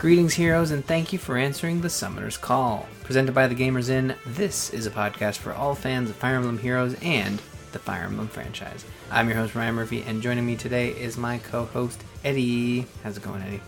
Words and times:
Greetings, 0.00 0.32
heroes, 0.32 0.70
and 0.70 0.82
thank 0.82 1.12
you 1.12 1.18
for 1.18 1.36
answering 1.36 1.82
the 1.82 1.90
Summoner's 1.90 2.38
Call. 2.38 2.88
Presented 3.04 3.34
by 3.34 3.46
the 3.46 3.54
Gamers 3.54 3.90
Inn, 3.90 4.14
this 4.24 4.70
is 4.72 4.86
a 4.86 4.90
podcast 4.90 5.36
for 5.36 5.52
all 5.52 5.74
fans 5.74 6.08
of 6.08 6.16
Fire 6.16 6.36
Emblem 6.36 6.56
Heroes 6.56 6.96
and 7.02 7.38
the 7.72 7.78
Fire 7.78 8.04
Emblem 8.04 8.26
franchise. 8.26 8.86
I'm 9.10 9.28
your 9.28 9.36
host, 9.36 9.54
Ryan 9.54 9.74
Murphy, 9.74 10.00
and 10.06 10.22
joining 10.22 10.46
me 10.46 10.56
today 10.56 10.88
is 10.92 11.18
my 11.18 11.36
co 11.36 11.66
host, 11.66 12.02
Eddie. 12.24 12.86
How's 13.04 13.18
it 13.18 13.22
going, 13.22 13.42
Eddie? 13.42 13.60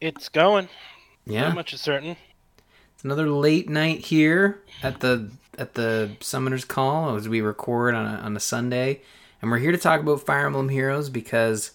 It's 0.00 0.30
going. 0.30 0.70
Yeah. 1.26 1.48
Not 1.48 1.54
much 1.54 1.74
is 1.74 1.82
certain. 1.82 2.16
It's 2.94 3.04
another 3.04 3.28
late 3.28 3.68
night 3.68 4.06
here 4.06 4.62
at 4.82 5.00
the 5.00 5.30
at 5.58 5.74
the 5.74 6.12
Summoner's 6.20 6.64
Call 6.64 7.14
as 7.14 7.28
we 7.28 7.42
record 7.42 7.94
on 7.94 8.06
a, 8.06 8.20
on 8.20 8.34
a 8.34 8.40
Sunday, 8.40 9.02
and 9.42 9.50
we're 9.50 9.58
here 9.58 9.72
to 9.72 9.76
talk 9.76 10.00
about 10.00 10.24
Fire 10.24 10.46
Emblem 10.46 10.70
Heroes 10.70 11.10
because, 11.10 11.72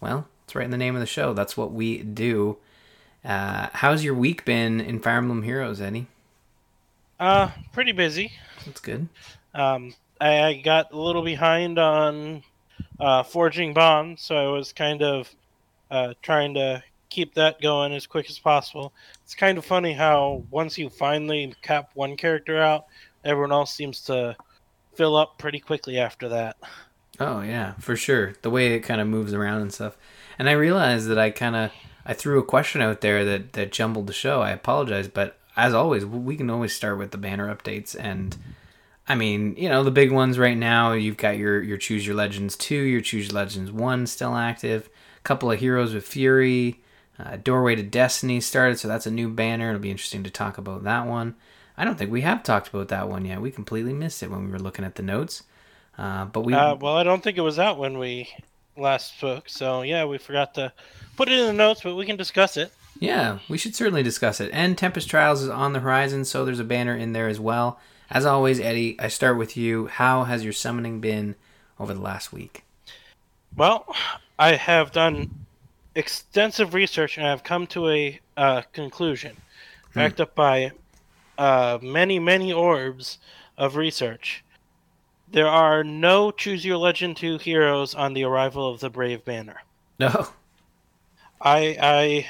well, 0.00 0.28
it's 0.44 0.54
right 0.54 0.64
in 0.64 0.70
the 0.70 0.76
name 0.76 0.94
of 0.94 1.00
the 1.00 1.06
show. 1.06 1.32
That's 1.32 1.56
what 1.56 1.72
we 1.72 2.04
do. 2.04 2.58
Uh, 3.26 3.68
how's 3.72 4.04
your 4.04 4.14
week 4.14 4.44
been 4.44 4.80
in 4.80 5.00
Fire 5.00 5.16
Emblem 5.16 5.42
Heroes, 5.42 5.80
Eddie? 5.80 6.06
Uh, 7.18 7.50
pretty 7.72 7.90
busy. 7.90 8.30
That's 8.64 8.80
good. 8.80 9.08
Um, 9.52 9.94
I, 10.20 10.42
I 10.42 10.54
got 10.60 10.92
a 10.92 10.96
little 10.96 11.22
behind 11.22 11.78
on 11.78 12.44
uh, 13.00 13.24
forging 13.24 13.74
bonds, 13.74 14.22
so 14.22 14.36
I 14.36 14.56
was 14.56 14.72
kind 14.72 15.02
of 15.02 15.28
uh, 15.90 16.14
trying 16.22 16.54
to 16.54 16.84
keep 17.08 17.34
that 17.34 17.60
going 17.60 17.92
as 17.92 18.06
quick 18.06 18.30
as 18.30 18.38
possible. 18.38 18.92
It's 19.24 19.34
kind 19.34 19.58
of 19.58 19.64
funny 19.64 19.92
how 19.92 20.44
once 20.50 20.78
you 20.78 20.88
finally 20.88 21.52
cap 21.62 21.90
one 21.94 22.16
character 22.16 22.58
out, 22.58 22.86
everyone 23.24 23.52
else 23.52 23.74
seems 23.74 24.02
to 24.02 24.36
fill 24.94 25.16
up 25.16 25.36
pretty 25.36 25.58
quickly 25.58 25.98
after 25.98 26.28
that. 26.28 26.56
Oh 27.18 27.40
yeah, 27.40 27.72
for 27.80 27.96
sure. 27.96 28.34
The 28.42 28.50
way 28.50 28.74
it 28.74 28.80
kind 28.80 29.00
of 29.00 29.08
moves 29.08 29.32
around 29.34 29.62
and 29.62 29.72
stuff. 29.72 29.96
And 30.38 30.48
I 30.48 30.52
realized 30.52 31.08
that 31.08 31.18
I 31.18 31.30
kind 31.30 31.56
of 31.56 31.72
I 32.06 32.14
threw 32.14 32.38
a 32.38 32.44
question 32.44 32.80
out 32.80 33.00
there 33.00 33.24
that 33.24 33.52
that 33.54 33.72
jumbled 33.72 34.06
the 34.06 34.12
show. 34.12 34.40
I 34.40 34.50
apologize, 34.50 35.08
but 35.08 35.38
as 35.56 35.74
always, 35.74 36.06
we 36.06 36.36
can 36.36 36.50
always 36.50 36.72
start 36.72 36.98
with 36.98 37.10
the 37.10 37.18
banner 37.18 37.54
updates 37.54 37.96
and 37.98 38.36
I 39.08 39.14
mean, 39.14 39.54
you 39.56 39.68
know, 39.68 39.84
the 39.84 39.92
big 39.92 40.10
ones 40.10 40.38
right 40.38 40.56
now, 40.56 40.92
you've 40.92 41.16
got 41.16 41.38
your 41.38 41.62
your 41.62 41.76
Choose 41.76 42.06
Your 42.06 42.16
Legends 42.16 42.56
2, 42.56 42.74
your 42.74 43.00
Choose 43.00 43.28
Your 43.28 43.34
Legends 43.34 43.70
1 43.70 44.06
still 44.06 44.34
active, 44.34 44.88
a 45.18 45.20
couple 45.22 45.50
of 45.50 45.60
Heroes 45.60 45.94
with 45.94 46.06
Fury, 46.06 46.82
uh, 47.18 47.36
Doorway 47.36 47.76
to 47.76 47.82
Destiny 47.82 48.40
started, 48.40 48.78
so 48.78 48.88
that's 48.88 49.06
a 49.06 49.10
new 49.10 49.28
banner. 49.28 49.68
It'll 49.68 49.80
be 49.80 49.90
interesting 49.90 50.24
to 50.24 50.30
talk 50.30 50.58
about 50.58 50.84
that 50.84 51.06
one. 51.06 51.36
I 51.78 51.84
don't 51.84 51.96
think 51.96 52.10
we 52.10 52.22
have 52.22 52.42
talked 52.42 52.68
about 52.68 52.88
that 52.88 53.08
one 53.08 53.24
yet. 53.24 53.40
We 53.40 53.50
completely 53.50 53.92
missed 53.92 54.22
it 54.22 54.30
when 54.30 54.44
we 54.46 54.50
were 54.50 54.58
looking 54.58 54.84
at 54.84 54.96
the 54.96 55.02
notes. 55.02 55.44
Uh, 55.96 56.24
but 56.26 56.40
we 56.40 56.52
Uh, 56.54 56.74
well, 56.74 56.96
I 56.96 57.04
don't 57.04 57.22
think 57.22 57.38
it 57.38 57.42
was 57.42 57.58
out 57.58 57.78
when 57.78 57.98
we 57.98 58.28
last 58.76 59.20
book. 59.20 59.48
so 59.48 59.82
yeah, 59.82 60.04
we 60.04 60.18
forgot 60.18 60.54
to 60.54 60.72
put 61.16 61.28
it 61.28 61.38
in 61.38 61.46
the 61.46 61.52
notes, 61.52 61.82
but 61.82 61.94
we 61.94 62.06
can 62.06 62.16
discuss 62.16 62.56
it. 62.56 62.72
Yeah, 62.98 63.38
we 63.48 63.58
should 63.58 63.74
certainly 63.74 64.02
discuss 64.02 64.40
it. 64.40 64.50
And 64.52 64.76
Tempest 64.76 65.08
Trials 65.08 65.42
is 65.42 65.48
on 65.48 65.72
the 65.72 65.80
horizon, 65.80 66.24
so 66.24 66.44
there's 66.44 66.60
a 66.60 66.64
banner 66.64 66.96
in 66.96 67.12
there 67.12 67.28
as 67.28 67.38
well. 67.38 67.78
As 68.10 68.24
always, 68.24 68.60
Eddie, 68.60 68.98
I 68.98 69.08
start 69.08 69.36
with 69.36 69.56
you. 69.56 69.86
How 69.86 70.24
has 70.24 70.44
your 70.44 70.52
summoning 70.52 71.00
been 71.00 71.34
over 71.78 71.92
the 71.92 72.00
last 72.00 72.32
week? 72.32 72.64
Well, 73.54 73.94
I 74.38 74.54
have 74.54 74.92
done 74.92 75.46
extensive 75.94 76.74
research 76.74 77.18
and 77.18 77.26
I've 77.26 77.42
come 77.42 77.66
to 77.68 77.88
a 77.88 78.20
uh, 78.36 78.62
conclusion, 78.72 79.36
backed 79.94 80.20
up 80.20 80.34
by 80.34 80.72
uh, 81.38 81.78
many, 81.82 82.18
many 82.18 82.52
orbs 82.52 83.18
of 83.56 83.76
research. 83.76 84.44
There 85.36 85.48
are 85.48 85.84
no 85.84 86.30
Choose 86.30 86.64
Your 86.64 86.78
Legend 86.78 87.18
2 87.18 87.36
heroes 87.36 87.94
on 87.94 88.14
the 88.14 88.24
arrival 88.24 88.70
of 88.70 88.80
the 88.80 88.88
Brave 88.88 89.22
Banner. 89.22 89.60
No. 90.00 90.28
I 91.42 91.76
I 91.78 92.26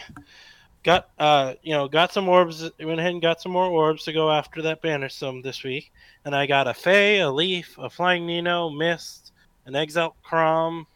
got 0.83 1.09
uh 1.17 1.55
you 1.63 1.73
know 1.73 1.87
got 1.87 2.13
some 2.13 2.29
orbs 2.29 2.69
went 2.81 2.99
ahead 2.99 3.13
and 3.13 3.23
got 3.23 3.41
some 3.41 3.53
more 3.53 3.67
orbs 3.67 4.03
to 4.07 4.13
go 4.13 4.33
after 4.33 4.61
that 4.63 4.83
banner 4.83 5.09
some 5.09 5.41
this 5.41 5.63
week 5.63 5.93
and 6.25 6.35
I 6.35 6.47
got 6.47 6.67
a 6.67 6.75
Fae, 6.75 7.19
a 7.19 7.31
Leif, 7.31 7.79
a 7.79 7.89
Flying 7.89 8.27
Nino, 8.27 8.71
Mist, 8.71 9.31
an 9.67 9.77
Exalt 9.77 10.17
Chrom, 10.29 10.87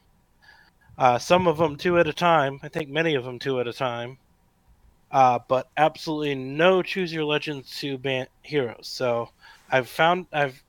uh, 0.99 1.17
some 1.17 1.47
of 1.47 1.59
them 1.59 1.77
two 1.77 1.97
at 2.01 2.09
a 2.09 2.13
time. 2.13 2.59
I 2.65 2.69
think 2.69 2.89
many 2.89 3.15
of 3.15 3.23
them 3.23 3.39
two 3.39 3.61
at 3.61 3.69
a 3.69 3.73
time. 3.73 4.19
Uh, 5.13 5.39
but 5.47 5.69
absolutely 5.77 6.35
no 6.35 6.83
Choose 6.83 7.13
Your 7.13 7.25
Legend 7.25 7.67
two 7.67 7.99
ban- 7.99 8.27
heroes. 8.43 8.89
So 8.89 9.31
I've 9.71 9.89
found 9.89 10.27
I've 10.33 10.61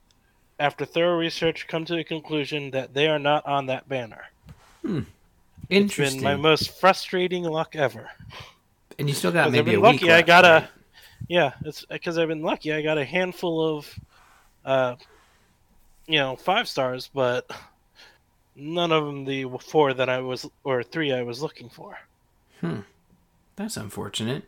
after 0.62 0.86
thorough 0.86 1.18
research 1.18 1.68
come 1.68 1.84
to 1.86 1.96
the 1.96 2.04
conclusion 2.04 2.70
that 2.72 2.94
they 2.94 3.08
are 3.08 3.20
not 3.20 3.46
on 3.48 3.66
that 3.66 3.90
banner. 3.90 4.26
It's 4.84 5.06
Interesting. 5.70 6.20
been 6.20 6.24
my 6.24 6.36
most 6.36 6.80
frustrating 6.80 7.44
luck 7.44 7.76
ever. 7.76 8.10
and 9.00 9.10
you 9.10 9.16
still 9.16 9.32
got 9.32 9.52
maybe 9.52 9.72
a 9.72 9.74
been 9.74 9.82
week 9.82 10.02
lucky. 10.02 10.12
I 10.12 10.22
got 10.22 10.44
right? 10.44 10.64
a 10.64 10.70
yeah. 11.28 11.54
It's 11.66 11.84
because 11.86 12.18
I've 12.18 12.28
been 12.28 12.44
lucky. 12.44 12.74
I 12.74 12.82
got 12.82 12.98
a 12.98 13.06
handful 13.06 13.78
of, 13.78 14.00
uh, 14.64 14.96
you 16.08 16.20
know, 16.20 16.36
five 16.36 16.68
stars, 16.68 17.10
but 17.14 17.50
none 18.56 18.92
of 18.92 19.06
them 19.06 19.26
the 19.26 19.46
four 19.62 19.94
that 19.94 20.10
I 20.10 20.20
was 20.20 20.48
or 20.64 20.84
three 20.84 21.12
I 21.12 21.24
was 21.24 21.42
looking 21.42 21.70
for. 21.70 21.98
Hmm, 22.60 22.82
that's 23.56 23.78
unfortunate. 23.78 24.44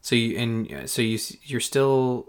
So 0.00 0.14
you 0.14 0.38
and 0.38 0.72
uh, 0.72 0.86
so 0.86 1.02
you 1.02 1.18
you're 1.42 1.60
still 1.60 2.26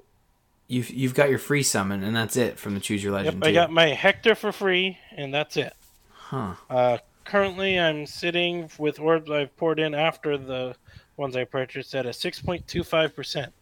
you've 0.71 0.89
you've 0.89 1.13
got 1.13 1.29
your 1.29 1.39
free 1.39 1.63
summon 1.63 2.03
and 2.03 2.15
that's 2.15 2.35
it 2.37 2.57
from 2.57 2.73
the 2.73 2.79
Choose 2.79 3.03
Your 3.03 3.13
Legend. 3.13 3.35
Yep. 3.37 3.43
I 3.43 3.47
2. 3.47 3.53
got 3.53 3.71
my 3.71 3.87
Hector 3.87 4.35
for 4.35 4.51
free, 4.51 4.97
and 5.15 5.33
that's 5.33 5.57
it. 5.57 5.73
Huh. 6.11 6.53
Uh, 6.69 6.97
currently, 7.25 7.79
I'm 7.79 8.05
sitting 8.05 8.69
with 8.77 8.99
orbs 8.99 9.29
I've 9.29 9.55
poured 9.57 9.79
in 9.79 9.93
after 9.93 10.37
the 10.37 10.75
ones 11.17 11.35
I 11.35 11.43
purchased 11.43 11.93
at 11.93 12.05
a 12.05 12.13
six 12.13 12.41
point 12.41 12.67
two 12.67 12.83
five 12.83 13.15
percent. 13.15 13.53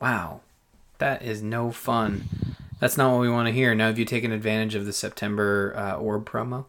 Wow. 0.00 0.40
That 0.98 1.22
is 1.22 1.42
no 1.42 1.70
fun. 1.72 2.24
That's 2.80 2.96
not 2.96 3.12
what 3.12 3.20
we 3.20 3.30
want 3.30 3.48
to 3.48 3.52
hear. 3.52 3.74
Now, 3.74 3.86
have 3.86 3.98
you 3.98 4.04
taken 4.04 4.32
advantage 4.32 4.74
of 4.74 4.86
the 4.86 4.92
September 4.92 5.74
uh, 5.76 5.96
orb 5.96 6.28
promo? 6.28 6.66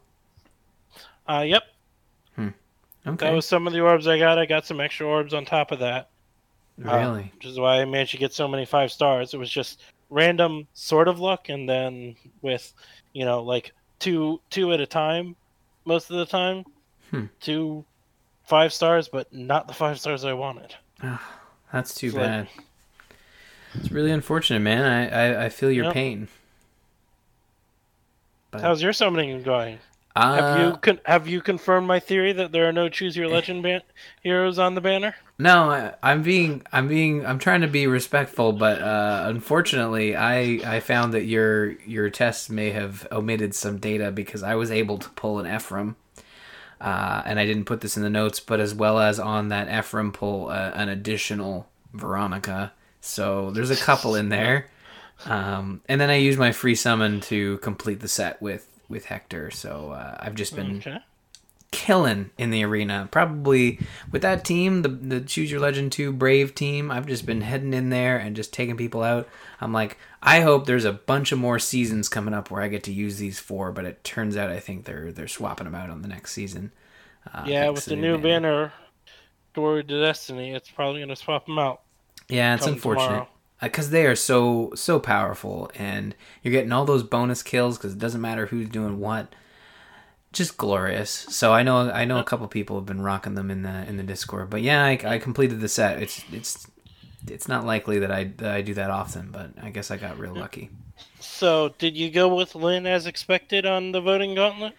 Uh, 1.27 1.43
yep, 1.45 1.63
Okay. 3.07 3.25
that 3.27 3.33
was 3.33 3.45
some 3.47 3.67
of 3.67 3.73
the 3.73 3.79
orbs 3.79 4.05
I 4.07 4.19
got. 4.19 4.37
I 4.37 4.45
got 4.45 4.65
some 4.65 4.81
extra 4.81 5.07
orbs 5.07 5.33
on 5.33 5.45
top 5.45 5.71
of 5.71 5.79
that. 5.79 6.09
Uh, 6.85 6.95
really? 6.95 7.31
which 7.35 7.45
is 7.45 7.59
why 7.59 7.81
I 7.81 7.85
managed 7.85 8.11
to 8.11 8.17
get 8.17 8.33
so 8.33 8.47
many 8.47 8.65
five 8.65 8.91
stars. 8.91 9.33
It 9.33 9.37
was 9.37 9.49
just 9.49 9.81
random 10.09 10.67
sort 10.73 11.07
of 11.07 11.19
luck, 11.19 11.49
and 11.49 11.67
then 11.67 12.15
with 12.41 12.71
you 13.13 13.25
know 13.25 13.41
like 13.41 13.71
two 13.99 14.39
two 14.49 14.71
at 14.73 14.79
a 14.79 14.85
time, 14.85 15.35
most 15.85 16.09
of 16.11 16.17
the 16.17 16.25
time, 16.25 16.63
Hmm. 17.11 17.25
two 17.41 17.83
five 18.45 18.71
stars, 18.73 19.07
but 19.09 19.31
not 19.33 19.67
the 19.67 19.73
five 19.73 19.99
stars 19.99 20.23
I 20.23 20.33
wanted. 20.33 20.75
That's 21.73 21.93
too 21.95 22.11
like- 22.11 22.21
bad. 22.21 22.47
It's 23.73 23.91
really 23.91 24.11
unfortunate, 24.11 24.59
man. 24.61 24.83
I, 24.85 25.09
I, 25.33 25.45
I 25.45 25.49
feel 25.49 25.69
your 25.71 25.85
Yep. 25.85 25.93
pain. 25.93 26.27
But, 28.51 28.61
How's 28.61 28.81
your 28.81 28.93
summoning 28.93 29.43
going? 29.43 29.79
Uh, 30.17 30.35
Have 30.35 30.59
you 30.59 30.77
con- 30.77 30.99
have 31.05 31.27
you 31.27 31.41
confirmed 31.41 31.87
my 31.87 31.99
theory 31.99 32.33
that 32.33 32.51
there 32.51 32.67
are 32.67 32.73
no 32.73 32.89
choose 32.89 33.15
your 33.15 33.27
legend 33.27 33.63
ban- 33.63 33.83
heroes 34.21 34.57
on 34.57 34.75
the 34.75 34.81
banner? 34.81 35.15
No, 35.39 35.69
I, 35.69 35.93
I'm 36.01 36.23
being, 36.23 36.63
I'm 36.71 36.87
being, 36.87 37.23
I'm 37.23 37.37
trying 37.37 37.61
to 37.61 37.67
be 37.67 37.85
respectful, 37.85 38.53
but 38.53 38.81
uh, 38.81 39.25
unfortunately, 39.27 40.15
I, 40.15 40.59
I 40.65 40.79
found 40.79 41.13
that 41.13 41.25
your, 41.25 41.73
your 41.83 42.09
test 42.09 42.49
may 42.49 42.71
have 42.71 43.07
omitted 43.11 43.53
some 43.53 43.77
data 43.77 44.11
because 44.11 44.41
I 44.41 44.55
was 44.55 44.71
able 44.71 44.97
to 44.97 45.09
pull 45.09 45.37
an 45.37 45.45
Ephraim, 45.45 45.95
uh, 46.81 47.21
and 47.25 47.39
I 47.39 47.45
didn't 47.45 47.65
put 47.65 47.81
this 47.81 47.97
in 47.97 48.01
the 48.01 48.09
notes, 48.09 48.39
but 48.39 48.59
as 48.59 48.73
well 48.73 48.97
as 48.97 49.19
on 49.19 49.49
that 49.49 49.69
Ephraim 49.69 50.11
pull 50.11 50.49
uh, 50.49 50.71
an 50.73 50.89
additional 50.89 51.67
Veronica. 51.93 52.73
So 52.99 53.51
there's 53.51 53.69
a 53.69 53.75
couple 53.75 54.15
in 54.15 54.29
there, 54.29 54.67
um, 55.25 55.81
and 55.87 56.01
then 56.01 56.09
I 56.09 56.15
used 56.15 56.39
my 56.39 56.51
free 56.51 56.75
summon 56.75 57.21
to 57.21 57.59
complete 57.59 57.99
the 57.99 58.07
set 58.07 58.41
with 58.41 58.67
with 58.89 59.05
Hector. 59.05 59.51
So 59.51 59.91
uh, 59.91 60.17
I've 60.19 60.35
just 60.35 60.55
been 60.55 60.77
Okay. 60.77 60.97
killing 61.71 62.29
in 62.37 62.49
the 62.49 62.63
arena. 62.63 63.07
Probably 63.11 63.79
with 64.11 64.21
that 64.21 64.45
team, 64.45 64.81
the 64.81 64.89
the 64.89 65.21
Choose 65.21 65.51
Your 65.51 65.59
Legend 65.59 65.91
2 65.91 66.11
Brave 66.13 66.55
team, 66.55 66.89
I've 66.91 67.05
just 67.07 67.25
been 67.25 67.41
heading 67.41 67.73
in 67.73 67.89
there 67.89 68.17
and 68.17 68.35
just 68.35 68.53
taking 68.53 68.77
people 68.77 69.03
out. 69.03 69.27
I'm 69.59 69.73
like, 69.73 69.97
I 70.21 70.41
hope 70.41 70.65
there's 70.65 70.85
a 70.85 70.93
bunch 70.93 71.31
of 71.31 71.39
more 71.39 71.59
seasons 71.59 72.09
coming 72.09 72.33
up 72.33 72.49
where 72.49 72.61
I 72.61 72.67
get 72.67 72.83
to 72.83 72.93
use 72.93 73.17
these 73.17 73.39
four, 73.39 73.71
but 73.71 73.85
it 73.85 74.03
turns 74.03 74.37
out 74.37 74.49
I 74.49 74.59
think 74.59 74.85
they're 74.85 75.11
they're 75.11 75.27
swapping 75.27 75.65
them 75.65 75.75
out 75.75 75.89
on 75.89 76.01
the 76.01 76.07
next 76.07 76.31
season. 76.33 76.71
Uh, 77.33 77.43
yeah, 77.47 77.69
with 77.69 77.85
the 77.85 77.95
new 77.97 78.17
banner. 78.17 78.23
banner, 78.67 78.73
Glory 79.53 79.83
to 79.83 80.01
Destiny, 80.01 80.53
it's 80.53 80.69
probably 80.69 80.99
going 81.01 81.09
to 81.09 81.15
swap 81.15 81.45
them 81.45 81.59
out. 81.59 81.81
Yeah, 82.29 82.55
it's 82.55 82.65
unfortunate 82.67 83.07
tomorrow. 83.07 83.27
Uh, 83.61 83.65
because 83.65 83.89
they 83.89 84.05
are 84.05 84.15
so 84.15 84.71
so 84.75 84.99
powerful, 84.99 85.71
and 85.75 86.15
you're 86.43 86.51
getting 86.51 86.71
all 86.71 86.85
those 86.85 87.03
bonus 87.03 87.41
kills 87.41 87.77
because 87.77 87.93
it 87.93 87.99
doesn't 87.99 88.21
matter 88.21 88.47
who's 88.47 88.69
doing 88.69 88.99
what. 88.99 89.33
Just 90.33 90.57
glorious. 90.57 91.09
So 91.09 91.53
I 91.53 91.63
know 91.63 91.89
I 91.89 92.05
know 92.05 92.19
a 92.19 92.23
couple 92.23 92.47
people 92.47 92.75
have 92.75 92.85
been 92.85 93.01
rocking 93.01 93.35
them 93.35 93.49
in 93.49 93.63
the 93.63 93.87
in 93.87 93.97
the 93.97 94.03
Discord, 94.03 94.49
but 94.49 94.61
yeah, 94.61 94.83
I, 94.83 94.99
I 95.05 95.17
completed 95.17 95.61
the 95.61 95.69
set. 95.69 96.01
It's 96.01 96.23
it's 96.31 96.67
it's 97.27 97.47
not 97.47 97.65
likely 97.65 97.99
that 97.99 98.11
I 98.11 98.25
that 98.37 98.51
I 98.51 98.61
do 98.61 98.73
that 98.75 98.91
often, 98.91 99.31
but 99.31 99.51
I 99.61 99.69
guess 99.69 99.89
I 99.89 99.97
got 99.97 100.19
real 100.19 100.35
lucky. 100.35 100.69
So, 101.19 101.73
did 101.77 101.95
you 101.97 102.09
go 102.09 102.33
with 102.33 102.55
Lyn 102.55 102.85
as 102.85 103.05
expected 103.05 103.65
on 103.65 103.91
the 103.91 104.01
voting 104.01 104.35
gauntlet? 104.35 104.75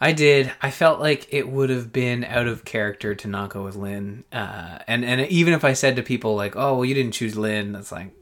I 0.00 0.12
did. 0.12 0.52
I 0.62 0.70
felt 0.70 1.00
like 1.00 1.26
it 1.32 1.48
would 1.48 1.70
have 1.70 1.92
been 1.92 2.24
out 2.24 2.46
of 2.46 2.64
character 2.64 3.14
to 3.16 3.28
not 3.28 3.50
go 3.50 3.64
with 3.64 3.74
Lyn. 3.76 4.24
Uh, 4.32 4.78
and 4.86 5.04
and 5.04 5.22
even 5.28 5.54
if 5.54 5.64
I 5.64 5.72
said 5.72 5.96
to 5.96 6.02
people 6.02 6.36
like, 6.36 6.54
"Oh, 6.56 6.76
well, 6.76 6.84
you 6.84 6.94
didn't 6.94 7.12
choose 7.12 7.36
Lyn," 7.36 7.72
that's 7.72 7.90
like 7.92 8.12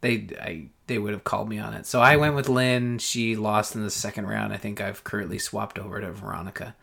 they 0.00 0.28
I 0.40 0.68
they 0.88 0.98
would 0.98 1.12
have 1.12 1.24
called 1.24 1.48
me 1.48 1.58
on 1.58 1.74
it. 1.74 1.86
So 1.86 2.00
I 2.00 2.16
went 2.16 2.34
with 2.34 2.48
Lyn. 2.48 2.98
She 2.98 3.36
lost 3.36 3.76
in 3.76 3.84
the 3.84 3.90
second 3.90 4.26
round. 4.26 4.52
I 4.52 4.56
think 4.56 4.80
I've 4.80 5.04
currently 5.04 5.38
swapped 5.38 5.78
over 5.78 6.00
to 6.00 6.12
Veronica. 6.12 6.74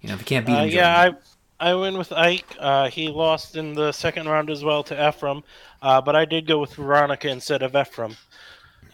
You 0.00 0.08
know, 0.08 0.14
if 0.14 0.20
you 0.20 0.26
can't 0.26 0.46
beat 0.46 0.60
Uh, 0.60 0.64
him, 0.64 0.70
yeah. 0.70 1.12
I 1.60 1.70
I 1.70 1.74
went 1.74 1.98
with 1.98 2.12
Ike. 2.12 2.56
Uh, 2.58 2.88
he 2.88 3.08
lost 3.08 3.56
in 3.56 3.74
the 3.74 3.92
second 3.92 4.28
round 4.28 4.50
as 4.50 4.64
well 4.64 4.82
to 4.84 5.08
Ephraim, 5.08 5.42
uh, 5.82 6.00
but 6.00 6.16
I 6.16 6.24
did 6.24 6.46
go 6.46 6.58
with 6.60 6.74
Veronica 6.74 7.28
instead 7.28 7.62
of 7.62 7.74
Ephraim. 7.76 8.16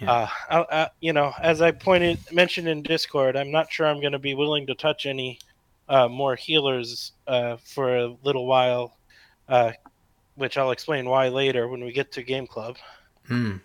Yeah. 0.00 0.10
Uh, 0.10 0.28
I, 0.50 0.82
I, 0.82 0.90
you 1.00 1.12
know, 1.12 1.32
as 1.40 1.60
I 1.62 1.70
pointed 1.70 2.18
mentioned 2.32 2.68
in 2.68 2.82
Discord, 2.82 3.36
I'm 3.36 3.50
not 3.50 3.70
sure 3.72 3.86
I'm 3.86 4.00
going 4.00 4.12
to 4.12 4.18
be 4.18 4.34
willing 4.34 4.66
to 4.66 4.74
touch 4.74 5.06
any 5.06 5.38
uh, 5.88 6.08
more 6.08 6.34
healers 6.34 7.12
uh, 7.26 7.56
for 7.58 7.96
a 7.96 8.16
little 8.22 8.46
while, 8.46 8.96
uh, 9.48 9.72
which 10.34 10.58
I'll 10.58 10.70
explain 10.72 11.08
why 11.08 11.28
later 11.28 11.68
when 11.68 11.84
we 11.84 11.92
get 11.92 12.12
to 12.12 12.22
Game 12.22 12.46
Club. 12.46 12.76
Hmm. 13.28 13.56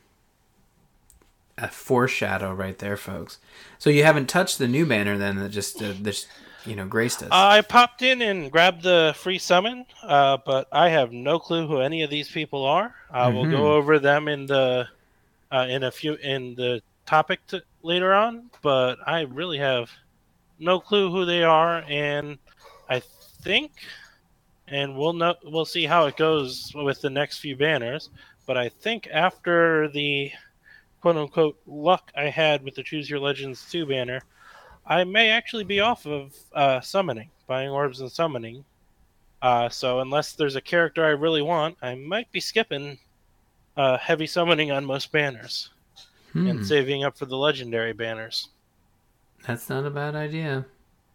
A 1.58 1.68
foreshadow 1.68 2.54
right 2.54 2.78
there, 2.78 2.96
folks. 2.96 3.40
So 3.80 3.90
you 3.90 4.04
haven't 4.04 4.30
touched 4.30 4.60
the 4.60 4.68
new 4.68 4.86
banner 4.86 5.18
then 5.18 5.36
that 5.38 5.50
just 5.50 5.82
uh, 5.82 5.94
this 6.00 6.26
you 6.66 6.76
know 6.76 6.86
graced 6.86 7.22
us. 7.22 7.30
I 7.32 7.62
popped 7.62 8.02
in 8.02 8.22
and 8.22 8.50
grabbed 8.50 8.84
the 8.84 9.14
free 9.18 9.40
summon, 9.40 9.86
uh, 10.04 10.38
but 10.46 10.68
I 10.72 10.88
have 10.90 11.12
no 11.12 11.38
clue 11.38 11.68
who 11.68 11.82
any 11.82 12.04
of 12.04 12.10
these 12.10 12.30
people 12.30 12.64
are. 12.66 12.96
I 13.12 13.28
will 13.28 13.46
Mhm. 13.46 13.52
go 13.52 13.74
over 13.74 14.00
them 14.00 14.30
in 14.30 14.46
the 14.46 14.88
uh, 15.52 15.68
in 15.70 15.84
a 15.84 15.92
few 15.92 16.14
in 16.16 16.56
the 16.56 16.82
topic 17.06 17.46
to, 17.48 17.64
later 17.82 18.14
on, 18.14 18.50
but 18.62 18.98
I 19.06 19.22
really 19.22 19.58
have 19.58 19.90
no 20.60 20.80
clue 20.80 21.12
who 21.12 21.26
they 21.26 21.44
are, 21.44 21.84
and 21.88 22.38
I 22.90 23.02
think, 23.42 23.72
and 24.68 24.98
we'll 24.98 25.14
know 25.14 25.36
we'll 25.44 25.66
see 25.66 25.86
how 25.86 26.06
it 26.06 26.18
goes 26.18 26.72
with 26.76 27.02
the 27.02 27.10
next 27.10 27.40
few 27.40 27.56
banners. 27.56 28.10
But 28.46 28.58
I 28.58 28.70
think 28.70 29.08
after 29.12 29.88
the 29.90 30.32
quote 31.02 31.18
unquote 31.18 31.58
luck 31.66 32.12
I 32.16 32.26
had 32.26 32.64
with 32.64 32.76
the 32.76 32.84
Choose 32.84 33.10
Your 33.10 33.20
Legends 33.20 33.66
2 33.72 33.86
banner, 33.86 34.22
I 34.86 35.04
may 35.04 35.30
actually 35.30 35.64
be 35.64 35.80
off 35.80 36.06
of 36.06 36.36
uh, 36.54 36.82
summoning, 36.82 37.30
buying 37.48 37.70
orbs 37.70 38.02
and 38.02 38.12
summoning. 38.12 38.66
Uh, 39.42 39.70
so 39.70 40.00
unless 40.00 40.34
there's 40.34 40.58
a 40.58 40.62
character 40.62 41.06
I 41.06 41.10
really 41.10 41.42
want, 41.42 41.78
I 41.82 41.96
might 41.96 42.32
be 42.32 42.40
skipping 42.40 43.00
uh, 43.80 43.98
heavy 43.98 44.28
summoning 44.28 44.72
on 44.72 44.84
most 44.86 45.12
banners 45.12 45.70
Hmm. 46.34 46.48
and 46.48 46.66
saving 46.68 47.04
up 47.04 47.18
for 47.18 47.26
the 47.26 47.38
legendary 47.38 47.94
banners. 47.94 48.50
That's 49.48 49.70
not 49.70 49.86
a 49.86 49.90
bad 49.90 50.16
idea. 50.16 50.66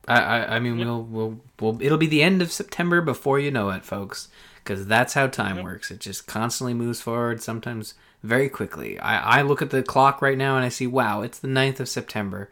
I, 0.08 0.20
I, 0.20 0.56
I 0.56 0.58
mean, 0.58 0.78
Yep. 0.78 0.86
we'll, 0.86 1.02
we'll, 1.04 1.40
we'll, 1.60 1.82
it'll 1.82 1.98
be 1.98 2.06
the 2.08 2.22
end 2.22 2.42
of 2.42 2.50
September 2.50 3.00
before 3.00 3.38
you 3.38 3.50
know 3.50 3.70
it, 3.70 3.84
folks, 3.84 4.28
because 4.56 4.86
that's 4.86 5.14
how 5.14 5.26
time 5.28 5.56
Yep. 5.56 5.64
works. 5.64 5.90
It 5.90 6.00
just 6.00 6.26
constantly 6.26 6.74
moves 6.74 7.00
forward, 7.00 7.40
sometimes 7.42 7.94
very 8.24 8.48
quickly. 8.48 8.98
I, 8.98 9.38
I 9.38 9.42
look 9.42 9.62
at 9.62 9.70
the 9.70 9.82
clock 9.82 10.20
right 10.20 10.36
now 10.38 10.56
and 10.56 10.64
I 10.64 10.68
see, 10.68 10.86
wow, 10.86 11.22
it's 11.22 11.38
the 11.38 11.48
9th 11.48 11.78
of 11.80 11.88
September. 11.88 12.50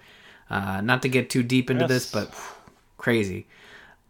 Uh, 0.49 0.81
not 0.83 1.03
to 1.03 1.09
get 1.09 1.31
too 1.31 1.43
deep 1.43 1.71
into 1.71 1.87
this, 1.89 2.13
Yes. 2.15 2.27
but 2.29 2.35
crazy. 2.99 3.47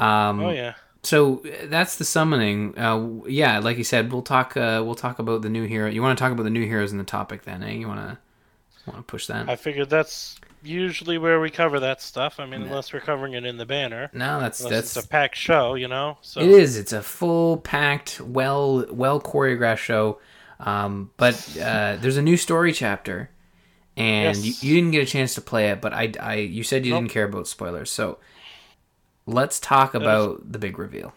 Um, 0.01 0.41
oh 0.41 0.51
yeah, 0.51 0.75
So 1.05 1.43
uh, 1.45 1.67
that's 1.67 1.97
the 1.97 2.05
summoning. 2.05 2.79
Uh, 2.79 3.09
yeah, 3.27 3.59
like 3.59 3.77
you 3.79 3.85
said, 3.85 4.13
we'll 4.13 4.23
talk. 4.23 4.57
Uh, 4.57 4.83
we'll 4.85 4.95
talk 4.95 5.19
about 5.19 5.43
the 5.43 5.49
new 5.51 5.65
hero. 5.65 5.89
You 5.91 6.03
want 6.03 6.17
to 6.17 6.23
talk 6.23 6.33
about 6.33 6.45
the 6.45 6.51
new 6.51 6.65
heroes 6.65 6.93
in 6.93 6.99
the 6.99 7.05
topic, 7.05 7.43
then? 7.43 7.63
Eh? 7.63 7.73
You 7.73 7.89
want 7.89 8.01
to 8.01 8.19
want 8.87 8.99
to 8.99 9.03
push 9.03 9.27
that? 9.27 9.49
I 9.49 9.57
figured 9.57 9.91
that's 9.91 10.37
usually 10.63 11.19
where 11.19 11.41
we 11.41 11.51
cover 11.51 11.81
that 11.81 12.01
stuff. 12.01 12.39
I 12.39 12.47
mean, 12.47 12.61
Yeah. 12.61 12.69
unless 12.69 12.93
we're 12.93 13.01
covering 13.01 13.33
it 13.35 13.45
in 13.45 13.57
the 13.57 13.67
banner, 13.67 14.11
no, 14.13 14.39
that's 14.41 14.61
that's 14.61 14.97
it's 14.97 15.05
a 15.05 15.09
packed 15.09 15.37
show, 15.37 15.75
you 15.75 15.89
know. 15.89 16.19
So 16.23 16.41
It 16.41 16.49
is. 16.51 16.77
It's 16.77 16.93
a 16.93 17.03
full 17.03 17.57
packed, 17.59 18.21
well 18.21 18.87
well 18.91 19.21
choreographed 19.21 19.79
show. 19.79 20.19
Um, 20.61 21.11
but 21.17 21.35
uh, 21.61 21.97
there's 22.01 22.17
a 22.17 22.23
new 22.23 22.37
story 22.37 22.73
chapter, 22.73 23.29
and 23.97 24.37
Yes. 24.39 24.63
you, 24.63 24.69
you 24.71 24.77
didn't 24.81 24.93
get 24.93 25.03
a 25.03 25.11
chance 25.11 25.35
to 25.35 25.41
play 25.41 25.71
it. 25.71 25.81
But 25.81 25.93
I, 25.93 26.13
I 26.21 26.35
you 26.37 26.63
said 26.63 26.87
you 26.87 26.93
Nope. 26.93 27.03
didn't 27.03 27.11
care 27.13 27.25
about 27.25 27.49
spoilers, 27.49 27.91
so 27.91 28.19
let's 29.27 29.61
talk 29.61 29.95
about 29.95 30.53
the 30.53 30.59
big 30.59 30.79
reveal. 30.79 31.13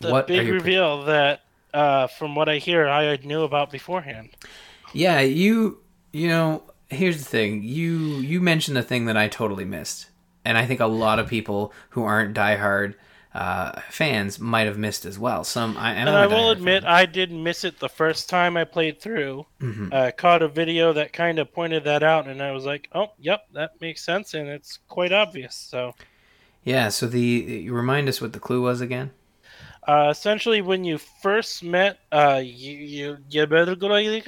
the 0.00 0.10
what 0.10 0.26
big 0.26 0.48
reveal 0.48 1.04
that, 1.04 1.42
uh, 1.72 2.06
from 2.06 2.34
what 2.34 2.48
I 2.48 2.58
hear, 2.58 2.88
I 2.88 3.16
knew 3.22 3.42
about 3.42 3.70
beforehand. 3.70 4.30
Yeah, 4.92 5.20
you 5.20 5.78
you 6.12 6.28
know, 6.28 6.62
here's 6.88 7.18
the 7.18 7.24
thing. 7.24 7.62
You 7.62 7.96
you 8.18 8.40
mentioned 8.40 8.76
a 8.78 8.82
thing 8.82 9.06
that 9.06 9.16
I 9.16 9.28
totally 9.28 9.64
missed. 9.64 10.08
And 10.44 10.58
I 10.58 10.66
think 10.66 10.80
a 10.80 10.86
lot 10.86 11.18
of 11.18 11.28
people 11.28 11.72
who 11.90 12.02
aren't 12.02 12.36
diehard 12.36 12.94
uh, 13.34 13.80
fans 13.90 14.38
might 14.38 14.66
have 14.66 14.78
missed 14.78 15.04
as 15.04 15.18
well. 15.18 15.44
Some 15.44 15.76
I 15.76 15.92
and, 15.94 16.08
I 16.08 16.26
will 16.26 16.50
admit, 16.50 16.82
fan. 16.82 16.92
I 16.92 17.06
did 17.06 17.30
miss 17.32 17.64
it 17.64 17.78
the 17.78 17.88
first 17.88 18.28
time 18.28 18.56
I 18.56 18.64
played 18.64 19.00
through. 19.00 19.46
Mhm. 19.60 19.92
I 19.92 20.10
caught 20.10 20.42
a 20.42 20.48
video 20.48 20.92
that 20.92 21.12
kind 21.12 21.38
of 21.38 21.52
pointed 21.52 21.84
that 21.84 22.02
out, 22.02 22.26
and 22.28 22.42
I 22.42 22.52
was 22.52 22.64
like, 22.64 22.88
"Oh, 22.92 23.12
yep, 23.18 23.44
that 23.52 23.80
makes 23.80 24.04
sense," 24.04 24.34
and 24.34 24.48
it's 24.48 24.78
quite 24.88 25.12
obvious. 25.12 25.54
So, 25.54 25.94
Yeah, 26.64 26.88
so 26.90 27.06
the 27.06 27.20
you 27.20 27.72
remind 27.74 28.08
us 28.08 28.20
what 28.20 28.32
the 28.32 28.40
clue 28.40 28.62
was 28.62 28.80
again? 28.80 29.10
uh, 29.88 30.08
essentially, 30.10 30.62
when 30.62 30.84
you 30.84 30.98
first 30.98 31.62
met, 31.64 31.98
uh, 32.12 32.40
you 32.44 32.72
you 32.76 33.18
you 33.28 33.46
better 33.46 33.74
go 33.74 33.88
like, 33.88 34.26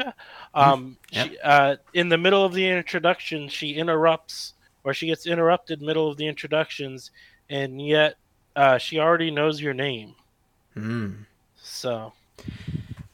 um, 0.55 0.97
Yep. 1.11 1.31
she, 1.31 1.39
uh, 1.39 1.77
in 1.93 2.09
the 2.09 2.19
middle 2.19 2.45
of 2.45 2.53
the 2.55 2.69
introduction, 2.69 3.49
she 3.49 3.71
interrupts, 3.75 4.55
or 4.83 4.93
she 4.95 5.07
gets 5.07 5.27
interrupted 5.27 5.81
middle 5.81 6.11
of 6.11 6.17
the 6.17 6.27
introductions, 6.27 7.11
and 7.49 7.81
yet, 7.81 8.15
uh, 8.57 8.79
she 8.79 8.99
already 8.99 9.31
knows 9.31 9.61
your 9.61 9.75
name. 9.75 10.15
Mm. 10.77 11.25
So, 11.57 12.13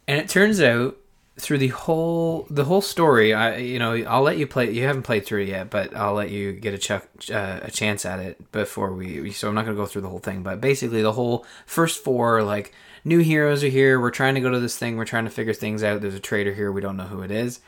And 0.09 0.19
it 0.19 0.29
turns 0.29 0.61
out 0.61 0.97
through 1.39 1.59
the 1.59 1.69
whole 1.69 2.47
the 2.51 2.65
whole 2.65 2.83
story, 2.83 3.33
I 3.33 3.57
you 3.57 3.79
know 3.79 3.93
I'll 3.93 4.23
let 4.23 4.39
you 4.39 4.47
play. 4.47 4.71
You 4.71 4.85
haven't 4.85 5.03
played 5.03 5.25
through 5.25 5.43
it 5.43 5.49
yet, 5.49 5.71
but 5.71 5.97
I'll 5.97 6.15
let 6.15 6.31
you 6.31 6.53
get 6.53 6.75
a 6.75 6.79
chuck, 6.79 7.09
uh, 7.33 7.61
a 7.63 7.71
chance 7.71 8.05
at 8.05 8.21
it 8.21 8.53
before 8.53 8.93
we. 8.93 9.33
So 9.33 9.49
I'm 9.49 9.55
not 9.55 9.65
going 9.65 9.77
to 9.77 9.83
go 9.83 9.87
through 9.87 10.03
the 10.03 10.09
whole 10.09 10.19
thing, 10.19 10.43
but 10.43 10.61
basically 10.61 11.03
the 11.03 11.13
whole 11.13 11.47
first 11.67 12.05
four 12.05 12.43
like 12.43 12.73
new 13.05 13.21
heroes 13.21 13.65
are 13.65 13.69
here. 13.69 14.01
We're 14.01 14.11
trying 14.11 14.35
to 14.35 14.41
go 14.41 14.51
to 14.51 14.61
this 14.61 14.77
thing. 14.77 14.97
We're 14.97 15.05
trying 15.05 15.25
to 15.25 15.31
figure 15.31 15.55
things 15.55 15.83
out. 15.83 16.01
There's 16.01 16.15
a 16.15 16.21
traitor 16.21 16.53
here. 16.53 16.71
We 16.71 16.81
don't 16.81 16.97
know 16.97 17.05
who 17.05 17.23
it 17.23 17.31
is. 17.31 17.61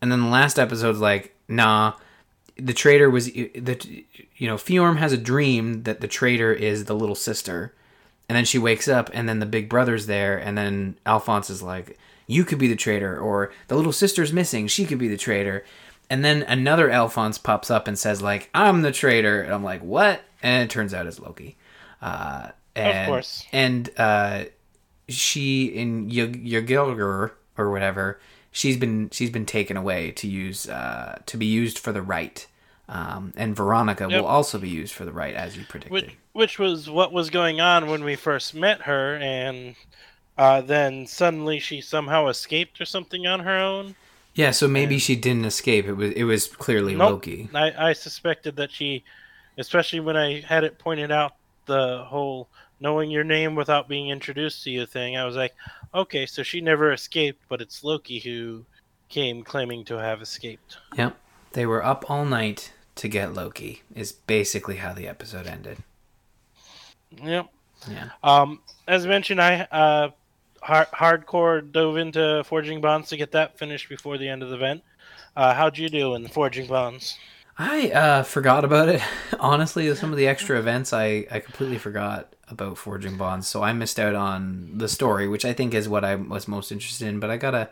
And 0.00 0.12
then 0.12 0.20
the 0.20 0.28
last 0.28 0.58
episode's 0.58 1.00
like, 1.00 1.34
nah, 1.48 1.94
the 2.58 2.74
traitor 2.74 3.08
was 3.08 3.26
the 3.26 4.04
you 4.36 4.46
know 4.46 4.56
Fjorm 4.56 4.96
has 4.98 5.12
a 5.12 5.18
dream 5.18 5.84
that 5.84 6.00
the 6.00 6.08
traitor 6.08 6.52
is 6.52 6.84
the 6.84 6.94
little 6.94 7.14
sister. 7.14 7.74
And 8.30 8.36
then 8.36 8.44
she 8.44 8.58
wakes 8.58 8.88
up 8.88 9.08
and 9.14 9.26
then 9.26 9.38
the 9.38 9.46
big 9.46 9.70
brother's 9.70 10.04
there. 10.04 10.36
And 10.36 10.58
then 10.58 10.98
Alfonse 11.06 11.48
is 11.48 11.62
like 11.62 11.98
you 12.26 12.44
could 12.44 12.58
be 12.58 12.68
the 12.68 12.76
traitor 12.76 13.18
or 13.18 13.50
the 13.68 13.74
little 13.74 13.92
sister's 13.92 14.34
missing. 14.34 14.66
She 14.66 14.84
could 14.84 14.98
be 14.98 15.08
the 15.08 15.16
traitor 15.16 15.64
and 16.10 16.24
then 16.24 16.42
another 16.42 16.90
Alfonse 16.90 17.38
pops 17.38 17.70
up 17.70 17.86
and 17.86 17.98
says 17.98 18.22
like 18.22 18.48
i'm 18.54 18.82
the 18.82 18.92
traitor 18.92 19.42
and 19.42 19.52
i'm 19.52 19.64
like 19.64 19.82
what? 19.82 20.22
And 20.42 20.64
it 20.64 20.70
turns 20.70 20.94
out 20.94 21.06
it's 21.06 21.18
loki. 21.18 21.56
Uh, 22.00 22.50
and, 22.76 23.08
course. 23.08 23.44
and 23.52 23.90
uh, 23.96 24.44
she 25.08 25.66
in 25.66 26.08
Ylgr 26.10 27.32
or 27.56 27.70
whatever 27.70 28.20
she's 28.50 28.76
been 28.76 29.10
she's 29.10 29.30
been 29.30 29.46
taken 29.46 29.76
away 29.76 30.10
to 30.12 30.26
use 30.26 30.68
uh, 30.68 31.20
to 31.26 31.36
be 31.36 31.46
used 31.46 31.78
for 31.78 31.92
the 31.92 32.02
rite 32.02 32.46
um, 32.88 33.32
and 33.36 33.54
veronica 33.54 34.06
Yep. 34.08 34.20
will 34.22 34.28
also 34.28 34.58
be 34.58 34.68
used 34.68 34.94
for 34.94 35.04
the 35.04 35.12
rite 35.12 35.34
as 35.34 35.56
you 35.56 35.64
predicted 35.64 35.92
which 35.92 36.16
which 36.38 36.58
was 36.58 36.88
what 36.88 37.12
was 37.12 37.30
going 37.30 37.60
on 37.60 37.90
when 37.90 38.04
we 38.04 38.14
first 38.14 38.54
met 38.54 38.82
her, 38.82 39.16
and 39.16 39.74
uh, 40.36 40.60
then 40.60 41.04
suddenly 41.04 41.58
she 41.58 41.80
somehow 41.80 42.28
escaped 42.28 42.80
or 42.80 42.84
something 42.84 43.26
on 43.26 43.40
her 43.40 43.58
own. 43.58 43.96
Yeah, 44.34 44.52
so 44.52 44.68
maybe 44.68 44.98
she 45.00 45.16
didn't 45.16 45.46
escape. 45.46 45.86
It 45.86 45.94
was 45.94 46.12
it 46.12 46.22
was 46.22 46.46
clearly 46.46 46.94
Nope. 46.94 47.10
Loki. 47.10 47.48
I, 47.52 47.88
I 47.88 47.92
suspected 47.92 48.54
that 48.54 48.70
she, 48.70 49.02
especially 49.56 49.98
when 49.98 50.16
I 50.16 50.40
had 50.42 50.62
it 50.62 50.78
pointed 50.78 51.10
out 51.10 51.34
the 51.66 52.04
whole 52.06 52.48
knowing 52.80 53.10
your 53.10 53.24
name 53.24 53.54
without 53.54 53.88
being 53.88 54.08
introduced 54.08 54.64
to 54.64 54.70
you 54.70 54.86
thing, 54.86 55.16
I 55.16 55.24
was 55.24 55.36
like, 55.36 55.54
okay, 55.94 56.26
so 56.26 56.42
she 56.42 56.60
never 56.60 56.92
escaped, 56.92 57.42
but 57.48 57.60
it's 57.60 57.84
Loki 57.84 58.18
who 58.18 58.64
came 59.08 59.42
claiming 59.42 59.84
to 59.86 59.96
have 59.96 60.22
escaped. 60.22 60.78
Yep. 60.96 61.16
They 61.52 61.66
were 61.66 61.84
up 61.84 62.10
all 62.10 62.24
night 62.24 62.72
to 62.96 63.08
get 63.08 63.34
Loki. 63.34 63.82
Is 63.94 64.12
basically 64.12 64.76
how 64.76 64.92
the 64.92 65.08
episode 65.08 65.46
ended. 65.46 65.78
Yep. 67.22 67.46
Yeah. 67.90 68.10
Um, 68.22 68.60
as 68.86 69.06
mentioned, 69.06 69.40
I 69.40 69.60
uh, 69.70 70.10
hard- 70.60 70.90
hardcore 70.90 71.72
dove 71.72 71.96
into 71.96 72.44
Forging 72.44 72.80
Bonds 72.80 73.08
to 73.08 73.16
get 73.16 73.32
that 73.32 73.58
finished 73.58 73.88
before 73.88 74.18
the 74.18 74.28
end 74.28 74.42
of 74.42 74.50
the 74.50 74.56
event. 74.56 74.82
Uh, 75.36 75.54
how'd 75.54 75.78
you 75.78 75.88
do 75.88 76.14
in 76.14 76.26
Forging 76.28 76.66
Bonds? 76.66 77.16
I 77.58 77.90
uh, 77.90 78.22
forgot 78.22 78.64
about 78.64 78.88
it. 78.88 79.02
Honestly, 79.40 79.92
some 79.94 80.12
of 80.12 80.16
the 80.16 80.28
extra 80.28 80.58
events, 80.58 80.92
I, 80.92 81.26
I 81.30 81.40
completely 81.40 81.78
forgot 81.78 82.32
about 82.48 82.78
Forging 82.78 83.16
Bonds, 83.16 83.46
so 83.48 83.62
I 83.62 83.72
missed 83.72 83.98
out 83.98 84.14
on 84.14 84.70
the 84.78 84.88
story, 84.88 85.28
which 85.28 85.44
I 85.44 85.52
think 85.52 85.74
is 85.74 85.88
what 85.88 86.04
I 86.04 86.14
was 86.14 86.48
most 86.48 86.70
interested 86.72 87.08
in. 87.08 87.20
But 87.20 87.30
I 87.30 87.36
got 87.36 87.54
a, 87.54 87.68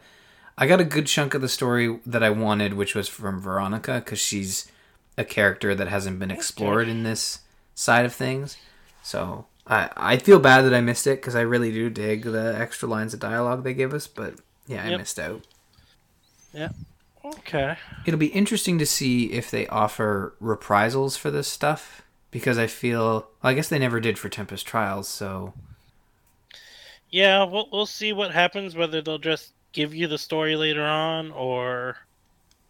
I 0.59 0.67
got 0.67 0.81
a 0.81 0.85
good 0.85 1.07
chunk 1.07 1.35
of 1.35 1.41
the 1.41 1.49
story 1.49 2.01
that 2.05 2.23
I 2.23 2.31
wanted, 2.31 2.75
which 2.75 2.95
was 2.95 3.09
from 3.09 3.41
Veronica, 3.41 4.03
because 4.05 4.19
she's 4.19 4.71
a 5.17 5.25
character 5.25 5.75
that 5.75 5.89
hasn't 5.89 6.19
been 6.19 6.31
explored 6.31 6.89
in 6.89 7.05
this 7.05 7.41
side 7.75 8.05
of 8.05 8.13
things. 8.13 8.57
So 9.03 9.47
I 9.67 9.89
I 9.97 10.17
feel 10.19 10.41
bad 10.41 10.63
that 10.63 10.75
I 10.75 10.81
missed 10.81 11.07
it 11.07 11.21
because 11.21 11.37
I 11.37 11.43
really 11.43 11.71
do 11.73 11.89
dig 11.91 12.25
the 12.25 12.55
extra 12.59 12.89
lines 12.89 13.15
of 13.15 13.21
dialogue 13.21 13.63
they 13.65 13.73
give 13.73 13.95
us, 13.95 14.07
but 14.07 14.35
yeah, 14.67 14.85
I 14.85 14.91
Yep. 14.91 14.99
missed 14.99 15.19
out. 15.19 15.47
Okay. 17.39 17.77
It'll 18.05 18.19
be 18.21 18.27
interesting 18.29 18.79
to 18.79 18.87
see 18.87 19.33
if 19.33 19.51
they 19.51 19.67
offer 19.69 20.35
reprisals 20.41 21.17
for 21.17 21.31
this 21.31 21.49
stuff 21.49 22.03
because 22.31 22.59
I 22.59 22.67
feel 22.67 23.01
well, 23.01 23.31
I 23.43 23.55
guess 23.55 23.69
they 23.69 23.79
never 23.79 24.01
did 24.01 24.19
for 24.19 24.29
Tempest 24.29 24.67
Trials, 24.67 25.09
so 25.09 25.55
Yeah, 27.11 27.45
we'll 27.45 27.69
we'll 27.73 27.87
see 27.87 28.13
what 28.13 28.33
happens. 28.33 28.77
Whether 28.77 29.03
they'll 29.03 29.19
just 29.19 29.53
give 29.73 29.95
you 29.95 30.07
the 30.07 30.19
story 30.19 30.57
later 30.57 30.85
on, 30.85 31.31
or, 31.33 31.97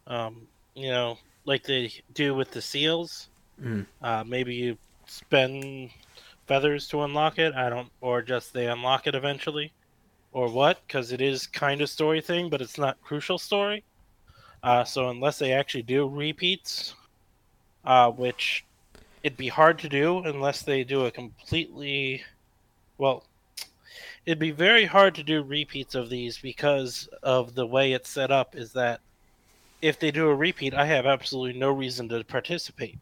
um, 0.07 0.49
you 0.75 0.89
know, 0.91 1.19
like 1.45 1.63
they 1.65 1.93
do 2.15 2.35
with 2.35 2.51
the 2.51 2.63
seals. 2.63 3.29
Mm. 3.61 3.87
Uh, 4.03 4.25
maybe 4.27 4.55
you 4.55 4.79
spend 5.07 5.91
feathers 6.47 6.89
to 6.89 7.03
unlock 7.03 7.39
it. 7.39 7.55
I 7.55 7.69
don't, 7.71 7.91
or 8.01 8.23
just 8.23 8.53
they 8.53 8.67
unlock 8.69 9.07
it 9.07 9.15
eventually, 9.15 9.73
or 10.33 10.49
what? 10.51 10.81
Because 10.87 11.13
it 11.13 11.21
is 11.21 11.47
kind 11.47 11.81
of 11.81 11.89
story 11.91 12.21
thing, 12.21 12.51
but 12.51 12.61
it's 12.63 12.79
not 12.79 13.01
crucial 13.03 13.39
story. 13.39 13.85
Uh, 14.67 14.83
so 14.83 15.11
unless 15.11 15.39
they 15.39 15.53
actually 15.53 15.85
do 15.85 16.09
repeats, 16.09 16.93
uh, 17.85 18.11
which 18.11 18.65
it'd 19.23 19.39
be 19.39 19.47
hard 19.47 19.79
to 19.79 19.89
do 19.89 20.19
unless 20.25 20.63
they 20.63 20.83
do 20.83 21.05
a 21.05 21.11
completely, 21.13 22.25
well, 22.99 23.25
it'd 24.27 24.41
be 24.41 24.51
very 24.51 24.85
hard 24.85 25.15
to 25.15 25.23
do 25.23 25.41
repeats 25.45 25.95
of 25.95 26.11
these 26.11 26.39
because 26.39 27.09
of 27.23 27.55
the 27.55 27.65
way 27.65 27.93
it's 27.93 28.11
set 28.11 28.33
up. 28.33 28.57
Is 28.57 28.73
that 28.73 29.01
if 29.81 30.01
they 30.01 30.11
do 30.11 30.31
a 30.31 30.35
repeat, 30.35 30.75
I 30.75 30.87
have 30.87 31.07
absolutely 31.07 31.61
no 31.61 31.71
reason 31.71 32.09
to 32.09 32.25
participate 32.25 32.99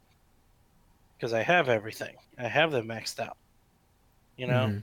because 1.17 1.33
I 1.33 1.45
have 1.45 1.71
everything. 1.71 2.15
I 2.39 2.49
have 2.49 2.73
them 2.73 2.89
maxed 2.89 3.19
out. 3.21 3.39
You 4.37 4.49
know, 4.49 4.67
Mhm. 4.69 4.83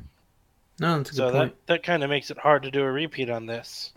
no, 0.79 0.97
that's 0.97 1.11
a 1.11 1.13
good 1.13 1.17
so 1.17 1.31
that 1.31 1.67
that 1.67 1.83
kind 1.83 2.03
of 2.03 2.09
makes 2.09 2.31
it 2.31 2.39
hard 2.39 2.63
to 2.63 2.71
do 2.71 2.81
a 2.81 2.91
repeat 2.91 3.29
on 3.29 3.45
this. 3.45 3.93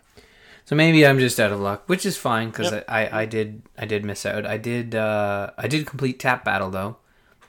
So 0.65 0.75
maybe 0.75 1.07
I'm 1.07 1.19
just 1.19 1.39
out 1.41 1.53
of 1.53 1.61
luck, 1.61 1.89
which 1.89 2.07
is 2.07 2.17
fine 2.17 2.49
because 2.51 2.73
Yep. 2.73 2.73
I, 2.73 2.85
I, 2.89 3.21
I 3.23 3.27
did 3.27 3.63
I 3.77 3.85
did 3.87 4.05
miss 4.05 4.25
out. 4.25 4.47
I 4.47 4.57
did 4.59 4.95
uh, 4.95 5.51
I 5.59 5.69
did 5.69 5.87
complete 5.87 6.19
tap 6.19 6.45
battle 6.45 6.71
though, 6.71 6.97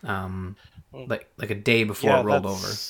um, 0.03 0.57
Mm. 0.93 1.10
like 1.10 1.29
like 1.38 1.50
a 1.51 1.55
day 1.55 1.84
before 1.84 2.17
it 2.17 2.22
rolled 2.22 2.45
over. 2.45 2.81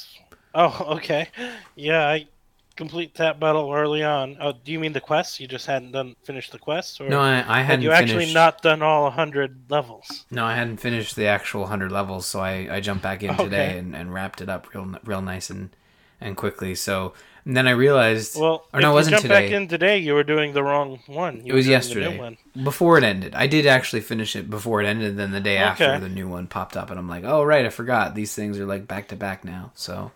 Oh, 0.54 0.96
okay. 0.98 1.28
Yeah, 1.76 2.08
I 2.08 2.28
complete 2.76 3.14
tap 3.14 3.40
battle 3.40 3.72
early 3.72 4.04
on. 4.04 4.38
Oh, 4.40 4.54
do 4.54 4.72
you 4.72 4.80
mean 4.80 4.94
the 4.94 5.02
quest? 5.02 5.40
You 5.40 5.48
just 5.48 5.66
hadn't 5.68 5.92
done 5.92 6.16
finished 6.24 6.52
the 6.52 6.60
quest, 6.60 7.02
or 7.02 7.08
No, 7.08 7.20
I, 7.22 7.44
I 7.48 7.62
had 7.64 7.82
hadn't 7.82 7.84
you 7.84 7.92
actually 7.92 8.26
not 8.28 8.62
done 8.62 8.82
all 8.84 9.10
hundred 9.12 9.70
levels? 9.72 10.26
No, 10.30 10.46
I 10.46 10.56
hadn't 10.56 10.78
finished 10.78 11.16
the 11.16 11.26
actual 11.28 11.66
hundred 11.68 11.92
levels, 11.92 12.26
so 12.28 12.40
I, 12.40 12.68
I 12.76 12.80
jumped 12.80 13.02
back 13.04 13.24
in 13.24 13.38
today 13.38 13.78
and, 13.78 13.96
and 13.96 14.14
wrapped 14.14 14.40
it 14.42 14.50
up 14.50 14.72
real 14.74 14.96
real 15.04 15.22
nice 15.22 15.50
and 15.50 15.76
and 16.22 16.36
quickly. 16.38 16.76
So 16.76 17.14
and 17.46 17.56
then 17.56 17.68
I 17.68 17.72
realized 17.72 18.36
Well, 18.36 18.66
Or 18.74 18.80
if 18.80 18.82
no, 18.82 18.92
it 18.92 18.94
you 18.94 18.96
wasn't 18.96 19.16
jump 19.16 19.28
back 19.28 19.52
in 19.52 19.68
today, 19.68 19.98
you 19.98 20.14
were 20.14 20.24
doing 20.24 20.54
the 20.54 20.64
wrong 20.64 21.00
one. 21.08 21.46
You 21.46 21.54
It 21.54 21.56
was 21.56 21.68
yesterday. 21.68 22.18
before 22.64 22.98
it 22.98 23.04
ended. 23.04 23.36
I 23.36 23.48
did 23.48 23.66
actually 23.68 24.02
finish 24.02 24.36
it 24.36 24.50
before 24.50 24.82
it 24.82 24.86
ended. 24.88 25.18
Then 25.18 25.32
the 25.32 25.40
day 25.42 25.58
after, 25.58 25.84
Okay. 25.84 26.00
the 26.00 26.10
new 26.10 26.28
one 26.28 26.48
popped 26.48 26.78
up, 26.78 26.90
and 26.90 27.00
I'm 27.00 27.10
like, 27.10 27.24
oh 27.24 27.44
right, 27.44 27.66
I 27.66 27.70
forgot 27.70 28.16
these 28.16 28.34
things 28.34 28.60
are 28.60 28.66
like 28.66 28.88
back 28.88 29.08
to 29.10 29.16
back 29.16 29.44
now. 29.44 29.72
So 29.76 30.12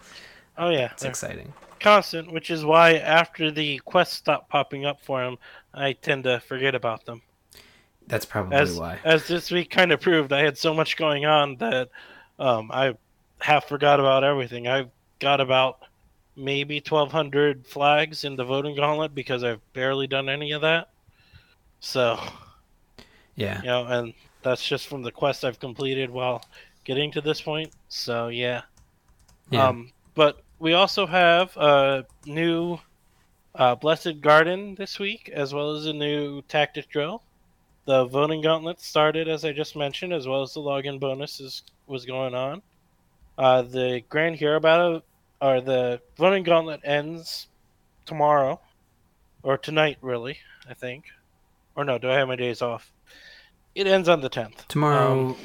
Oh 0.58 0.70
yeah, 0.70 0.94
it's 0.94 1.06
exciting. 1.06 1.54
constant, 1.80 2.32
which 2.32 2.52
is 2.52 2.64
why 2.64 2.96
after 2.98 3.52
the 3.52 3.80
quests 3.80 4.16
stop 4.18 4.48
popping 4.50 4.86
up 4.86 5.02
for 5.02 5.24
him, 5.24 5.38
I 5.74 5.94
tend 5.94 6.26
to 6.26 6.40
forget 6.42 6.76
about 6.76 7.06
them. 7.06 7.24
That's 8.08 8.26
probably 8.26 8.58
As 8.58 8.72
why. 8.72 9.00
as 9.04 9.28
this 9.28 9.50
week 9.52 9.70
kind 9.72 9.92
of 9.92 10.02
proved, 10.02 10.32
I 10.34 10.42
had 10.42 10.58
so 10.58 10.74
much 10.74 10.98
going 10.98 11.26
on 11.26 11.58
that 11.58 11.90
um, 12.40 12.70
I 12.72 12.96
half 13.42 13.68
forgot 13.68 14.00
about 14.00 14.24
everything. 14.24 14.68
I've 14.68 14.92
got 15.20 15.42
about 15.42 15.80
maybe 16.40 16.76
1,200 16.78 17.68
flags 17.68 18.24
in 18.24 18.36
the 18.36 18.44
voting 18.46 18.76
gauntlet 18.76 19.14
because 19.14 19.44
I've 19.44 19.62
barely 19.74 20.08
done 20.08 20.30
any 20.30 20.52
of 20.54 20.62
that. 20.62 20.90
So 21.80 22.20
Yeah. 23.36 23.62
you 23.62 23.68
know, 23.68 23.86
and 23.86 24.14
that's 24.42 24.68
just 24.68 24.88
from 24.88 25.02
the 25.04 25.12
quest 25.12 25.44
I've 25.46 25.60
completed 25.60 26.10
while 26.10 26.44
getting 26.86 27.12
to 27.12 27.22
this 27.22 27.42
point. 27.42 27.72
So 27.90 28.30
yeah. 28.30 28.62
Yeah. 29.50 29.68
Um, 29.68 29.92
but 30.16 30.42
we 30.60 30.74
also 30.74 31.06
have 31.06 31.56
a 31.58 32.06
new 32.26 32.80
uh, 33.56 33.76
Blessed 33.76 34.22
Garden 34.22 34.76
this 34.76 35.00
week, 35.00 35.30
as 35.34 35.54
well 35.54 35.76
as 35.76 35.86
a 35.86 35.94
new 35.94 36.42
tactic 36.44 36.90
drill. 36.90 37.24
The 37.86 38.06
voting 38.06 38.42
gauntlet 38.42 38.80
started, 38.80 39.28
as 39.28 39.44
I 39.44 39.52
just 39.52 39.76
mentioned, 39.76 40.14
as 40.14 40.28
well 40.28 40.44
as 40.44 40.54
the 40.54 40.60
login 40.62 41.00
bonus 41.00 41.40
is, 41.40 41.64
was 41.88 42.06
going 42.06 42.36
on. 42.36 42.62
Uh, 43.38 43.64
the 43.64 44.04
Grand 44.10 44.36
Hero 44.36 44.60
Battle, 44.60 45.02
or 45.42 45.62
the 45.62 46.02
running 46.18 46.44
gauntlet 46.44 46.82
ends 46.84 47.48
tomorrow, 48.06 48.60
or 49.44 49.58
tonight, 49.58 49.98
really, 50.02 50.38
I 50.70 50.74
think. 50.74 51.06
Or 51.76 51.86
no, 51.86 51.98
do 51.98 52.10
I 52.10 52.16
have 52.16 52.28
my 52.28 52.36
days 52.36 52.62
off? 52.62 52.92
It 53.76 53.88
ends 53.88 54.10
on 54.10 54.22
the 54.22 54.30
10th. 54.30 54.68
tomorrow. 54.68 55.30
um, 55.30 55.36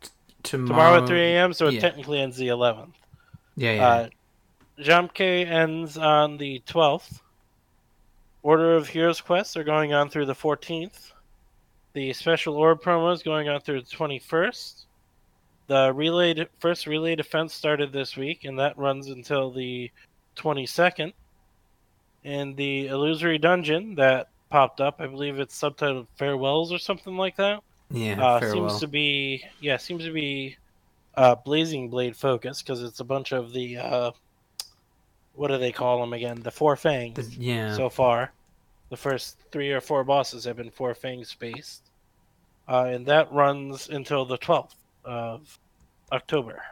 t- 0.00 0.10
tomorrow. 0.42 0.68
Tomorrow 0.68 1.02
at 1.02 1.08
3 1.08 1.20
a.m., 1.20 1.52
so 1.52 1.68
it 1.68 1.74
yeah. 1.74 1.80
technically 1.80 2.20
ends 2.20 2.36
the 2.36 2.48
11th. 2.48 2.92
Yeah, 3.56 3.72
yeah. 3.72 3.88
Uh, 3.88 4.08
Jamke 4.80 5.46
ends 5.46 5.96
on 5.96 6.36
the 6.36 6.62
12th. 6.66 7.20
Order 8.42 8.74
of 8.74 8.88
Heroes 8.88 9.20
quests 9.20 9.56
are 9.56 9.64
going 9.64 9.92
on 9.92 10.08
through 10.08 10.26
the 10.26 10.34
14th. 10.34 11.12
The 11.92 12.12
special 12.12 12.54
orb 12.54 12.82
promo 12.82 13.12
is 13.12 13.22
going 13.22 13.48
on 13.48 13.60
through 13.60 13.82
the 13.82 13.96
21st. 13.96 14.84
The 15.70 15.92
relay 15.92 16.34
de- 16.34 16.48
first 16.58 16.88
relay 16.88 17.14
defense 17.14 17.54
started 17.54 17.92
this 17.92 18.16
week, 18.16 18.44
and 18.44 18.58
that 18.58 18.76
runs 18.76 19.06
until 19.06 19.52
the 19.52 19.92
22nd. 20.36 21.12
And 22.24 22.56
the 22.56 22.88
illusory 22.88 23.38
dungeon 23.38 23.94
that 23.94 24.30
popped 24.50 24.80
up, 24.80 24.96
I 24.98 25.06
believe 25.06 25.38
it's 25.38 25.56
subtitled 25.56 26.08
Farewells 26.18 26.72
or 26.72 26.78
something 26.78 27.16
like 27.16 27.36
that 27.36 27.62
yeah. 27.90 28.20
uh, 28.20 28.52
seems 28.52 28.80
to 28.80 28.88
be 28.88 29.44
yeah 29.60 29.76
seems 29.76 30.04
to 30.04 30.12
be 30.12 30.56
uh, 31.16 31.34
blazing 31.34 31.88
blade 31.88 32.16
focus 32.16 32.62
because 32.62 32.82
it's 32.82 33.00
a 33.00 33.04
bunch 33.04 33.32
of 33.32 33.52
the 33.52 33.78
uh, 33.78 34.10
what 35.34 35.48
do 35.48 35.58
they 35.58 35.72
call 35.72 36.00
them 36.00 36.12
again 36.12 36.40
the 36.42 36.50
four 36.50 36.76
fangs 36.76 37.16
The- 37.16 37.42
yeah. 37.42 37.76
so 37.76 37.88
far 37.88 38.32
the 38.88 38.96
first 38.96 39.38
three 39.52 39.72
or 39.72 39.80
four 39.80 40.04
bosses 40.04 40.44
have 40.44 40.56
been 40.56 40.70
four 40.70 40.94
fangs 40.94 41.34
based 41.34 41.90
uh, 42.68 42.84
and 42.84 43.06
that 43.06 43.32
runs 43.32 43.88
until 43.88 44.24
the 44.24 44.38
12th 44.38 44.74
of 45.04 45.58
october 46.12 46.62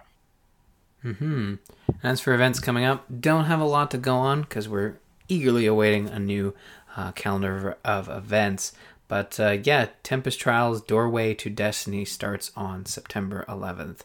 hmm 1.02 1.54
As 2.02 2.20
for 2.20 2.34
events 2.34 2.58
coming 2.58 2.84
up, 2.84 3.04
don't 3.20 3.44
have 3.44 3.60
a 3.60 3.64
lot 3.64 3.90
to 3.92 3.98
go 3.98 4.16
on 4.16 4.42
because 4.42 4.68
we're 4.68 4.98
eagerly 5.28 5.64
awaiting 5.66 6.08
a 6.08 6.18
new 6.18 6.54
uh, 6.96 7.12
calendar 7.12 7.76
of, 7.84 8.08
of 8.08 8.24
events. 8.24 8.72
But 9.06 9.38
uh, 9.38 9.58
yeah, 9.62 9.88
Tempest 10.02 10.40
Trials 10.40 10.82
Doorway 10.82 11.34
to 11.34 11.50
Destiny 11.50 12.04
starts 12.04 12.50
on 12.56 12.84
September 12.84 13.44
11th. 13.48 14.00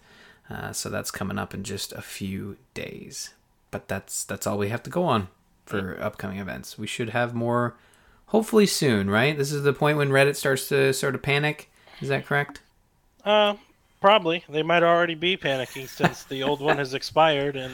Uh, 0.50 0.72
so 0.72 0.90
that's 0.90 1.10
coming 1.12 1.40
up 1.40 1.54
in 1.54 1.64
just 1.64 1.94
a 1.94 2.02
few 2.02 2.58
days. 2.74 3.34
But 3.72 3.88
that's 3.88 4.24
that's 4.24 4.46
all 4.46 4.58
we 4.60 4.70
have 4.70 4.84
to 4.84 4.90
go 4.92 5.04
on 5.06 5.30
for 5.66 6.00
upcoming 6.00 6.38
events. 6.38 6.78
We 6.78 6.86
should 6.88 7.10
have 7.10 7.34
more 7.34 7.76
hopefully 8.28 8.68
soon, 8.68 9.10
right? 9.10 9.36
This 9.38 9.52
is 9.52 9.64
the 9.64 9.74
point 9.74 9.98
when 9.98 10.10
Reddit 10.10 10.36
starts 10.36 10.68
to 10.70 10.94
sort 10.94 11.16
of 11.16 11.24
panic. 11.24 11.72
Is 12.02 12.10
that 12.10 12.26
correct? 12.26 12.62
uh, 13.26 13.56
probably 14.04 14.44
they 14.50 14.62
might 14.64 14.84
already 14.84 15.16
be 15.16 15.38
panicking 15.38 15.88
since 15.88 16.26
the 16.26 16.44
old 16.44 16.60
one 16.60 16.78
has 16.78 16.94
expired 16.94 17.56
and 17.56 17.74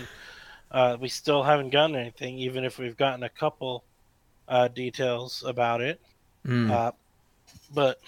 uh, 0.71 0.95
we 1.01 1.09
still 1.09 1.41
haven't 1.41 1.71
gotten 1.71 1.95
anything 1.95 2.37
even 2.37 2.63
if 2.63 2.77
we've 2.77 2.95
gotten 2.97 3.23
a 3.23 3.29
couple 3.29 3.83
uh, 4.47 4.67
details 4.67 5.43
about 5.45 5.81
it 5.81 5.99
Mm. 6.45 6.71
Uh, 6.71 6.91
but 7.73 7.99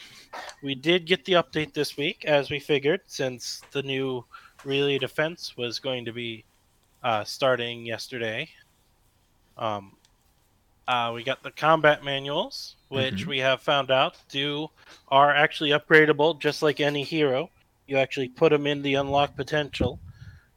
we 0.64 0.76
did 0.76 1.06
get 1.06 1.26
the 1.26 1.34
update 1.34 1.74
this 1.74 1.98
week, 1.98 2.26
as 2.26 2.50
we 2.50 2.60
figured, 2.60 3.02
since 3.08 3.62
the 3.72 3.84
new 3.84 4.24
relay 4.64 4.98
defense 4.98 5.58
was 5.58 5.80
going 5.80 6.06
to 6.06 6.14
be 6.14 6.46
uh, 7.04 7.24
starting 7.24 7.86
yesterday. 7.86 8.48
Um, 9.58 9.96
uh, 10.88 11.12
we 11.14 11.24
got 11.24 11.44
the 11.44 11.52
combat 11.52 12.04
manuals, 12.04 12.76
which 12.90 13.26
Mhm. 13.26 13.28
we 13.28 13.40
have 13.40 13.62
found 13.62 13.92
out 13.92 14.18
do 14.30 14.70
are 15.10 15.34
actually 15.34 15.72
upgradable, 15.72 16.40
just 16.40 16.62
like 16.62 16.80
any 16.80 17.04
hero. 17.04 17.50
You 17.92 17.98
actually 17.98 18.30
put 18.30 18.52
them 18.54 18.68
in 18.68 18.82
the 18.82 18.94
unlock 18.96 19.36
potential, 19.36 20.00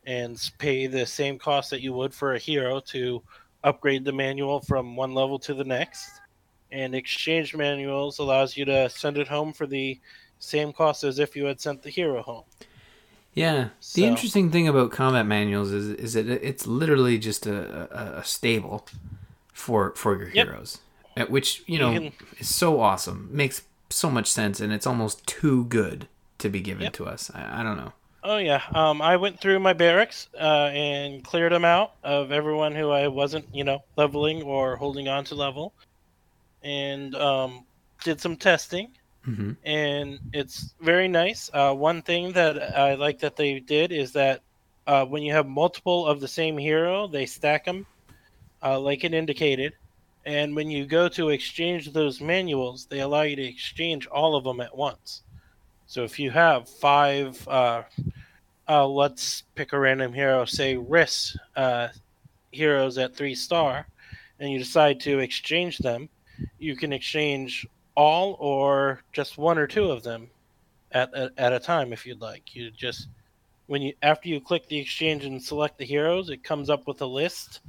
and 0.07 0.39
pay 0.59 0.87
the 0.87 1.05
same 1.05 1.37
cost 1.37 1.69
that 1.71 1.81
you 1.83 1.93
would 1.93 2.15
for 2.15 2.35
a 2.35 2.39
hero 2.39 2.79
to 2.93 3.23
upgrade 3.65 4.05
the 4.05 4.13
manual 4.13 4.61
from 4.61 4.95
one 4.95 5.15
level 5.15 5.37
to 5.41 5.53
the 5.53 5.65
next 5.65 6.21
and 6.71 6.95
exchange 6.95 7.55
manuals 7.57 8.19
allows 8.21 8.57
you 8.57 8.65
to 8.67 8.89
send 8.89 9.17
it 9.19 9.27
home 9.27 9.53
for 9.53 9.67
the 9.67 9.99
same 10.39 10.73
cost 10.73 11.03
as 11.03 11.19
if 11.19 11.35
you 11.35 11.45
had 11.47 11.61
sent 11.61 11.83
the 11.83 11.91
hero 11.91 12.23
home. 12.23 12.45
Yeah. 13.33 13.71
So- 13.81 14.01
The 14.01 14.07
interesting 14.07 14.51
thing 14.53 14.69
about 14.69 14.93
combat 14.93 15.27
manuals 15.27 15.73
is 15.73 15.89
is 16.05 16.13
that 16.13 16.29
it's 16.29 16.69
literally 16.69 17.19
just 17.19 17.47
a, 17.47 17.59
a, 17.91 18.19
a 18.21 18.25
stable 18.25 18.87
for 19.53 19.93
for 19.97 20.17
your 20.19 20.29
Yep. 20.31 20.47
heroes, 20.47 20.79
which 21.29 21.65
you 21.67 21.75
You 21.75 21.79
know 21.81 21.93
can- 21.95 22.13
is 22.39 22.55
so 22.55 22.81
awesome. 22.81 23.29
Makes 23.33 23.63
so 23.91 24.09
much 24.09 24.29
sense, 24.31 24.61
and 24.61 24.73
it's 24.73 24.87
almost 24.87 25.27
too 25.27 25.65
good 25.65 26.07
to 26.45 26.51
be 26.51 26.61
given 26.61 26.85
Yep. 26.85 26.93
to 26.95 27.07
us. 27.07 27.31
I, 27.35 27.61
I 27.61 27.63
don't 27.63 27.77
know. 27.77 27.93
Oh 28.23 28.39
yeah, 28.39 28.63
um, 28.75 29.03
I 29.03 29.17
went 29.17 29.41
through 29.41 29.61
my 29.61 29.75
barracks 29.75 30.29
uh, 30.41 30.71
and 30.73 31.23
cleared 31.25 31.53
them 31.53 31.65
out 31.65 31.93
of 32.03 32.33
everyone 32.33 32.75
who 32.75 32.91
I 32.91 33.09
wasn't, 33.09 33.47
you 33.55 33.65
know, 33.65 33.81
leveling 33.97 34.43
or 34.43 34.77
holding 34.77 35.09
on 35.09 35.25
to 35.25 35.35
level, 35.35 35.75
and 36.63 37.15
um, 37.15 37.67
did 38.05 38.21
some 38.21 38.37
testing. 38.37 38.93
hmm 39.25 39.53
and 39.65 40.19
it's 40.33 40.75
very 40.81 41.09
nice. 41.09 41.51
Uh, 41.53 41.73
one 41.75 42.03
thing 42.03 42.33
that 42.33 42.77
I 42.77 42.95
like 42.95 43.19
that 43.21 43.37
they 43.37 43.61
did 43.61 43.93
is 43.93 44.13
that 44.13 44.41
uh, 44.87 45.05
when 45.07 45.23
you 45.23 45.33
have 45.33 45.47
multiple 45.49 46.07
of 46.07 46.21
the 46.21 46.29
same 46.29 46.59
hero, 46.59 47.09
they 47.09 47.27
stack 47.27 47.65
them, 47.65 47.87
uh, 48.63 48.79
like 48.79 49.05
it 49.05 49.15
indicated. 49.15 49.73
And 50.27 50.55
when 50.57 50.71
you 50.71 50.87
go 50.87 51.09
to 51.09 51.31
exchange 51.31 51.93
those 51.93 52.21
manuals, 52.21 52.87
they 52.87 53.01
allow 53.01 53.23
you 53.23 53.37
to 53.37 53.43
exchange 53.43 54.07
all 54.07 54.37
of 54.37 54.45
them 54.45 54.61
at 54.61 54.77
once. 54.77 55.24
So 55.87 56.03
if 56.03 56.19
you 56.19 56.31
have 56.31 56.69
five, 56.69 57.47
uh, 57.49 57.83
uh, 58.69 58.87
let's 58.87 59.43
pick 59.55 59.73
a 59.73 59.79
random 59.79 60.13
hero, 60.13 60.45
say 60.45 60.77
Rhys 60.77 61.37
uh, 61.57 61.89
heroes 62.51 62.99
at 62.99 63.15
three 63.15 63.35
star, 63.35 63.87
and 64.41 64.51
you 64.51 64.59
decide 64.59 65.01
to 65.01 65.19
exchange 65.19 65.79
them, 65.79 66.09
you 66.59 66.77
can 66.77 66.93
exchange 66.93 67.67
all 67.95 68.37
or 68.41 69.03
just 69.13 69.39
one 69.39 69.59
or 69.59 69.67
two 69.67 69.91
of 69.91 70.03
them 70.03 70.29
at 70.93 71.13
a, 71.15 71.31
at 71.39 71.53
a 71.53 71.61
time 71.61 71.93
if 71.93 72.07
you'd 72.07 72.21
like. 72.21 72.55
You 72.55 72.71
just 72.71 73.09
when 73.67 73.83
you 73.83 73.95
after 74.03 74.29
you 74.29 74.41
click 74.41 74.67
the 74.69 74.79
exchange 74.79 75.25
and 75.25 75.43
select 75.43 75.79
the 75.79 75.85
heroes, 75.85 76.31
it 76.31 76.43
comes 76.43 76.71
up 76.71 76.87
with 76.87 77.01
a 77.03 77.07
list 77.07 77.61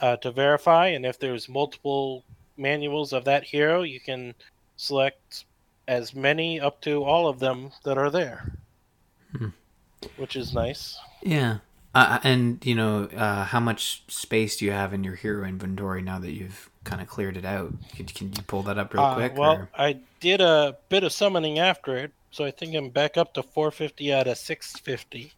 uh, 0.00 0.16
to 0.16 0.30
verify, 0.30 0.88
and 0.88 1.04
if 1.06 1.18
there's 1.18 1.48
multiple 1.48 2.24
manuals 2.56 3.12
of 3.12 3.24
that 3.24 3.44
hero, 3.44 3.82
you 3.82 4.00
can 4.00 4.34
select 4.76 5.44
as 5.88 6.14
many 6.14 6.60
up 6.60 6.80
to 6.82 7.02
all 7.04 7.28
of 7.28 7.38
them 7.38 7.70
that 7.84 7.98
are 7.98 8.10
there, 8.10 8.52
Hmm. 9.36 9.48
which 10.16 10.36
is 10.36 10.52
nice. 10.54 10.98
Yeah. 11.22 11.58
Uh, 11.94 12.18
and 12.24 12.64
you 12.64 12.74
know, 12.74 13.04
uh, 13.14 13.44
how 13.44 13.60
much 13.60 14.02
space 14.08 14.56
do 14.56 14.64
you 14.64 14.70
have 14.72 14.94
in 14.94 15.04
your 15.04 15.14
hero 15.14 15.46
inventory 15.46 16.00
now 16.02 16.18
that 16.20 16.32
you've 16.32 16.70
kind 16.84 17.02
of 17.02 17.08
cleared 17.08 17.36
it 17.36 17.44
out? 17.44 17.74
Can, 17.94 18.06
can 18.06 18.28
you 18.32 18.42
pull 18.46 18.62
that 18.62 18.78
up 18.78 18.94
real 18.94 19.02
Uh, 19.02 19.14
quick? 19.14 19.36
well, 19.36 19.52
or- 19.52 19.68
I 19.76 19.98
did 20.20 20.40
a 20.40 20.78
bit 20.88 21.04
of 21.04 21.12
summoning 21.12 21.58
after 21.58 21.96
it, 21.98 22.12
so 22.30 22.44
I 22.46 22.50
think 22.50 22.74
I'm 22.74 22.88
back 22.88 23.16
up 23.18 23.34
to 23.34 23.42
450 23.42 24.12
out 24.12 24.26
of 24.26 24.38
650. 24.38 25.32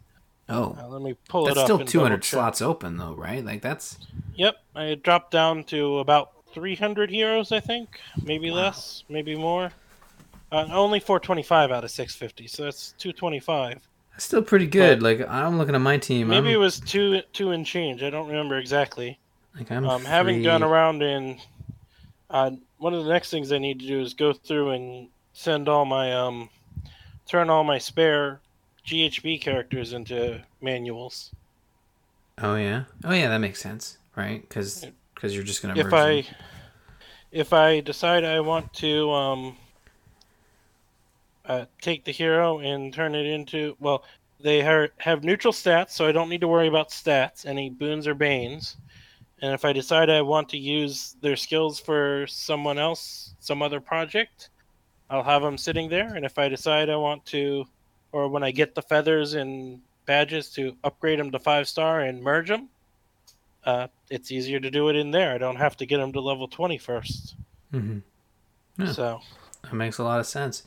oh, 0.48 0.76
Uh, 0.78 0.86
let 0.88 1.02
me 1.02 1.16
pull 1.28 1.46
that's 1.46 1.56
it 1.56 1.60
up. 1.60 1.66
still 1.66 1.80
and 1.80 1.88
200 1.88 2.22
slots 2.22 2.62
open 2.62 2.98
though, 2.98 3.14
right? 3.14 3.44
Like 3.44 3.60
that's 3.62 3.98
Yep, 4.36 4.54
I 4.76 4.94
dropped 4.94 5.30
down 5.32 5.64
to 5.64 5.98
about 5.98 6.30
300 6.52 7.10
heroes, 7.10 7.50
I 7.50 7.58
think. 7.60 7.98
Maybe 8.22 8.50
Wow. 8.50 8.56
less, 8.58 9.02
maybe 9.08 9.34
more. 9.34 9.72
Uh, 10.52 10.66
only 10.70 11.00
425 11.00 11.70
out 11.72 11.84
of 11.84 11.90
650, 11.90 12.46
so 12.46 12.64
that's 12.64 12.92
225. 12.98 13.80
that's 14.12 14.24
still 14.24 14.42
pretty 14.42 14.66
good. 14.66 15.02
like 15.02 15.26
I'm 15.28 15.58
looking 15.58 15.74
at 15.74 15.80
my 15.80 15.98
team. 15.98 16.28
Maybe 16.28 16.48
I'm, 16.48 16.54
it 16.54 16.58
was 16.58 16.78
two 16.80 17.22
two 17.32 17.50
and 17.50 17.66
change. 17.66 18.02
I 18.02 18.10
don't 18.10 18.28
remember 18.28 18.58
exactly. 18.58 19.18
like 19.56 19.70
I'm 19.72 19.88
Um, 19.88 20.04
having 20.04 20.42
gone 20.42 20.62
around 20.62 21.02
and 21.02 21.40
uh, 22.30 22.52
one 22.78 22.94
of 22.94 23.04
the 23.04 23.10
next 23.12 23.30
things 23.30 23.50
I 23.52 23.58
need 23.58 23.80
to 23.80 23.86
do 23.86 24.00
is 24.00 24.14
go 24.14 24.32
through 24.32 24.70
and 24.70 25.08
send 25.32 25.68
all 25.68 25.84
my 25.84 26.12
um, 26.12 26.48
turn 27.26 27.50
all 27.50 27.64
my 27.64 27.78
spare 27.78 28.40
GHB 28.86 29.40
characters 29.40 29.92
into 29.92 30.40
manuals. 30.60 31.30
Oh 32.38 32.56
yeah. 32.56 32.84
Oh 33.04 33.12
yeah, 33.12 33.28
that 33.28 33.38
makes 33.38 33.60
sense, 33.60 33.98
right? 34.14 34.46
Because 34.48 34.86
you're 35.22 35.42
just 35.42 35.62
gonna 35.62 35.76
if 35.80 35.92
I 35.92 36.22
them. 36.22 36.34
if 37.32 37.52
I 37.52 37.80
decide 37.80 38.24
I 38.24 38.40
want 38.40 38.72
to 38.74 39.10
um 39.10 39.56
uh, 41.46 41.66
take 41.80 42.04
the 42.04 42.12
hero 42.12 42.58
and 42.60 42.92
turn 42.92 43.14
it 43.14 43.26
into 43.26 43.76
well 43.80 44.04
they 44.40 44.62
are, 44.62 44.90
have 44.98 45.24
neutral 45.24 45.52
stats 45.52 45.90
so 45.90 46.06
I 46.06 46.12
don't 46.12 46.28
need 46.28 46.40
to 46.40 46.48
worry 46.48 46.68
about 46.68 46.90
stats 46.90 47.46
any 47.46 47.70
boons 47.70 48.06
or 48.06 48.14
banes 48.14 48.76
and 49.42 49.52
if 49.52 49.64
I 49.64 49.72
decide 49.72 50.10
I 50.10 50.22
want 50.22 50.48
to 50.50 50.58
use 50.58 51.16
their 51.20 51.36
skills 51.36 51.78
for 51.78 52.26
someone 52.26 52.78
else 52.78 53.34
some 53.40 53.62
other 53.62 53.80
project 53.80 54.50
I'll 55.10 55.22
have 55.22 55.42
them 55.42 55.58
sitting 55.58 55.88
there 55.88 56.14
and 56.14 56.24
if 56.24 56.38
I 56.38 56.48
decide 56.48 56.88
I 56.90 56.96
want 56.96 57.24
to 57.26 57.64
or 58.12 58.28
when 58.28 58.42
I 58.42 58.50
get 58.50 58.74
the 58.74 58.82
feathers 58.82 59.34
and 59.34 59.80
badges 60.06 60.50
to 60.50 60.76
upgrade 60.84 61.18
them 61.18 61.30
to 61.30 61.38
five 61.38 61.68
star 61.68 62.00
and 62.00 62.22
merge 62.22 62.48
them 62.48 62.68
uh, 63.64 63.86
it's 64.10 64.30
easier 64.30 64.60
to 64.60 64.70
do 64.70 64.88
it 64.90 64.96
in 64.96 65.10
there. 65.10 65.34
I 65.34 65.38
don't 65.38 65.56
have 65.56 65.76
to 65.78 65.86
get 65.86 65.96
them 65.96 66.12
to 66.12 66.20
level 66.20 66.46
20 66.46 66.76
first. 66.78 67.34
Mhm. 67.72 68.02
Yeah. 68.76 68.92
So, 68.92 69.20
That 69.62 69.72
makes 69.72 69.96
a 69.96 70.04
lot 70.04 70.20
of 70.20 70.26
sense. 70.26 70.64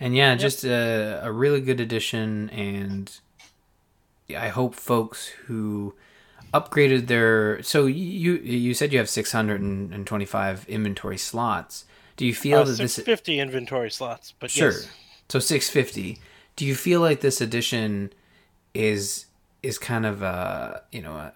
And 0.00 0.16
yeah, 0.16 0.34
just 0.34 0.64
a, 0.64 1.20
a 1.22 1.30
really 1.30 1.60
good 1.60 1.78
addition. 1.78 2.48
And 2.50 3.10
I 4.36 4.48
hope 4.48 4.74
folks 4.74 5.28
who 5.46 5.94
upgraded 6.54 7.06
their. 7.06 7.62
So 7.62 7.86
you 7.86 8.34
you 8.36 8.72
said 8.74 8.92
you 8.92 8.98
have 8.98 9.10
625 9.10 10.68
inventory 10.68 11.18
slots. 11.18 11.84
Do 12.16 12.26
you 12.26 12.34
feel 12.34 12.60
uh, 12.60 12.64
that 12.64 12.78
this 12.78 12.94
650 12.94 13.38
inventory 13.40 13.90
slots, 13.90 14.32
but 14.38 14.50
Sure. 14.50 14.70
yes. 14.72 14.88
So 15.28 15.38
650. 15.38 16.18
Do 16.56 16.66
you 16.66 16.74
feel 16.74 17.00
like 17.00 17.20
this 17.20 17.40
edition 17.40 18.12
is 18.74 19.26
is 19.62 19.78
kind 19.78 20.06
of 20.06 20.22
a 20.22 20.82
you 20.92 21.02
know 21.02 21.12
a 21.12 21.32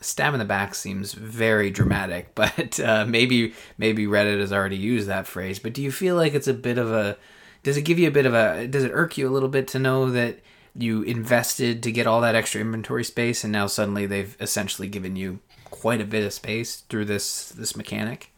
stab 0.00 0.32
in 0.34 0.38
the 0.38 0.44
back 0.44 0.74
seems 0.74 1.12
very 1.12 1.70
dramatic, 1.70 2.34
but 2.34 2.78
uh, 2.80 3.06
maybe 3.06 3.54
maybe 3.78 4.06
Reddit 4.06 4.40
has 4.40 4.52
already 4.52 4.76
used 4.76 5.08
that 5.08 5.26
phrase. 5.26 5.58
But 5.58 5.72
do 5.74 5.82
you 5.82 5.92
feel 5.92 6.16
like 6.16 6.34
it's 6.34 6.48
a 6.48 6.54
bit 6.54 6.78
of 6.78 6.90
a 6.92 7.16
does 7.62 7.76
it 7.76 7.82
give 7.82 7.98
you 7.98 8.08
a 8.08 8.12
bit 8.12 8.26
of 8.26 8.34
a 8.34 8.66
does 8.66 8.84
it 8.84 8.92
irk 8.92 9.18
you 9.18 9.28
a 9.28 9.30
little 9.30 9.48
bit 9.48 9.66
to 9.68 9.78
know 9.78 10.10
that 10.10 10.38
you 10.74 11.02
invested 11.02 11.82
to 11.82 11.90
get 11.92 12.06
all 12.06 12.20
that 12.20 12.34
extra 12.34 12.60
inventory 12.60 13.04
space 13.04 13.42
and 13.42 13.52
now 13.52 13.66
suddenly 13.66 14.06
they've 14.06 14.36
essentially 14.40 14.86
given 14.88 15.16
you 15.16 15.40
quite 15.64 16.00
a 16.00 16.04
bit 16.04 16.24
of 16.24 16.32
space 16.32 16.82
through 16.88 17.04
this 17.04 17.50
this 17.50 17.76
mechanic? 17.76 18.32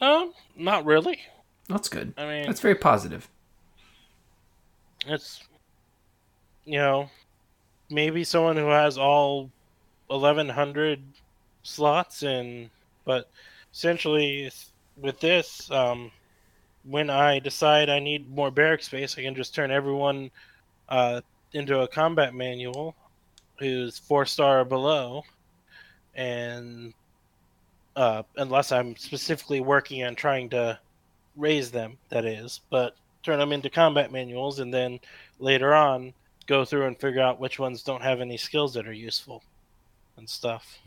Um, 0.00 0.32
not 0.56 0.84
really. 0.84 1.20
That's 1.68 1.88
good. 1.88 2.12
I 2.18 2.26
mean, 2.26 2.46
That's 2.46 2.60
very 2.60 2.74
positive. 2.74 3.28
it's 5.06 5.42
you 6.64 6.78
know, 6.78 7.10
maybe 7.90 8.24
someone 8.24 8.56
who 8.56 8.68
has 8.68 8.98
all 8.98 9.50
1100 10.08 11.00
slots 11.62 12.22
in 12.22 12.68
but 13.04 13.30
essentially 13.72 14.50
with 14.96 15.20
this 15.20 15.70
um 15.70 16.10
when 16.84 17.10
I 17.10 17.38
decide 17.38 17.88
I 17.88 17.98
need 17.98 18.30
more 18.30 18.50
barrack 18.50 18.82
space, 18.82 19.16
I 19.18 19.22
can 19.22 19.34
just 19.34 19.54
turn 19.54 19.70
everyone 19.70 20.30
uh, 20.88 21.20
into 21.52 21.80
a 21.80 21.88
combat 21.88 22.34
manual 22.34 22.94
who's 23.58 23.98
four 23.98 24.26
star 24.26 24.60
or 24.60 24.64
below, 24.64 25.22
and 26.14 26.92
uh, 27.94 28.22
unless 28.36 28.72
I'm 28.72 28.96
specifically 28.96 29.60
working 29.60 30.02
on 30.04 30.14
trying 30.14 30.48
to 30.50 30.78
raise 31.36 31.70
them, 31.70 31.98
that 32.08 32.24
is, 32.24 32.60
but 32.70 32.96
turn 33.22 33.38
them 33.38 33.52
into 33.52 33.70
combat 33.70 34.10
manuals, 34.10 34.58
and 34.58 34.72
then 34.72 34.98
later 35.38 35.74
on 35.74 36.12
go 36.46 36.64
through 36.64 36.86
and 36.86 36.98
figure 36.98 37.22
out 37.22 37.38
which 37.38 37.58
ones 37.58 37.82
don't 37.82 38.02
have 38.02 38.20
any 38.20 38.36
skills 38.36 38.74
that 38.74 38.88
are 38.88 38.92
useful 38.92 39.42
and 40.16 40.28
stuff. 40.28 40.78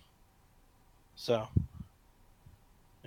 So 1.15 1.47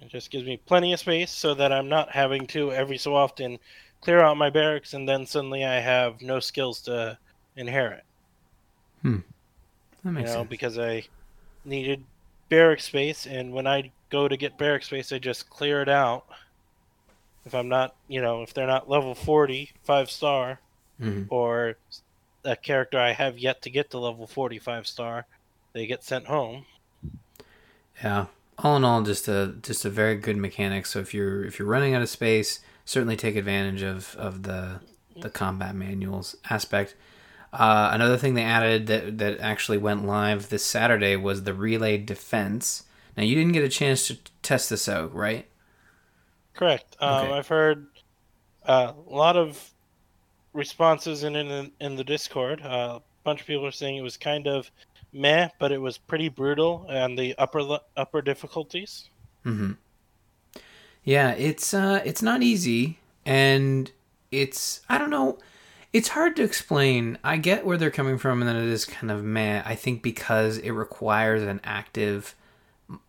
it 0.03 0.09
just 0.09 0.31
gives 0.31 0.45
me 0.45 0.57
plenty 0.67 0.93
of 0.93 1.01
space 1.01 1.31
so 1.31 1.55
that 1.55 1.73
I'm 1.73 1.89
not 1.89 2.11
having 2.13 2.47
to 2.49 2.73
every 2.73 2.99
so 2.99 3.15
often 3.15 3.59
clear 4.01 4.21
out 4.21 4.37
my 4.37 4.51
barracks 4.51 4.95
and 4.95 5.09
then 5.09 5.27
suddenly 5.27 5.65
I 5.65 5.81
have 5.81 6.21
no 6.23 6.41
skills 6.41 6.81
to 6.83 7.19
inherit. 7.57 8.05
That 9.03 9.23
makes 10.05 10.31
You 10.31 10.35
know, 10.37 10.41
sense. 10.41 10.49
because 10.49 10.79
I 10.79 11.05
needed 11.65 12.05
barrack 12.49 12.81
space 12.81 13.27
and 13.27 13.53
when 13.53 13.67
I 13.67 13.91
go 14.11 14.29
to 14.29 14.37
get 14.37 14.57
barrack 14.59 14.85
space 14.85 15.13
I 15.13 15.19
just 15.19 15.51
clear 15.51 15.83
it 15.83 15.89
out. 15.89 16.27
If 17.45 17.55
I'm 17.55 17.69
not 17.69 17.95
you 18.09 18.21
know, 18.23 18.43
if 18.43 18.55
they're 18.55 18.67
not 18.67 18.89
level 18.89 19.15
40, 19.15 19.71
five 19.83 20.11
star, 20.11 20.61
Mhm. 21.01 21.27
or 21.31 21.77
a 22.45 22.57
character 22.57 22.99
I 22.99 23.13
have 23.13 23.39
yet 23.39 23.63
to 23.63 23.71
get 23.71 23.91
to 23.91 23.99
level 23.99 24.27
45 24.27 24.87
star, 24.87 25.27
they 25.73 25.87
get 25.87 26.03
sent 26.05 26.27
home. 26.27 26.67
Yeah. 28.03 28.27
All 28.61 28.77
in 28.77 28.85
all, 28.85 29.03
just 29.03 29.29
a 29.29 29.55
just 29.63 29.85
a 29.85 29.91
very 29.91 30.17
good 30.17 30.37
mechanic. 30.37 30.87
So 30.87 30.99
if 30.99 31.15
you're 31.15 31.45
if 31.45 31.59
you're 31.59 31.69
running 31.69 31.95
out 31.95 32.03
of 32.03 32.09
space, 32.09 32.61
certainly 32.85 33.17
take 33.17 33.37
advantage 33.37 33.83
of 33.83 34.17
of 34.17 34.43
the 34.43 34.81
the 35.17 35.31
combat 35.31 35.75
manuals 35.75 36.37
aspect. 36.51 36.95
Uh, 37.53 37.91
another 37.93 38.17
thing 38.19 38.35
they 38.35 38.43
added 38.43 38.87
that 38.89 39.19
that 39.19 39.41
actually 39.41 39.79
went 39.79 40.05
live 40.05 40.49
this 40.49 40.65
Saturday 40.65 41.17
was 41.17 41.45
the 41.45 41.55
relay 41.55 41.97
defense. 41.99 42.85
Now 43.17 43.23
you 43.23 43.35
didn't 43.35 43.53
get 43.53 43.65
a 43.65 43.69
chance 43.69 44.07
to 44.09 44.19
test 44.43 44.71
this 44.71 44.89
out, 44.89 45.15
right? 45.15 45.47
Correct. 46.55 46.97
Um, 47.01 47.27
Okay. 47.27 47.33
I've 47.35 47.49
heard 47.49 47.87
uh, 48.67 48.93
a 49.07 49.15
lot 49.15 49.37
of 49.37 49.71
responses 50.53 51.23
in 51.23 51.37
in, 51.37 51.73
in 51.81 51.97
the 51.97 52.05
Discord. 52.05 52.61
Uh, 52.63 52.99
a 52.99 53.03
bunch 53.25 53.41
of 53.41 53.47
people 53.47 53.67
are 53.67 53.71
saying 53.73 53.97
it 53.97 54.03
was 54.03 54.17
kind 54.17 54.47
of 54.47 54.71
meh, 55.13 55.51
but 55.59 55.73
it 55.73 55.81
was 55.81 55.99
pretty 55.99 56.29
brutal 56.29 56.87
on 56.89 57.17
the 57.17 57.37
upper 57.39 57.81
upper 57.97 58.23
difficulties. 58.23 59.11
hmm 59.45 59.73
Yeah, 61.05 61.31
it's 61.33 61.73
uh, 61.73 62.03
it's 62.05 62.23
not 62.23 62.43
easy, 62.43 62.99
and 63.25 63.91
it's 64.31 64.83
I 64.89 64.99
don't 64.99 65.11
know. 65.11 65.39
It's 65.93 66.09
hard 66.09 66.37
to 66.37 66.43
explain. 66.43 67.19
I 67.25 67.39
get 67.39 67.65
where 67.65 67.79
they're 67.79 67.91
coming 67.91 68.19
from, 68.19 68.43
and 68.43 68.49
then 68.49 68.57
it 68.57 68.69
is 68.69 68.85
kind 68.85 69.11
of 69.11 69.25
meh. 69.25 69.63
I 69.65 69.75
think 69.75 70.03
because 70.03 70.59
it 70.59 70.71
requires 70.73 71.43
an 71.43 71.61
active, 71.65 72.35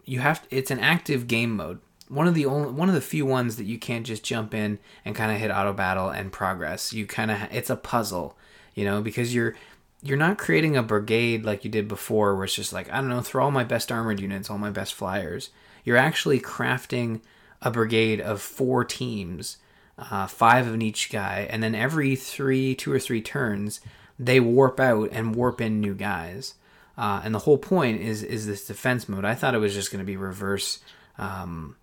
you 0.06 0.20
have 0.20 0.46
it's 0.52 0.72
an 0.72 0.80
active 0.80 1.28
game 1.28 1.56
mode. 1.56 1.80
One 2.10 2.28
of 2.28 2.36
the 2.36 2.46
only 2.46 2.72
one 2.72 2.90
of 2.90 2.96
the 2.96 3.02
few 3.02 3.26
ones 3.26 3.58
that 3.58 3.66
you 3.66 3.80
can't 3.80 4.06
just 4.06 4.24
jump 4.24 4.54
in 4.54 4.80
and 5.06 5.16
kind 5.16 5.32
of 5.32 5.40
hit 5.40 5.52
auto 5.52 5.74
battle 5.74 6.10
and 6.10 6.32
progress. 6.32 6.94
You 6.94 7.08
kind 7.08 7.32
of 7.32 7.40
it's 7.52 7.70
a 7.70 7.76
puzzle, 7.78 8.38
you 8.76 8.86
know, 8.86 9.02
because 9.02 9.36
you're 9.36 9.56
you're 10.02 10.18
not 10.18 10.38
creating 10.38 10.78
a 10.78 10.84
brigade 10.84 11.44
like 11.44 11.64
you 11.64 11.72
did 11.72 11.88
before, 11.88 12.36
where 12.36 12.46
it's 12.46 12.56
just 12.56 12.74
like 12.74 12.92
I 12.92 12.98
don't 12.98 13.10
know, 13.10 13.22
throw 13.22 13.46
all 13.46 13.52
my 13.52 13.64
best 13.64 13.92
armored 13.92 14.20
units, 14.20 14.50
all 14.50 14.58
my 14.58 14.72
best 14.72 14.94
flyers. 14.94 15.50
You're 15.84 15.98
actually 15.98 16.40
crafting 16.40 17.22
a 17.62 17.72
brigade 17.72 18.22
of 18.22 18.42
four 18.42 18.86
teams 18.86 19.58
uh, 20.00 20.28
five 20.28 20.68
of 20.68 20.82
each 20.82 21.12
guy, 21.12 21.48
and 21.50 21.62
then 21.62 21.76
every 21.76 22.16
three, 22.16 22.74
two 22.74 22.92
or 22.92 23.00
three 23.00 23.22
turns, 23.22 23.82
they 24.18 24.40
warp 24.40 24.80
out 24.80 25.10
and 25.12 25.36
warp 25.36 25.60
in 25.60 25.82
new 25.82 25.94
guys. 25.94 26.56
Uh, 26.98 27.22
and 27.24 27.34
the 27.34 27.40
whole 27.40 27.58
point 27.58 28.02
is 28.02 28.24
is 28.24 28.48
this 28.48 28.66
defense 28.66 29.08
mode. 29.08 29.26
I 29.26 29.36
thought 29.36 29.56
it 29.56 29.60
was 29.60 29.74
just 29.74 29.92
going 29.92 30.00
to 30.00 30.06
be 30.06 30.18
reverse 30.18 30.80
um, 31.18 31.76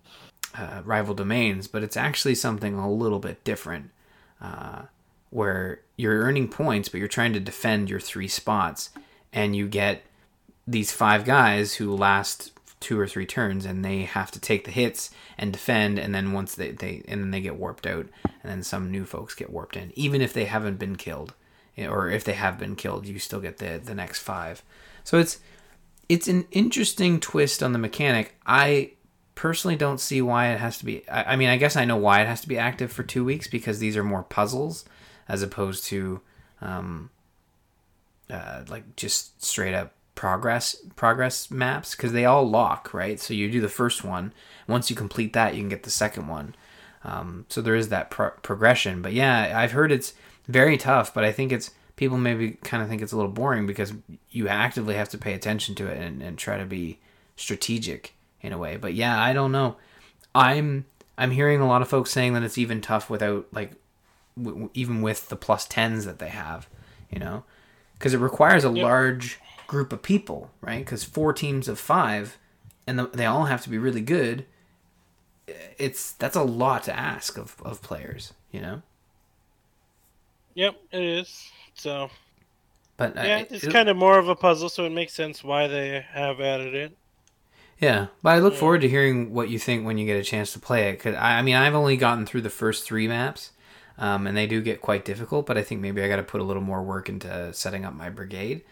uh, 0.55 0.81
rival 0.83 1.13
domains, 1.13 1.67
but 1.67 1.83
it's 1.83 1.97
actually 1.97 2.35
something 2.35 2.75
a 2.75 2.91
little 2.91 3.19
bit 3.19 3.43
different, 3.43 3.91
uh, 4.41 4.83
where 5.29 5.81
you're 5.97 6.21
earning 6.21 6.47
points, 6.47 6.87
but 6.87 6.99
you're 6.99 7.07
trying 7.07 7.33
to 7.33 7.39
defend 7.39 7.89
your 7.89 7.99
three 7.99 8.27
spots, 8.27 8.91
and 9.33 9.55
you 9.55 9.67
get 9.67 10.03
these 10.65 10.91
five 10.91 11.25
guys 11.25 11.75
who 11.75 11.95
last 11.95 12.51
two 12.79 12.99
or 12.99 13.07
three 13.07 13.25
turns 13.25 13.65
and 13.65 13.83
they 13.83 14.03
have 14.03 14.29
to 14.29 14.39
take 14.39 14.65
the 14.65 14.71
hits 14.71 15.09
and 15.37 15.51
defend 15.51 15.97
and 15.97 16.13
then 16.13 16.31
once 16.31 16.53
they, 16.53 16.71
they 16.71 17.01
and 17.07 17.21
then 17.21 17.31
they 17.31 17.41
get 17.41 17.55
warped 17.55 17.87
out 17.87 18.05
and 18.23 18.43
then 18.43 18.61
some 18.61 18.91
new 18.91 19.03
folks 19.03 19.33
get 19.33 19.49
warped 19.49 19.75
in. 19.75 19.91
Even 19.95 20.21
if 20.21 20.31
they 20.31 20.45
haven't 20.45 20.77
been 20.77 20.95
killed 20.95 21.33
eh, 21.75 21.87
or 21.87 22.09
if 22.09 22.23
they 22.23 22.33
have 22.33 22.59
been 22.59 22.75
killed 22.75 23.07
you 23.07 23.17
still 23.17 23.39
get 23.39 23.57
the 23.57 23.81
the 23.83 23.95
next 23.95 24.19
five. 24.19 24.61
So 25.03 25.17
it's 25.17 25.39
it's 26.07 26.27
an 26.27 26.45
interesting 26.51 27.19
twist 27.19 27.63
on 27.63 27.73
the 27.73 27.79
mechanic. 27.79 28.35
I 28.45 28.91
personally 29.33 29.75
don't 29.75 29.99
see 29.99 30.21
why 30.21 30.49
it 30.49 30.59
has 30.59 30.77
to 30.77 30.85
be 30.85 31.07
I, 31.09 31.33
I 31.33 31.35
mean 31.35 31.49
i 31.49 31.57
guess 31.57 31.75
i 31.75 31.85
know 31.85 31.95
why 31.95 32.21
it 32.21 32.27
has 32.27 32.41
to 32.41 32.47
be 32.47 32.57
active 32.57 32.91
for 32.91 33.03
two 33.03 33.23
weeks 33.23 33.47
because 33.47 33.77
these 33.77 33.95
are 33.95 34.03
more 34.03 34.23
puzzles 34.23 34.83
as 35.27 35.41
opposed 35.41 35.83
to 35.85 36.21
um 36.61 37.09
uh, 38.29 38.63
like 38.67 38.95
just 38.95 39.43
straight 39.43 39.73
up 39.73 39.93
progress 40.15 40.75
progress 40.95 41.49
maps 41.51 41.95
because 41.95 42.11
they 42.11 42.25
all 42.25 42.47
lock 42.47 42.93
right? 42.93 43.19
So 43.19 43.33
you 43.33 43.49
do 43.49 43.61
the 43.61 43.69
first 43.69 44.03
one. 44.03 44.33
Once 44.67 44.89
you 44.89 44.95
complete 44.95 45.33
that 45.33 45.53
you 45.55 45.61
can 45.61 45.69
get 45.69 45.83
the 45.83 45.89
second 45.89 46.27
one. 46.27 46.55
Um, 47.03 47.45
so 47.47 47.61
there 47.61 47.75
is 47.75 47.89
that 47.89 48.09
pro- 48.09 48.31
progression. 48.31 49.01
But 49.01 49.13
yeah 49.13 49.53
i've 49.57 49.71
heard 49.71 49.91
it's 49.91 50.13
very 50.47 50.77
tough 50.77 51.13
but 51.13 51.23
i 51.23 51.31
think 51.31 51.51
it's 51.51 51.71
people 51.95 52.17
maybe 52.17 52.51
kind 52.63 52.81
of 52.81 52.89
think 52.89 53.01
it's 53.01 53.11
a 53.11 53.15
little 53.15 53.31
boring 53.31 53.65
because 53.65 53.93
you 54.29 54.47
actively 54.47 54.95
have 54.95 55.09
to 55.09 55.17
pay 55.17 55.33
attention 55.33 55.75
to 55.75 55.87
it 55.87 55.97
and, 55.97 56.21
and 56.21 56.37
try 56.37 56.57
to 56.57 56.65
be 56.65 56.99
strategic 57.35 58.13
in 58.41 58.53
a 58.53 58.57
way. 58.57 58.77
But 58.77 58.93
yeah 58.93 59.21
i 59.21 59.33
don't 59.33 59.51
know. 59.51 59.77
I'm 60.33 60.85
i'm 61.17 61.31
hearing 61.31 61.61
a 61.61 61.67
lot 61.67 61.81
of 61.81 61.87
folks 61.87 62.11
saying 62.11 62.33
that 62.33 62.43
it's 62.43 62.57
even 62.57 62.81
tough 62.81 63.09
without 63.09 63.47
like 63.51 63.71
w- 64.41 64.69
even 64.73 65.01
with 65.01 65.29
the 65.29 65.35
plus 65.35 65.67
10s 65.67 66.05
that 66.05 66.19
they 66.19 66.29
have 66.29 66.67
you 67.11 67.19
know 67.19 67.43
because 67.97 68.13
it 68.13 68.19
requires 68.19 68.63
a 68.63 68.69
large 68.69 69.39
group 69.67 69.91
of 69.91 70.01
people, 70.01 70.49
right? 70.61 70.79
Because 70.79 71.03
four 71.03 71.33
teams 71.33 71.67
of 71.67 71.79
five, 71.79 72.37
and 72.87 72.97
the, 72.97 73.07
they 73.07 73.25
all 73.25 73.45
have 73.45 73.61
to 73.63 73.69
be 73.69 73.77
really 73.77 74.01
good. 74.01 74.45
Eh, 75.47 75.53
it's 75.77 76.13
that's 76.13 76.35
a 76.35 76.43
lot 76.43 76.83
to 76.83 76.97
ask 76.97 77.37
of, 77.37 77.55
of 77.63 77.81
players, 77.81 78.33
you 78.51 78.61
know. 78.61 78.81
Yep, 80.55 80.75
it 80.91 81.03
is. 81.03 81.51
So, 81.75 82.09
but 82.95 83.15
uh, 83.17 83.21
yeah, 83.21 83.43
it's 83.49 83.65
it, 83.65 83.71
kind 83.71 83.89
of 83.89 83.97
more 83.97 84.17
of 84.17 84.27
a 84.29 84.35
puzzle, 84.35 84.69
so 84.69 84.85
it 84.85 84.91
makes 84.91 85.13
sense 85.13 85.43
why 85.43 85.67
they 85.67 86.03
have 86.11 86.39
added 86.39 86.73
it. 86.73 86.97
Yeah, 87.79 88.07
but 88.23 88.31
I 88.31 88.39
look 88.39 88.53
yeah. 88.53 88.59
forward 88.59 88.81
to 88.81 88.89
hearing 88.89 89.33
what 89.33 89.49
you 89.49 89.59
think 89.59 89.85
when 89.85 89.99
you 89.99 90.07
get 90.07 90.19
a 90.19 90.23
chance 90.23 90.51
to 90.53 90.59
play 90.59 90.89
it. 90.89 90.99
Cause 90.99 91.13
I, 91.13 91.37
I 91.37 91.41
mean, 91.43 91.55
I've 91.55 91.75
only 91.75 91.95
gotten 91.95 92.25
through 92.25 92.41
the 92.41 92.49
first 92.49 92.85
three 92.85 93.07
maps, 93.07 93.51
um, 93.97 94.27
and 94.27 94.37
they 94.37 94.47
do 94.47 94.61
get 94.61 94.81
quite 94.81 95.05
difficult. 95.05 95.45
But 95.45 95.57
I 95.57 95.63
think 95.63 95.81
maybe 95.81 96.01
I 96.03 96.07
got 96.07 96.17
to 96.17 96.23
put 96.23 96.41
a 96.41 96.43
little 96.43 96.63
more 96.63 96.83
work 96.83 97.09
into 97.09 97.51
setting 97.53 97.85
up 97.85 97.93
my 97.93 98.09
brigade 98.09 98.63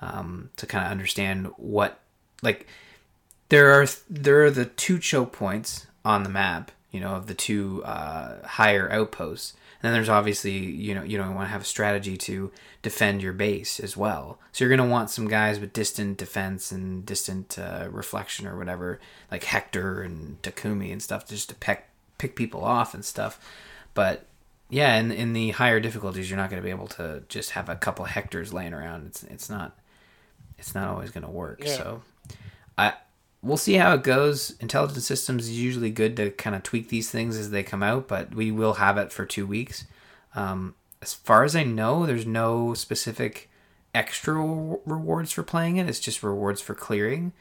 um, 0.00 0.50
to 0.56 0.66
kind 0.66 0.84
of 0.84 0.90
understand 0.90 1.48
what 1.56 2.00
like 2.42 2.66
there 3.48 3.72
are 3.72 3.86
there 4.08 4.44
are 4.44 4.50
the 4.50 4.66
two 4.66 4.98
choke 4.98 5.32
points 5.32 5.86
on 6.04 6.22
the 6.22 6.28
map 6.28 6.70
you 6.90 7.00
know 7.00 7.14
of 7.14 7.26
the 7.26 7.34
two 7.34 7.82
uh, 7.84 8.46
higher 8.46 8.90
outposts 8.90 9.54
and 9.82 9.88
then 9.88 9.94
there's 9.94 10.08
obviously 10.08 10.52
you 10.52 10.94
know 10.94 11.02
you 11.02 11.16
don't 11.18 11.34
want 11.34 11.46
to 11.46 11.52
have 11.52 11.62
a 11.62 11.64
strategy 11.64 12.16
to 12.16 12.50
defend 12.82 13.22
your 13.22 13.32
base 13.32 13.80
as 13.80 13.96
well 13.96 14.38
so 14.52 14.64
you're 14.64 14.74
going 14.74 14.86
to 14.86 14.92
want 14.92 15.10
some 15.10 15.28
guys 15.28 15.58
with 15.58 15.72
distant 15.72 16.16
defense 16.16 16.70
and 16.70 17.06
distant 17.06 17.58
uh, 17.58 17.86
reflection 17.90 18.46
or 18.46 18.56
whatever 18.56 19.00
like 19.30 19.44
hector 19.44 20.02
and 20.02 20.40
takumi 20.42 20.92
and 20.92 21.02
stuff 21.02 21.26
just 21.26 21.48
to 21.48 21.54
pick 21.54 21.86
pick 22.18 22.36
people 22.36 22.62
off 22.62 22.94
and 22.94 23.04
stuff 23.04 23.40
but 23.94 24.26
yeah 24.70 24.96
in, 24.96 25.12
in 25.12 25.32
the 25.32 25.50
higher 25.50 25.80
difficulties 25.80 26.28
you're 26.28 26.38
not 26.38 26.50
going 26.50 26.60
to 26.60 26.64
be 26.64 26.70
able 26.70 26.86
to 26.86 27.22
just 27.28 27.50
have 27.50 27.68
a 27.68 27.76
couple 27.76 28.04
Hectors 28.04 28.52
laying 28.52 28.72
around 28.72 29.06
it's 29.06 29.22
it's 29.24 29.50
not 29.50 29.76
it's 30.58 30.74
not 30.74 30.88
always 30.88 31.10
going 31.10 31.24
to 31.24 31.30
work. 31.30 31.60
Yeah. 31.64 31.76
So 31.76 32.02
I 32.78 32.94
we'll 33.42 33.56
see 33.56 33.74
how 33.74 33.94
it 33.94 34.02
goes. 34.02 34.56
Intelligent 34.60 35.02
systems 35.02 35.44
is 35.48 35.60
usually 35.60 35.90
good 35.90 36.16
to 36.16 36.30
kind 36.30 36.56
of 36.56 36.62
tweak 36.62 36.88
these 36.88 37.10
things 37.10 37.36
as 37.36 37.50
they 37.50 37.62
come 37.62 37.82
out, 37.82 38.08
but 38.08 38.34
we 38.34 38.50
will 38.50 38.74
have 38.74 38.96
it 38.96 39.12
for 39.12 39.26
two 39.26 39.46
weeks. 39.46 39.84
Um, 40.34 40.74
as 41.02 41.12
far 41.12 41.44
as 41.44 41.54
I 41.54 41.64
know, 41.64 42.06
there's 42.06 42.26
no 42.26 42.74
specific 42.74 43.50
extra 43.94 44.34
rewards 44.34 45.32
for 45.32 45.42
playing 45.42 45.76
it. 45.76 45.88
It's 45.88 46.00
just 46.00 46.22
rewards 46.22 46.60
for 46.60 46.74
clearing. 46.74 47.32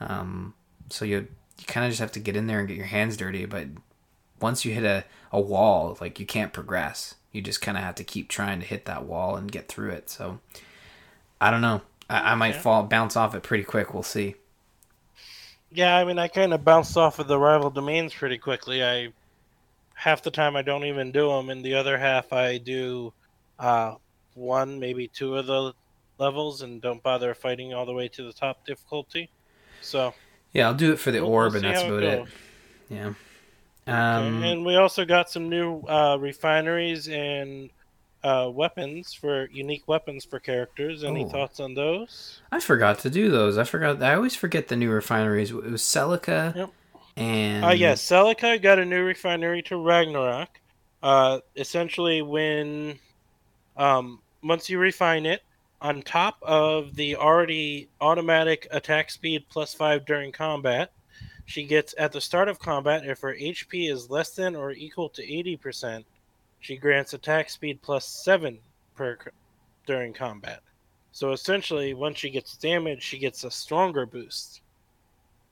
Um, 0.00 0.54
so 0.88 1.04
you 1.04 1.28
you 1.58 1.66
kind 1.66 1.84
of 1.84 1.90
just 1.90 2.00
have 2.00 2.12
to 2.12 2.20
get 2.20 2.36
in 2.36 2.46
there 2.46 2.60
and 2.60 2.68
get 2.68 2.78
your 2.78 2.86
hands 2.86 3.16
dirty. 3.18 3.44
But 3.44 3.66
once 4.40 4.64
you 4.64 4.72
hit 4.72 4.84
a, 4.84 5.04
a 5.32 5.40
wall, 5.40 5.96
like 6.00 6.18
you 6.20 6.26
can't 6.26 6.52
progress. 6.52 7.14
You 7.32 7.42
just 7.42 7.60
kind 7.60 7.76
of 7.76 7.84
have 7.84 7.94
to 7.96 8.04
keep 8.04 8.28
trying 8.28 8.60
to 8.60 8.66
hit 8.66 8.86
that 8.86 9.04
wall 9.04 9.36
and 9.36 9.50
get 9.50 9.68
through 9.68 9.90
it. 9.90 10.10
So 10.10 10.40
I 11.40 11.50
don't 11.50 11.60
know. 11.60 11.82
I, 12.08 12.32
I 12.32 12.34
might 12.34 12.54
yeah. 12.54 12.60
fall 12.60 12.82
bounce 12.82 13.16
off 13.16 13.34
it 13.34 13.42
pretty 13.42 13.64
quick. 13.64 13.94
We'll 13.94 14.02
see. 14.02 14.34
Yeah, 15.72 15.96
I 15.96 16.04
mean, 16.04 16.18
I 16.18 16.26
kind 16.26 16.52
of 16.52 16.64
bounced 16.64 16.96
off 16.96 17.20
of 17.20 17.28
the 17.28 17.38
rival 17.38 17.70
domains 17.70 18.12
pretty 18.12 18.38
quickly. 18.38 18.82
I 18.82 19.12
half 19.94 20.22
the 20.22 20.30
time 20.30 20.56
I 20.56 20.62
don't 20.62 20.84
even 20.84 21.12
do 21.12 21.28
them, 21.28 21.50
and 21.50 21.64
the 21.64 21.74
other 21.74 21.96
half 21.96 22.32
I 22.32 22.58
do 22.58 23.12
uh, 23.58 23.94
one, 24.34 24.80
maybe 24.80 25.06
two 25.06 25.36
of 25.36 25.46
the 25.46 25.72
levels, 26.18 26.62
and 26.62 26.82
don't 26.82 27.02
bother 27.02 27.34
fighting 27.34 27.72
all 27.72 27.86
the 27.86 27.92
way 27.92 28.08
to 28.08 28.24
the 28.24 28.32
top 28.32 28.66
difficulty. 28.66 29.30
So 29.80 30.12
yeah, 30.52 30.66
I'll 30.66 30.74
do 30.74 30.92
it 30.92 30.98
for 30.98 31.12
the 31.12 31.20
we'll, 31.20 31.30
orb, 31.30 31.52
we'll 31.52 31.64
and 31.64 31.72
that's 31.72 31.86
about 31.86 32.02
it, 32.02 32.20
it. 32.20 32.28
Yeah. 32.88 33.12
Um, 33.90 34.38
okay. 34.38 34.52
And 34.52 34.64
we 34.64 34.76
also 34.76 35.04
got 35.04 35.30
some 35.30 35.48
new 35.48 35.80
uh, 35.82 36.16
refineries 36.18 37.08
and 37.08 37.70
uh, 38.22 38.50
weapons 38.52 39.12
for 39.12 39.48
unique 39.50 39.86
weapons 39.88 40.24
for 40.24 40.38
characters. 40.38 41.04
Any 41.04 41.24
oh. 41.24 41.28
thoughts 41.28 41.60
on 41.60 41.74
those? 41.74 42.40
I 42.52 42.60
forgot 42.60 42.98
to 43.00 43.10
do 43.10 43.30
those. 43.30 43.58
I 43.58 43.64
forgot. 43.64 44.02
I 44.02 44.14
always 44.14 44.36
forget 44.36 44.68
the 44.68 44.76
new 44.76 44.90
refineries. 44.90 45.50
It 45.50 45.64
was 45.64 45.82
Celica. 45.82 46.54
Yep. 46.54 46.70
And 47.16 47.64
uh, 47.64 47.70
yes, 47.70 48.02
Celica 48.02 48.60
got 48.62 48.78
a 48.78 48.84
new 48.84 49.02
refinery 49.02 49.62
to 49.62 49.76
Ragnarok. 49.76 50.60
Uh, 51.02 51.40
essentially, 51.56 52.22
when 52.22 52.98
um, 53.76 54.20
once 54.42 54.68
you 54.68 54.78
refine 54.78 55.26
it, 55.26 55.42
on 55.82 56.02
top 56.02 56.38
of 56.42 56.94
the 56.94 57.16
already 57.16 57.88
automatic 58.00 58.68
attack 58.70 59.10
speed 59.10 59.44
plus 59.48 59.72
five 59.74 60.04
during 60.04 60.30
combat, 60.30 60.92
she 61.50 61.64
gets 61.64 61.94
at 61.98 62.12
the 62.12 62.20
start 62.20 62.48
of 62.48 62.58
combat 62.58 63.04
if 63.04 63.20
her 63.20 63.34
HP 63.34 63.90
is 63.90 64.08
less 64.08 64.30
than 64.30 64.54
or 64.54 64.70
equal 64.72 65.08
to 65.10 65.22
eighty 65.22 65.56
percent 65.56 66.06
she 66.60 66.76
grants 66.76 67.14
attack 67.14 67.50
speed 67.50 67.80
plus 67.82 68.06
7 68.06 68.58
per 68.94 69.18
during 69.86 70.12
combat. 70.12 70.60
So 71.12 71.32
essentially, 71.32 71.94
once 71.94 72.18
she 72.18 72.30
gets 72.30 72.56
damaged, 72.56 73.02
she 73.02 73.18
gets 73.18 73.44
a 73.44 73.50
stronger 73.50 74.06
boost 74.06 74.60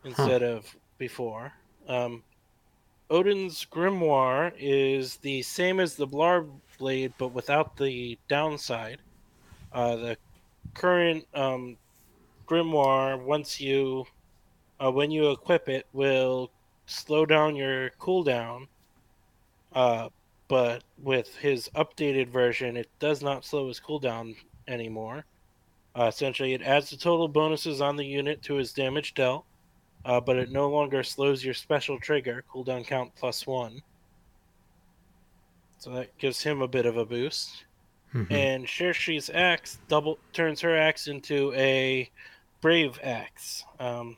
instead 0.05 0.43
huh. 0.43 0.49
of 0.49 0.77
before. 0.99 1.53
Um, 1.89 2.23
Odin's 3.11 3.65
Grimoire 3.65 4.53
is 4.59 5.17
the 5.17 5.43
same 5.43 5.81
as 5.81 5.95
the 5.95 6.07
Blar 6.07 6.47
Blade, 6.79 7.15
but 7.19 7.29
without 7.29 7.77
the 7.77 8.19
downside. 8.29 8.99
Uh, 9.73 9.97
the 9.97 10.17
current 10.75 11.27
um, 11.35 11.77
Grimoire, 12.47 13.21
once 13.21 13.61
you 13.61 14.07
uh, 14.83 14.91
when 14.91 15.11
you 15.11 15.31
equip 15.31 15.69
it, 15.69 15.87
will 15.93 16.51
slow 16.87 17.27
down 17.27 17.57
your 17.57 17.91
cooldown 18.01 18.67
uh, 19.73 20.09
but 20.49 20.83
with 21.03 21.35
his 21.37 21.69
updated 21.75 22.29
version, 22.29 22.77
it 22.77 22.89
does 22.99 23.23
not 23.23 23.45
slow 23.45 23.69
his 23.69 23.81
cooldown 23.81 24.35
anymore. 24.67 25.25
Uh, 25.95 26.05
essentially, 26.05 26.55
it 26.55 26.63
adds 26.63 26.91
the 26.91 26.97
total 26.97 27.29
bonuses 27.29 27.81
on 27.81 27.97
the 27.97 28.05
unit 28.05 28.43
to 28.43 28.55
his 28.55 28.73
damage 28.73 29.15
dealt, 29.15 29.45
uh, 30.05 30.21
but 30.21 30.37
it 30.37 30.51
no 30.51 30.69
longer 30.69 31.03
slows 31.03 31.45
your 31.45 31.55
special 31.55 31.99
trigger, 31.99 32.45
cooldown 32.51 32.87
count 32.87 33.15
plus 33.15 33.47
one. 33.47 33.83
So 35.79 35.91
that 35.91 36.17
gives 36.19 36.43
him 36.43 36.63
a 36.63 36.69
bit 36.69 36.87
of 36.87 36.97
a 36.97 37.05
boost. 37.05 37.65
Mhm. 38.15 38.33
And 38.33 38.67
Cherche's 38.67 39.29
axe 39.31 39.79
double 39.89 40.19
turns 40.33 40.61
her 40.63 40.77
axe 40.77 41.09
into 41.09 41.53
a 41.55 42.11
brave 42.63 42.99
axe. 43.03 43.65
Um, 43.79 44.17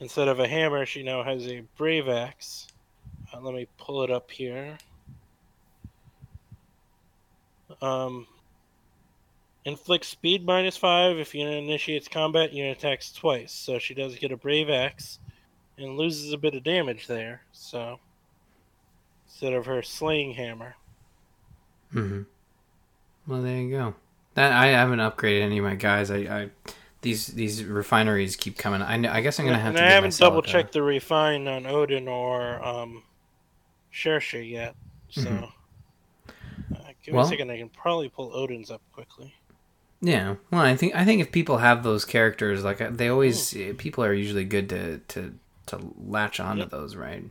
instead 0.00 0.28
of 0.28 0.40
a 0.40 0.48
hammer, 0.48 0.86
she 0.86 1.02
now 1.02 1.22
has 1.22 1.46
a 1.46 1.62
brave 1.76 2.08
axe. 2.08 2.68
Uh, 3.32 3.40
let 3.40 3.54
me 3.54 3.66
pull 3.78 4.02
it 4.02 4.10
up 4.10 4.30
here. 4.30 4.78
Um, 7.82 8.26
inflicts 9.64 10.08
speed 10.08 10.46
minus 10.46 10.76
five 10.76 11.18
if 11.18 11.34
unit 11.34 11.62
initiates 11.62 12.08
combat. 12.08 12.52
Unit 12.52 12.78
attacks 12.78 13.12
twice, 13.12 13.52
so 13.52 13.78
she 13.78 13.94
does 13.94 14.16
get 14.16 14.32
a 14.32 14.36
brave 14.36 14.70
axe 14.70 15.18
and 15.78 15.96
loses 15.96 16.32
a 16.32 16.38
bit 16.38 16.54
of 16.54 16.62
damage 16.62 17.06
there. 17.06 17.42
So 17.52 17.98
instead 19.26 19.52
of 19.52 19.66
her 19.66 19.82
slaying 19.82 20.32
hammer. 20.32 20.76
hmm 21.92 22.22
Well, 23.26 23.42
there 23.42 23.56
you 23.60 23.70
go. 23.70 23.94
That 24.34 24.52
I 24.52 24.66
haven't 24.66 25.00
upgraded 25.00 25.42
any 25.42 25.58
of 25.58 25.64
my 25.64 25.74
guys. 25.74 26.10
I, 26.10 26.16
I 26.16 26.50
these 27.02 27.28
these 27.28 27.64
refineries 27.64 28.36
keep 28.36 28.58
coming. 28.58 28.82
I 28.82 28.96
know, 28.96 29.10
I 29.12 29.20
guess 29.20 29.38
I'm 29.38 29.46
gonna 29.46 29.58
have 29.58 29.68
and 29.74 29.78
to. 29.78 29.84
I 29.84 29.90
haven't 29.90 30.16
double 30.18 30.42
checked 30.42 30.72
the 30.72 30.82
refine 30.82 31.46
on 31.48 31.66
Odin 31.66 32.08
or 32.08 32.64
um, 32.64 33.02
Cherche 33.92 34.34
yet. 34.48 34.74
So 35.10 35.20
Mhm. 35.22 35.50
uh, 36.28 36.78
give 37.02 37.14
Well- 37.14 37.24
me 37.24 37.28
a 37.28 37.30
second. 37.30 37.50
I 37.50 37.58
can 37.58 37.68
probably 37.68 38.08
pull 38.08 38.34
Odin's 38.34 38.70
up 38.70 38.82
quickly. 38.92 39.34
Yeah. 40.00 40.36
Well, 40.50 40.60
I 40.60 40.76
think 40.76 40.94
I 40.94 41.04
think 41.04 41.20
if 41.20 41.32
people 41.32 41.58
have 41.58 41.82
those 41.82 42.04
characters, 42.04 42.64
like 42.64 42.80
uh, 42.80 42.90
they 42.90 43.08
always, 43.08 43.54
eh, 43.56 43.72
people 43.76 44.04
are 44.04 44.12
usually 44.12 44.44
good 44.44 44.68
to 44.70 44.98
to 45.08 45.34
to 45.66 45.78
latch 46.06 46.38
onto 46.40 46.62
Yep. 46.62 46.70
those, 46.70 46.96
right? 46.96 47.24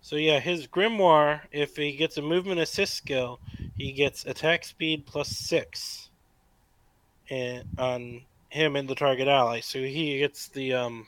So 0.00 0.16
yeah, 0.16 0.40
his 0.40 0.66
Grimoire, 0.66 1.42
if 1.52 1.76
he 1.76 1.92
gets 1.96 2.16
a 2.16 2.22
movement 2.22 2.60
assist 2.60 2.94
skill, 2.94 3.40
he 3.76 3.92
gets 3.92 4.24
attack 4.26 4.64
speed 4.64 5.06
plus 5.06 5.28
six, 5.28 6.10
and 7.30 7.64
on 7.78 8.22
him 8.52 8.76
and 8.76 8.86
the 8.88 8.94
target 8.94 9.28
ally. 9.28 9.60
So 9.60 9.78
he 9.80 10.18
gets 10.18 10.48
the 10.48 10.74
um, 10.74 11.06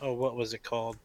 oh, 0.00 0.14
what 0.14 0.34
was 0.34 0.54
it 0.54 0.62
called? 0.62 0.96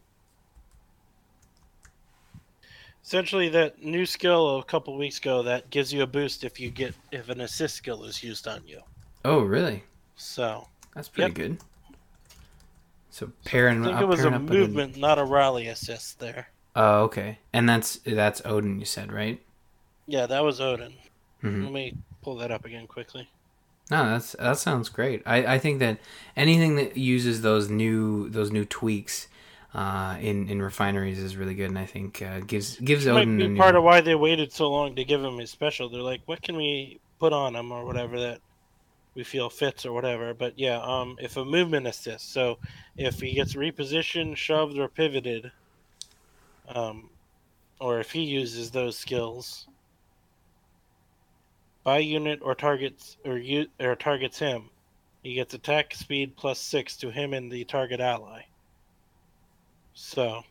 Essentially, 3.04 3.50
that 3.50 3.84
new 3.84 4.06
skill 4.06 4.60
a 4.60 4.64
couple 4.64 4.98
weeks 4.98 5.18
ago 5.18 5.44
that 5.44 5.70
gives 5.70 5.92
you 5.92 6.02
a 6.04 6.08
boost 6.08 6.46
if 6.46 6.60
you 6.60 6.70
get 6.70 6.96
if 7.12 7.28
an 7.28 7.42
assist 7.42 7.76
skill 7.76 8.06
is 8.06 8.24
used 8.24 8.48
on 8.48 8.66
you. 8.66 8.80
Oh, 9.26 9.42
really? 9.42 9.84
So 10.16 10.68
That's 10.96 11.10
pretty 11.10 11.30
Yep. 11.30 11.36
good. 11.36 11.58
So 13.10 13.32
pairing 13.44 13.82
I 13.82 13.88
think 13.88 13.98
up, 13.98 14.04
it 14.04 14.08
was 14.08 14.24
a 14.24 14.32
with 14.32 14.36
a- 14.36 14.40
movement, 14.40 14.96
not 14.98 15.20
a 15.20 15.26
rally 15.26 15.68
assist 15.68 16.20
there. 16.20 16.48
Oh, 16.76 17.04
okay. 17.04 17.40
And 17.52 17.68
that's 17.68 17.98
that's 18.06 18.42
Odin. 18.46 18.80
You 18.80 18.86
said 18.86 19.12
right? 19.12 19.42
Yeah, 20.08 20.26
that 20.26 20.44
was 20.44 20.62
Odin. 20.62 20.94
hmm 21.42 21.64
Let 21.66 21.74
me 21.74 21.94
pull 22.22 22.38
that 22.38 22.52
up 22.52 22.64
again 22.64 22.88
quickly. 22.88 23.28
No, 23.94 24.10
that's 24.10 24.34
that 24.34 24.58
sounds 24.58 24.90
great. 24.90 25.22
I, 25.26 25.56
I 25.56 25.60
think 25.60 25.80
that 25.80 26.00
anything 26.36 26.76
that 26.78 26.98
uses 26.98 27.42
those 27.42 27.70
new 27.70 28.30
those 28.30 28.52
new 28.52 28.66
tweaks 28.66 29.28
uh, 29.74 30.18
in 30.20 30.50
in 30.50 30.62
refineries 30.62 31.20
is 31.20 31.38
really 31.38 31.54
good, 31.54 31.70
and 31.70 31.78
I 31.78 31.86
think 31.86 32.22
uh, 32.22 32.40
gives 32.40 32.78
gives 32.80 33.06
Might 33.06 33.22
Odin 33.22 33.36
a 33.36 33.38
be 33.38 33.48
new- 33.50 33.60
part 33.60 33.76
of 33.76 33.84
why 33.84 34.02
they 34.02 34.16
waited 34.16 34.52
so 34.52 34.70
long 34.72 34.96
to 34.96 35.04
give 35.04 35.24
him 35.24 35.38
his 35.38 35.52
special. 35.52 35.90
They're 35.90 36.02
like, 36.02 36.22
what 36.26 36.42
can 36.42 36.56
we 36.56 37.00
put 37.20 37.34
on 37.34 37.56
him 37.56 37.72
or 37.72 37.86
whatever 37.86 38.20
that 38.20 38.42
we 39.16 39.24
feel 39.24 39.50
fits 39.50 39.86
or 39.86 39.94
whatever. 39.94 40.34
But 40.34 40.58
yeah, 40.58 40.80
um, 40.82 41.18
if 41.22 41.38
a 41.38 41.46
movement 41.46 41.88
assist, 41.88 42.34
so 42.34 42.58
if 42.98 43.20
he 43.20 43.34
gets 43.34 43.54
repositioned, 43.54 44.36
shoved, 44.38 44.78
or 44.78 44.88
pivoted, 44.88 45.52
um, 46.68 47.10
or 47.80 48.00
if 48.00 48.12
he 48.12 48.24
uses 48.24 48.72
those 48.72 48.98
skills 48.98 49.68
by 51.84 52.00
unit 52.00 52.40
or 52.42 52.56
targets 52.56 53.18
or 53.26 53.38
you 53.38 53.68
or 53.80 53.96
targets 53.96 54.40
him, 54.40 54.70
he 55.24 55.34
gets 55.34 55.54
attack 55.54 55.94
speed 55.96 56.36
plus 56.36 56.60
six 56.60 56.98
to 56.98 57.12
him 57.12 57.34
and 57.34 57.52
the 57.52 57.66
target 57.66 58.00
ally. 58.00 58.42
So 59.94 60.44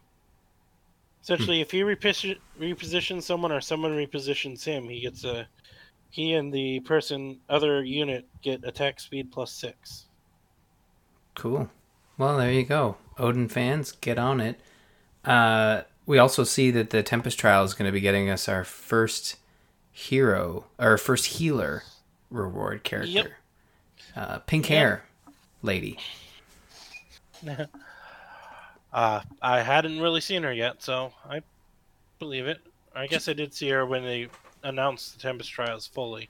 essentially, 1.22 1.60
if 1.60 1.70
he 1.70 1.80
reposition, 1.80 2.38
repositions 2.60 3.22
someone 3.22 3.52
or 3.52 3.60
someone 3.60 3.92
repositions 3.92 4.64
him, 4.64 4.88
he 4.88 5.00
gets 5.00 5.24
a 5.24 5.46
he 6.10 6.34
and 6.34 6.52
the 6.52 6.80
person 6.80 7.40
other 7.48 7.82
unit 7.82 8.26
get 8.42 8.64
attack 8.64 9.00
speed 9.00 9.32
plus 9.32 9.50
six. 9.50 10.06
Cool. 11.34 11.70
Well, 12.18 12.36
there 12.36 12.52
you 12.52 12.64
go. 12.64 12.96
Odin 13.18 13.48
fans, 13.48 13.92
get 13.92 14.18
on 14.18 14.40
it. 14.40 14.60
Uh, 15.24 15.82
we 16.04 16.18
also 16.18 16.44
see 16.44 16.70
that 16.72 16.90
the 16.90 17.02
Tempest 17.02 17.38
Trial 17.38 17.64
is 17.64 17.72
going 17.74 17.88
to 17.88 17.92
be 17.92 18.00
getting 18.00 18.28
us 18.28 18.48
our 18.48 18.64
first 18.64 19.36
hero, 19.92 20.66
or 20.78 20.98
first 20.98 21.26
healer 21.26 21.84
reward 22.30 22.82
character. 22.82 23.10
Yep. 23.12 23.26
Uh, 24.16 24.38
pink 24.40 24.66
hair 24.66 25.04
lady. 25.62 25.98
Uh, 28.92 29.22
I 29.40 29.62
hadn't 29.62 30.00
really 30.00 30.20
seen 30.20 30.42
her 30.42 30.52
yet, 30.52 30.82
so 30.82 31.12
I 31.28 31.40
believe 32.18 32.46
it. 32.46 32.60
I 32.94 33.06
guess 33.06 33.26
I 33.26 33.32
did 33.32 33.54
see 33.54 33.70
her 33.70 33.86
when 33.86 34.04
they 34.04 34.28
announced 34.62 35.14
the 35.14 35.20
Tempest 35.20 35.50
Trials 35.50 35.86
fully. 35.86 36.28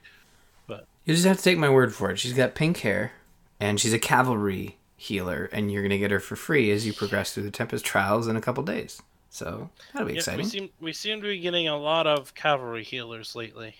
But 0.65 0.87
you 1.03 1.13
just 1.13 1.25
have 1.25 1.37
to 1.37 1.43
take 1.43 1.57
my 1.57 1.69
word 1.69 1.93
for 1.93 2.09
it. 2.11 2.19
She's 2.19 2.33
got 2.33 2.55
pink 2.55 2.77
hair, 2.79 3.11
and 3.59 3.79
she's 3.79 3.93
a 3.93 3.99
cavalry 3.99 4.77
healer, 4.95 5.49
and 5.51 5.71
you're 5.71 5.87
to 5.87 5.97
get 5.97 6.11
her 6.11 6.21
for 6.21 6.37
free 6.37 6.71
as 6.71 6.87
you 6.87 6.93
progress 6.93 7.33
through 7.33 7.43
the 7.43 7.51
Tempest 7.51 7.83
Trials 7.83 8.27
in 8.27 8.37
a 8.37 8.41
couple 8.41 8.63
days. 8.63 9.01
So 9.33 9.71
that'll 9.93 10.05
be 10.07 10.13
Yeah, 10.13 10.15
we 10.15 10.19
exciting. 10.19 10.45
seem 10.45 10.69
we 10.79 10.93
seem 10.93 11.19
to 11.21 11.27
be 11.27 11.39
getting 11.39 11.67
a 11.67 11.75
lot 11.75 12.05
of 12.05 12.35
cavalry 12.35 12.83
healers 12.83 13.35
lately. 13.35 13.77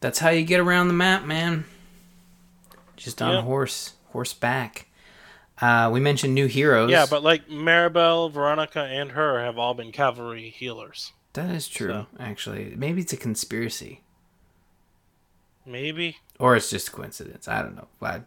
That's 0.00 0.18
how 0.18 0.30
you 0.30 0.44
get 0.44 0.58
around 0.58 0.88
the 0.88 0.94
map, 0.94 1.24
man. 1.24 1.66
Just 2.96 3.22
on 3.22 3.34
Yep. 3.36 3.44
horse, 3.44 3.92
horseback. 4.10 4.88
Uh, 5.60 5.88
we 5.92 6.00
mentioned 6.00 6.34
new 6.34 6.46
heroes. 6.46 6.90
Yeah, 6.90 7.06
but 7.08 7.22
like 7.22 7.48
Maribelle, 7.48 8.28
Veronica, 8.32 8.80
and 8.82 9.12
her 9.12 9.38
have 9.40 9.56
all 9.56 9.72
been 9.72 9.92
cavalry 9.92 10.50
healers. 10.50 11.12
that 11.34 11.50
is 11.54 11.68
true. 11.68 11.88
So. 11.90 12.06
Actually, 12.18 12.74
maybe 12.76 13.02
it's 13.02 13.12
a 13.12 13.16
conspiracy, 13.16 14.00
Maybe. 15.64 16.16
or 16.40 16.56
it's 16.56 16.70
just 16.70 16.90
coincidence. 16.90 17.46
I 17.46 17.62
don't 17.62 17.76
know. 17.76 17.86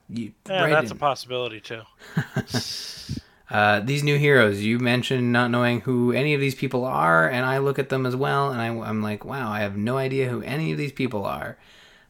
You. 0.10 0.32
Yeah, 0.50 0.62
right 0.64 0.70
that's 0.72 0.90
in. 0.92 0.96
a 0.96 1.00
possibility 1.00 1.60
too. 1.60 1.82
Uh, 3.50 3.80
these 3.80 4.04
new 4.04 4.18
heroes, 4.18 4.62
you 4.62 4.78
mentioned 4.78 5.32
not 5.32 5.50
knowing 5.50 5.82
who 5.82 6.12
any 6.12 6.34
of 6.34 6.42
these 6.42 6.56
people 6.56 6.84
are, 6.84 7.30
and 7.30 7.46
I 7.46 7.60
look 7.60 7.80
at 7.80 7.90
them 7.90 8.06
as 8.06 8.16
well, 8.16 8.52
and 8.52 8.60
I, 8.62 8.68
I'm 8.68 9.02
like, 9.02 9.24
wow, 9.24 9.50
I 9.50 9.60
have 9.62 9.78
no 9.78 9.98
idea 9.98 10.28
who 10.30 10.42
any 10.42 10.74
of 10.74 10.78
these 10.78 10.92
people 10.92 11.26
are. 11.26 11.58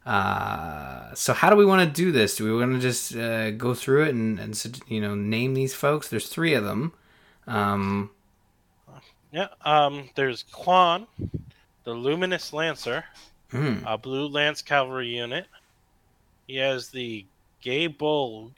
Uh, 0.04 1.13
so 1.13 1.34
how 1.34 1.50
do 1.50 1.56
we 1.56 1.65
want 1.65 1.88
to 1.88 1.93
do 2.04 2.12
this? 2.12 2.38
Do 2.38 2.45
we 2.45 2.58
want 2.58 2.73
to 2.73 2.80
just 2.80 3.15
uh, 3.15 3.52
go 3.52 3.73
through 3.73 4.04
it 4.06 4.15
and, 4.15 4.39
and 4.39 4.82
you 4.88 5.02
know 5.02 5.15
name 5.15 5.54
these 5.54 5.73
folks? 5.73 6.08
There's 6.10 6.30
three 6.30 6.54
of 6.54 6.63
them. 6.63 6.93
Um, 7.45 8.10
Yeah. 9.32 9.50
Um. 9.65 10.10
There's 10.15 10.43
Quan, 10.52 11.08
the 11.84 11.93
Luminous 11.93 12.54
Lancer, 12.54 13.04
hmm, 13.52 13.80
a 13.86 13.97
Blue 13.97 14.28
Lance 14.28 14.62
Cavalry 14.62 15.10
unit. 15.10 15.45
He 16.47 16.56
has 16.56 16.88
the 16.89 17.26
Gáe 17.63 17.95
Bolg, 17.95 18.52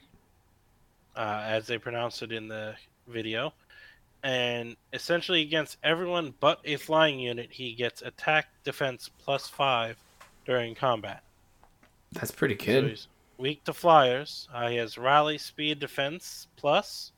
uh, 1.16 1.42
as 1.46 1.66
they 1.66 1.78
pronounce 1.78 2.22
it 2.22 2.32
in 2.32 2.48
the 2.48 2.74
video, 3.08 3.52
and 4.22 4.76
essentially 4.92 5.42
against 5.42 5.78
everyone 5.82 6.34
but 6.40 6.60
a 6.64 6.76
flying 6.76 7.18
unit, 7.18 7.48
he 7.50 7.74
gets 7.74 8.02
attack 8.02 8.46
defense 8.64 9.10
plus 9.18 9.48
five 9.48 9.96
during 10.44 10.74
combat. 10.74 11.22
that's 12.12 12.30
pretty 12.30 12.56
So 12.58 12.64
good. 12.64 12.90
he's 12.90 13.08
weak 13.38 13.64
to 13.64 13.72
flyers. 13.72 14.48
Uh, 14.52 14.68
he 14.68 14.76
has 14.76 14.98
rally 14.98 15.38
speed 15.38 15.78
defense 15.78 16.46
plus. 16.56 17.12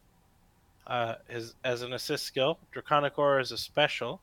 Uh, 0.87 1.14
his 1.28 1.55
as 1.64 1.83
an 1.83 1.92
assist 1.92 2.24
skill, 2.24 2.59
Draconic 2.72 3.18
Aura 3.18 3.40
is 3.40 3.52
a 3.52 3.59
special. 3.59 4.20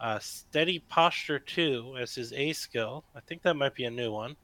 Uh, 0.00 0.18
steady 0.20 0.78
posture 0.78 1.38
two 1.40 1.96
as 1.98 2.14
his 2.14 2.32
A 2.32 2.52
skill. 2.52 3.04
I 3.16 3.20
think 3.20 3.42
that 3.42 3.54
might 3.54 3.74
be 3.74 3.84
a 3.84 3.90
new 3.90 4.12
one. 4.12 4.36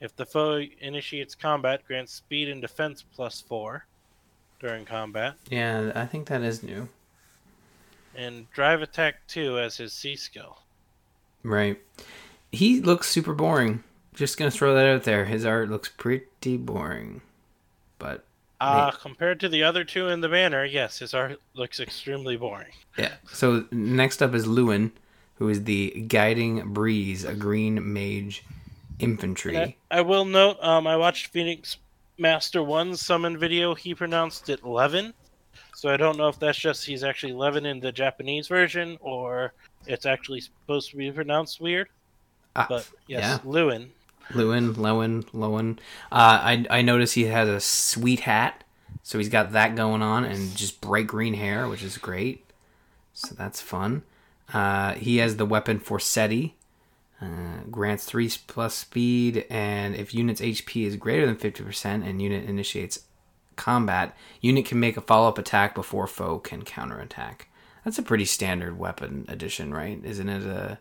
If 0.00 0.14
the 0.14 0.26
foe 0.26 0.62
initiates 0.80 1.34
combat, 1.34 1.84
grants 1.86 2.12
speed 2.12 2.48
and 2.48 2.60
defense 2.60 3.02
plus 3.02 3.40
four 3.40 3.86
during 4.60 4.84
combat, 4.84 5.34
Yeah, 5.50 5.92
I 5.94 6.06
think 6.06 6.28
that 6.28 6.42
is 6.42 6.62
new. 6.62 6.88
and 8.14 8.50
drive 8.52 8.82
attack 8.82 9.26
two 9.28 9.58
as 9.58 9.76
his 9.76 9.92
C 9.92 10.16
skill. 10.16 10.58
Right. 11.42 11.80
He 12.50 12.80
looks 12.80 13.08
super 13.08 13.32
boring. 13.34 13.82
Just 14.14 14.36
gonna 14.38 14.50
throw 14.50 14.74
that 14.74 14.86
out 14.86 15.04
there. 15.04 15.26
His 15.26 15.44
art 15.44 15.68
looks 15.70 15.88
pretty 15.88 16.56
boring, 16.56 17.20
but 17.98 18.24
Uh, 18.60 18.90
compared 18.90 19.38
to 19.40 19.48
the 19.48 19.62
other 19.62 19.84
two 19.84 20.08
in 20.08 20.20
the 20.20 20.28
banner, 20.28 20.64
yes, 20.64 20.98
his 20.98 21.14
art 21.14 21.40
looks 21.54 21.78
extremely 21.78 22.36
boring. 22.36 22.72
Yeah. 22.96 23.14
So 23.32 23.66
next 23.70 24.20
up 24.20 24.34
is 24.34 24.46
Lewyn, 24.46 24.90
who 25.36 25.48
is 25.48 25.62
the 25.62 25.90
guiding 26.08 26.72
breeze, 26.72 27.22
a 27.24 27.34
green 27.34 27.92
mage 27.92 28.42
infantry. 28.98 29.76
I, 29.90 29.98
I 29.98 30.00
will 30.02 30.24
note, 30.24 30.58
um, 30.62 30.86
I 30.86 30.96
watched 30.96 31.28
Phoenix 31.28 31.78
Master 32.18 32.62
One's 32.62 33.00
summon 33.00 33.38
video. 33.38 33.74
He 33.74 33.94
pronounced 33.94 34.48
it 34.48 34.64
Levin, 34.64 35.14
So 35.74 35.88
I 35.90 35.96
don't 35.96 36.16
know 36.18 36.28
if 36.28 36.38
that's 36.38 36.58
just 36.58 36.84
he's 36.86 37.04
actually 37.04 37.32
Levin 37.32 37.66
in 37.66 37.80
the 37.80 37.92
Japanese 37.92 38.48
version, 38.48 38.98
or 39.00 39.54
it's 39.86 40.06
actually 40.06 40.40
supposed 40.40 40.90
to 40.90 40.96
be 40.96 41.10
pronounced 41.12 41.60
weird. 41.60 41.88
Ah, 42.56 42.66
But 42.68 42.88
yes, 43.06 43.22
yeah. 43.22 43.38
Lewin. 43.44 43.92
Lewin, 44.34 44.72
Lewin, 44.74 45.22
Lowen. 45.34 45.78
Uh, 46.12 46.38
I 46.42 46.66
I 46.70 46.82
notice 46.82 47.12
he 47.14 47.24
has 47.24 47.48
a 47.48 47.60
sweet 47.60 48.20
hat, 48.20 48.64
so 49.02 49.18
he's 49.18 49.28
got 49.30 49.52
that 49.52 49.74
going 49.76 50.02
on, 50.02 50.24
and 50.24 50.54
just 50.56 50.80
bright 50.80 51.06
green 51.06 51.34
hair, 51.34 51.68
which 51.68 51.82
is 51.82 51.98
great. 51.98 52.44
So 53.12 53.34
that's 53.34 53.60
fun. 53.60 54.02
Uh, 54.52 54.94
he 54.94 55.18
has 55.18 55.36
the 55.36 55.46
weapon 55.46 55.80
Forseti. 55.80 56.52
Uh, 57.20 57.64
grants 57.70 58.04
three 58.04 58.30
plus 58.46 58.74
speed, 58.76 59.44
and 59.50 59.96
if 59.96 60.14
unit's 60.14 60.40
HP 60.40 60.86
is 60.86 60.96
greater 60.96 61.26
than 61.26 61.36
fifty 61.36 61.64
percent, 61.64 62.04
and 62.04 62.22
unit 62.22 62.44
initiates 62.48 63.00
combat, 63.56 64.16
unit 64.40 64.66
can 64.66 64.78
make 64.78 64.96
a 64.96 65.00
follow 65.00 65.28
up 65.28 65.38
attack 65.38 65.74
before 65.74 66.06
foe 66.06 66.38
can 66.38 66.62
counterattack. 66.64 67.48
That's 67.84 67.98
a 67.98 68.02
pretty 68.02 68.24
standard 68.24 68.78
weapon 68.78 69.24
addition, 69.28 69.74
right? 69.74 70.00
Isn't 70.04 70.28
it 70.28 70.44
a? 70.44 70.78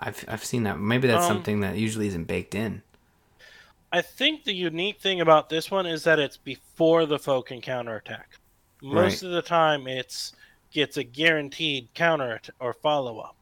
I've 0.00 0.24
I've 0.28 0.44
seen 0.44 0.64
that. 0.64 0.78
Maybe 0.78 1.08
that's 1.08 1.24
Um, 1.24 1.28
something 1.28 1.60
that 1.60 1.76
usually 1.76 2.08
isn't 2.08 2.24
baked 2.24 2.54
in. 2.54 2.82
I 3.92 4.02
think 4.02 4.44
the 4.44 4.52
unique 4.54 5.00
thing 5.00 5.20
about 5.20 5.48
this 5.48 5.70
one 5.70 5.86
is 5.86 6.02
that 6.04 6.18
it's 6.18 6.36
before 6.36 7.06
the 7.06 7.18
foe 7.20 7.42
can 7.42 7.60
counterattack. 7.60 8.38
Most 8.82 9.22
Right. 9.22 9.22
of 9.22 9.30
the 9.30 9.42
time, 9.42 9.86
it's 9.86 10.32
gets 10.72 10.96
a 10.96 11.04
guaranteed 11.04 11.94
counter 11.94 12.40
or 12.60 12.72
follow 12.74 13.20
up. 13.20 13.36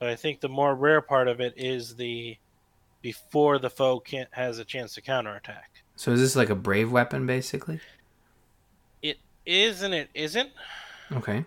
But 0.00 0.08
I 0.08 0.16
think 0.16 0.40
the 0.40 0.48
more 0.48 0.74
rare 0.74 1.02
part 1.02 1.28
of 1.28 1.40
it 1.40 1.54
is 1.56 1.94
the 1.94 2.36
before 3.02 3.58
the 3.58 3.70
foe 3.70 4.00
can 4.00 4.26
has 4.32 4.58
a 4.58 4.64
chance 4.64 4.94
to 4.94 5.00
counterattack. 5.00 5.70
So 5.94 6.10
is 6.12 6.20
this 6.20 6.34
like 6.34 6.50
a 6.50 6.54
brave 6.54 6.90
weapon, 6.90 7.26
basically? 7.26 7.80
It 9.02 9.18
is 9.44 9.82
and 9.82 9.92
it 9.94 10.08
isn't. 10.14 10.50
Okay. 11.12 11.44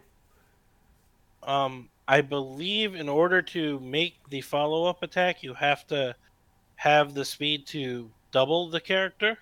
Um, 1.42 1.90
I 2.08 2.22
believe 2.22 2.96
in 2.96 3.10
order 3.10 3.42
to 3.42 3.80
make 3.80 4.16
the 4.30 4.42
follow 4.42 4.86
up 4.86 5.02
attack, 5.02 5.42
you 5.42 5.56
have 5.56 5.86
to 5.88 6.16
have 6.76 7.16
the 7.16 7.26
speed 7.26 7.66
to 7.68 8.10
double 8.32 8.70
the 8.70 8.80
character. 8.80 9.38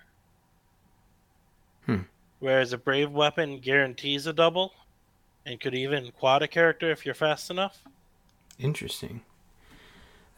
Hmm. 1.84 2.02
Whereas 2.38 2.72
a 2.72 2.78
brave 2.78 3.10
weapon 3.10 3.58
guarantees 3.58 4.26
a 4.26 4.32
double 4.32 4.72
and 5.44 5.60
could 5.60 5.74
even 5.74 6.12
quad 6.12 6.42
a 6.42 6.48
character 6.48 6.90
if 6.90 7.04
you're 7.04 7.14
fast 7.14 7.50
enough. 7.50 7.82
Interesting. 8.62 9.22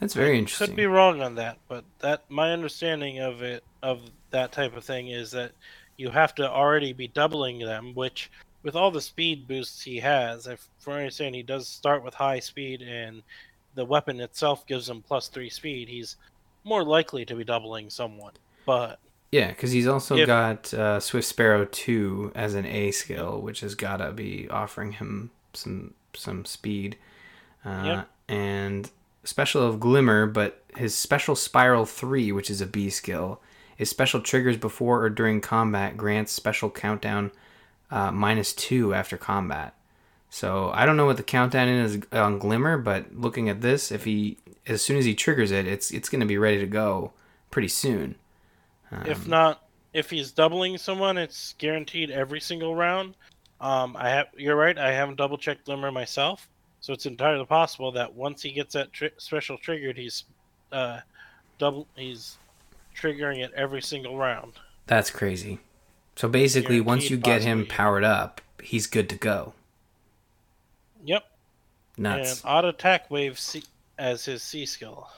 That's 0.00 0.14
very 0.14 0.38
interesting. 0.38 0.68
Could 0.68 0.76
be 0.76 0.86
wrong 0.86 1.22
on 1.22 1.36
that, 1.36 1.58
but 1.68 1.84
that 2.00 2.28
my 2.28 2.52
understanding 2.52 3.20
of 3.20 3.42
it 3.42 3.62
of 3.82 4.00
that 4.30 4.52
type 4.52 4.76
of 4.76 4.84
thing 4.84 5.08
is 5.08 5.30
that 5.30 5.52
you 5.96 6.10
have 6.10 6.34
to 6.34 6.50
already 6.50 6.92
be 6.92 7.06
doubling 7.08 7.60
them, 7.60 7.94
which 7.94 8.30
with 8.64 8.74
all 8.74 8.90
the 8.90 9.00
speed 9.00 9.46
boosts 9.46 9.82
he 9.82 9.98
has, 10.00 10.46
if 10.46 10.66
I 10.86 10.92
understand 10.92 11.34
he 11.34 11.42
does 11.42 11.68
start 11.68 12.02
with 12.02 12.14
high 12.14 12.40
speed 12.40 12.82
and 12.82 13.22
the 13.74 13.84
weapon 13.84 14.20
itself 14.20 14.66
gives 14.66 14.88
him 14.88 15.02
plus 15.02 15.28
three 15.28 15.50
speed, 15.50 15.88
he's 15.88 16.16
more 16.64 16.82
likely 16.82 17.24
to 17.26 17.34
be 17.34 17.44
doubling 17.44 17.90
someone. 17.90 18.32
But 18.66 18.98
Yeah, 19.30 19.48
because 19.48 19.70
he's 19.72 19.86
also 19.86 20.16
If- 20.16 20.26
got 20.26 20.72
uh, 20.74 20.98
Swift 21.00 21.28
Sparrow 21.28 21.66
two 21.66 22.32
as 22.34 22.54
an 22.54 22.66
A 22.66 22.90
skill, 22.90 23.40
which 23.40 23.60
has 23.60 23.74
got 23.74 23.98
to 23.98 24.12
be 24.12 24.48
offering 24.48 24.92
him 24.92 25.30
some 25.52 25.94
some 26.14 26.44
speed. 26.44 26.96
Uh, 27.64 27.82
Yep. 27.84 28.08
And 28.28 28.90
special 29.22 29.62
of 29.62 29.80
Glimmer, 29.80 30.26
but 30.26 30.62
his 30.76 30.94
special 30.94 31.36
Spiral 31.36 31.86
three, 31.86 32.32
which 32.32 32.50
is 32.50 32.60
a 32.60 32.66
B 32.66 32.90
skill, 32.90 33.40
his 33.76 33.90
special 33.90 34.20
triggers 34.20 34.56
before 34.56 35.02
or 35.02 35.10
during 35.10 35.40
combat 35.40 35.96
grants 35.96 36.32
special 36.32 36.70
countdown 36.70 37.32
uh, 37.90 38.10
minus 38.10 38.52
two 38.52 38.94
after 38.94 39.16
combat. 39.16 39.74
So 40.30 40.70
I 40.74 40.84
don't 40.84 40.96
know 40.96 41.06
what 41.06 41.16
the 41.16 41.22
countdown 41.22 41.68
is 41.68 42.00
on 42.12 42.38
Glimmer, 42.38 42.76
but 42.76 43.14
looking 43.14 43.48
at 43.48 43.60
this, 43.60 43.92
if 43.92 44.04
he 44.04 44.38
as 44.66 44.82
soon 44.82 44.96
as 44.96 45.04
he 45.04 45.14
triggers 45.14 45.50
it, 45.50 45.66
it's 45.66 45.90
it's 45.90 46.08
going 46.08 46.20
to 46.20 46.26
be 46.26 46.38
ready 46.38 46.58
to 46.58 46.66
go 46.66 47.12
pretty 47.50 47.68
soon. 47.68 48.16
if 49.06 49.28
not, 49.28 49.62
if 49.92 50.10
he's 50.10 50.32
doubling 50.32 50.76
someone, 50.78 51.18
it's 51.18 51.54
guaranteed 51.58 52.10
every 52.10 52.40
single 52.40 52.74
round. 52.74 53.14
Um, 53.60 53.96
I 53.98 54.08
have. 54.10 54.26
You're 54.36 54.56
right. 54.56 54.76
I 54.76 54.92
haven't 54.92 55.16
double 55.16 55.38
checked 55.38 55.66
Glimmer 55.66 55.92
myself, 55.92 56.48
so 56.84 56.92
it's 56.92 57.06
entirely 57.06 57.46
possible 57.46 57.92
that 57.92 58.12
once 58.12 58.42
he 58.42 58.52
gets 58.52 58.74
that 58.74 58.92
tri- 58.92 59.08
special 59.16 59.56
triggered, 59.56 59.96
he's 59.96 60.24
uh, 60.70 61.00
double. 61.56 61.86
He's 61.96 62.36
triggering 62.94 63.42
it 63.42 63.52
every 63.56 63.80
single 63.80 64.18
round. 64.18 64.52
That's 64.86 65.10
crazy. 65.10 65.60
So 66.14 66.28
basically, 66.28 66.82
once 66.82 67.08
you 67.08 67.16
Guaranteed 67.16 67.42
get 67.42 67.48
him 67.50 67.58
possibly. 67.60 67.74
powered 67.74 68.04
up, 68.04 68.42
he's 68.62 68.86
good 68.86 69.08
to 69.08 69.16
go. 69.16 69.54
Yep. 71.06 71.24
Nuts. 71.96 72.42
And 72.42 72.50
Odd 72.50 72.66
Attack 72.66 73.10
Wave 73.10 73.38
C- 73.38 73.64
as 73.98 74.26
his 74.26 74.42
C 74.42 74.66
skill. 74.66 75.08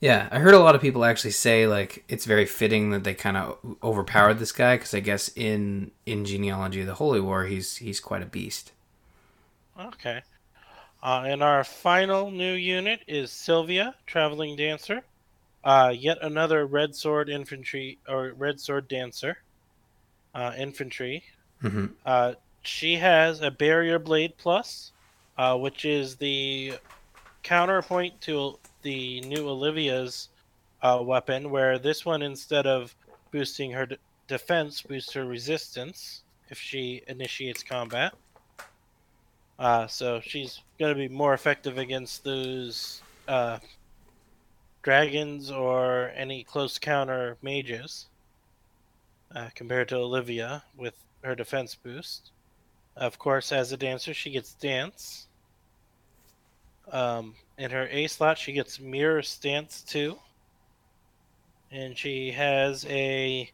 Yeah, 0.00 0.30
I 0.32 0.38
heard 0.38 0.54
a 0.54 0.58
lot 0.58 0.74
of 0.74 0.80
people 0.80 1.04
actually 1.04 1.32
say 1.32 1.66
like 1.66 2.02
it's 2.08 2.24
very 2.24 2.46
fitting 2.46 2.92
that 2.92 3.04
they 3.04 3.12
kind 3.12 3.36
of 3.36 3.58
overpowered 3.82 4.38
this 4.38 4.52
guy 4.52 4.76
because 4.76 4.94
I 4.94 5.00
guess 5.00 5.28
in 5.36 5.90
in 6.06 6.24
genealogy 6.24 6.80
of 6.80 6.86
the 6.86 6.94
Holy 6.94 7.20
War, 7.20 7.44
he's 7.44 7.76
he's 7.76 8.00
quite 8.00 8.22
a 8.22 8.26
beast. 8.26 8.72
Okay. 9.78 10.22
Uh, 11.04 11.24
and 11.26 11.42
our 11.42 11.62
final 11.62 12.30
new 12.30 12.54
unit 12.54 13.00
is 13.06 13.30
Sylvia, 13.30 13.94
Traveling 14.06 14.56
Dancer. 14.56 15.02
Uh, 15.62 15.92
yet 15.94 16.16
another 16.22 16.66
Red 16.66 16.94
Sword 16.94 17.28
Infantry 17.28 17.98
or 18.08 18.32
Red 18.32 18.58
Sword 18.58 18.88
Dancer. 18.88 19.36
Uh, 20.34 20.52
infantry. 20.58 21.22
hmm 21.60 21.86
Uh, 22.04 22.34
she 22.62 22.96
has 22.96 23.42
a 23.42 23.50
Barrier 23.50 23.98
Blade 23.98 24.32
Plus, 24.38 24.92
uh, 25.36 25.56
which 25.56 25.84
is 25.84 26.16
the 26.16 26.74
counterpoint 27.42 28.18
to 28.22 28.58
the 28.82 29.20
new 29.20 29.46
Olivia's 29.48 30.30
uh, 30.82 31.00
weapon, 31.02 31.50
where 31.50 31.78
this 31.78 32.06
one, 32.06 32.22
instead 32.22 32.66
of 32.66 32.96
boosting 33.30 33.70
her 33.72 33.86
d- 33.86 33.96
defense, 34.26 34.80
boosts 34.80 35.12
her 35.12 35.26
resistance 35.26 36.22
if 36.48 36.58
she 36.58 37.02
initiates 37.08 37.62
combat. 37.62 38.14
Uh, 39.58 39.86
so 39.86 40.20
she's 40.20 40.60
going 40.78 40.92
to 40.92 40.98
be 40.98 41.12
more 41.12 41.34
effective 41.34 41.78
against 41.78 42.24
those 42.24 43.02
uh, 43.28 43.58
dragons 44.82 45.50
or 45.50 46.10
any 46.16 46.44
close 46.44 46.78
counter 46.78 47.36
mages 47.42 48.06
uh, 49.34 49.48
compared 49.54 49.88
to 49.88 49.96
Olivia 49.96 50.62
with 50.76 50.94
her 51.22 51.34
defense 51.34 51.74
boost. 51.74 52.30
Of 52.96 53.18
course, 53.18 53.52
as 53.52 53.72
a 53.72 53.76
dancer, 53.76 54.14
she 54.14 54.30
gets 54.30 54.54
dance. 54.54 55.26
Um, 56.92 57.34
in 57.58 57.70
her 57.70 57.88
A 57.90 58.06
slot, 58.06 58.38
she 58.38 58.52
gets 58.52 58.78
mirror 58.78 59.22
stance 59.22 59.82
too. 59.82 60.18
And 61.70 61.96
she 61.96 62.30
has 62.32 62.84
a 62.86 63.50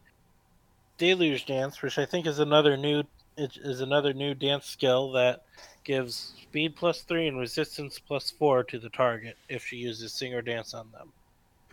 deluge 0.97 1.45
dance, 1.45 1.81
which 1.81 1.97
I 1.97 2.05
think 2.05 2.27
is 2.27 2.39
another 2.39 2.77
new 2.77 3.03
is 3.37 3.57
is 3.57 3.81
another 3.81 4.13
new 4.13 4.35
dance 4.35 4.65
skill 4.65 5.13
that 5.13 5.43
gives 5.83 6.33
speed 6.41 6.75
plus 6.75 7.01
three 7.01 7.27
and 7.27 7.37
resistance 7.39 7.99
plus 7.99 8.29
four 8.31 8.63
to 8.65 8.79
the 8.79 8.89
target 8.89 9.37
if 9.49 9.65
she 9.65 9.77
uses 9.77 10.13
sing 10.13 10.33
or 10.33 10.41
dance 10.41 10.73
on 10.73 10.87
them. 10.91 11.11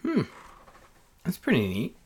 Hmm, 0.03 0.23
that's 1.25 1.38
pretty 1.38 1.66
neat. 1.68 1.97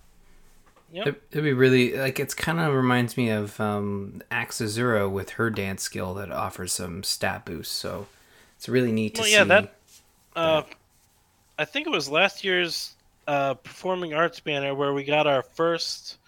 Yep. 0.93 1.07
It, 1.07 1.23
it'd 1.31 1.45
be 1.45 1.53
really 1.53 1.97
like 1.97 2.21
it's 2.21 2.35
kind 2.35 2.61
of 2.61 2.75
reminds 2.75 3.17
me 3.17 3.31
of 3.31 3.59
um, 3.61 4.23
Azura 4.31 5.11
with 5.11 5.31
her 5.31 5.49
dance 5.49 5.83
skill 5.83 6.13
that 6.15 6.31
offers 6.31 6.73
some 6.75 7.03
stat 7.03 7.47
boost. 7.47 7.73
So 7.73 8.09
it's 8.57 8.69
really 8.69 8.93
neat 8.93 9.15
to 9.15 9.21
Well, 9.23 9.29
see. 9.29 9.35
yeah, 9.35 9.45
that- 9.45 9.75
Uh, 10.37 10.63
I 11.59 11.65
think 11.65 11.87
it 11.87 11.91
was 11.91 12.09
last 12.09 12.43
year's 12.45 12.95
uh, 13.27 13.55
performing 13.55 14.15
arts 14.15 14.41
banner 14.41 14.75
where 14.75 14.93
we 14.93 15.05
got 15.05 15.27
our 15.27 15.43
first 15.43 16.19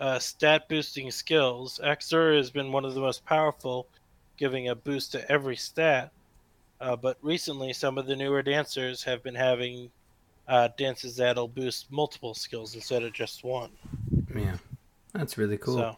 uh, 0.00 0.18
stat 0.18 0.68
boosting 0.68 1.10
skills. 1.10 1.80
Azura 1.82 2.36
has 2.36 2.50
been 2.50 2.72
one 2.72 2.84
of 2.84 2.94
the 2.94 3.00
most 3.00 3.24
powerful, 3.24 3.86
giving 4.42 4.70
a 4.70 4.74
boost 4.74 5.12
to 5.12 5.30
every 5.30 5.54
stat. 5.54 6.10
Uh, 6.80 6.96
but 6.96 7.16
recently, 7.22 7.72
some 7.72 7.96
of 7.96 8.06
the 8.06 8.16
newer 8.16 8.42
dancers 8.42 9.04
have 9.04 9.22
been 9.22 9.36
having 9.36 9.88
uh, 10.48 10.68
dances 10.76 11.14
that'll 11.14 11.46
boost 11.46 11.92
multiple 11.92 12.34
skills 12.34 12.74
instead 12.74 13.04
of 13.04 13.12
just 13.12 13.44
one. 13.44 13.70
yeah, 14.34 14.56
that's 15.12 15.38
really 15.38 15.58
cool. 15.58 15.76
So, 15.76 15.96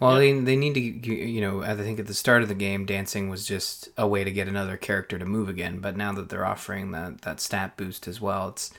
Well, 0.00 0.16
they 0.16 0.32
they 0.40 0.56
need 0.56 0.74
to 0.74 0.80
you 0.80 1.40
know 1.40 1.62
I 1.62 1.76
think 1.76 2.00
at 2.00 2.08
the 2.08 2.14
start 2.14 2.42
of 2.42 2.48
the 2.48 2.56
game, 2.56 2.86
dancing 2.86 3.28
was 3.28 3.46
just 3.46 3.88
a 3.96 4.08
way 4.08 4.24
to 4.24 4.32
get 4.32 4.48
another 4.48 4.76
character 4.76 5.16
to 5.16 5.24
move 5.24 5.48
again. 5.48 5.78
But 5.78 5.96
now 5.96 6.12
that 6.14 6.28
they're 6.28 6.44
offering 6.44 6.90
that 6.90 7.20
that 7.22 7.38
stat 7.38 7.76
boost 7.76 8.08
as 8.08 8.20
well, 8.20 8.48
it's 8.48 8.72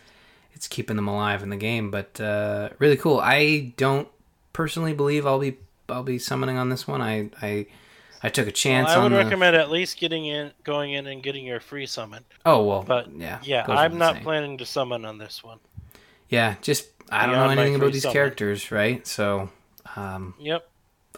it's 0.52 0.68
keeping 0.68 0.98
them 0.98 1.08
alive 1.08 1.42
in 1.42 1.50
the 1.50 1.56
game. 1.56 1.92
But 1.92 2.20
uh, 2.20 2.72
really 2.78 2.98
cool. 2.98 3.22
I 3.24 3.72
don't 3.78 4.10
personally 4.52 4.94
believe 4.94 5.26
I'll 5.26 5.40
be 5.40 5.60
I'll 5.88 6.04
be 6.04 6.20
summoning 6.20 6.58
on 6.58 6.68
this 6.68 6.86
one. 6.90 7.02
I 7.02 7.30
I 7.42 7.68
I 8.24 8.30
took 8.30 8.48
a 8.48 8.52
chance 8.52 8.90
I 8.90 9.02
would 9.02 9.12
the. 9.12 9.18
recommend 9.18 9.56
at 9.56 9.72
least 9.72 9.98
getting 10.00 10.26
in, 10.28 10.52
going 10.64 10.94
in 10.94 11.08
and 11.08 11.24
getting 11.24 11.44
your 11.46 11.60
free 11.60 11.86
summon. 11.88 12.24
oh 12.46 12.64
well, 12.64 12.84
But 12.84 13.12
yeah, 13.16 13.40
yeah, 13.44 13.66
I'm 13.68 13.98
not 13.98 14.14
saying. 14.16 14.24
planning 14.24 14.58
to 14.60 14.66
summon 14.66 15.06
on 15.06 15.18
this 15.18 15.44
one. 15.44 15.60
Yeah, 16.30 16.56
just 16.62 16.88
I 17.12 17.26
don't 17.26 17.36
know 17.36 17.50
anything 17.50 17.76
about 17.76 17.94
these 17.94 18.04
summon. 18.04 18.14
characters, 18.14 18.72
right? 18.72 19.06
So 19.08 19.50
um, 19.96 20.36
Yep. 20.40 20.68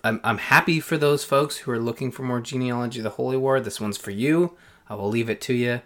I'm, 0.06 0.20
I'm 0.24 0.38
happy 0.38 0.80
for 0.80 0.98
those 0.98 1.24
folks 1.24 1.58
who 1.58 1.72
are 1.72 1.80
looking 1.80 2.12
for 2.12 2.24
more 2.24 2.42
genealogy 2.42 3.00
of 3.00 3.04
the 3.04 3.10
Holy 3.12 3.38
War. 3.38 3.60
This 3.60 3.80
one's 3.80 3.98
for 3.98 4.12
you. 4.12 4.58
I 4.90 4.96
will 4.96 5.10
leave 5.10 5.30
it 5.30 5.40
to 5.42 5.54
you, 5.54 5.82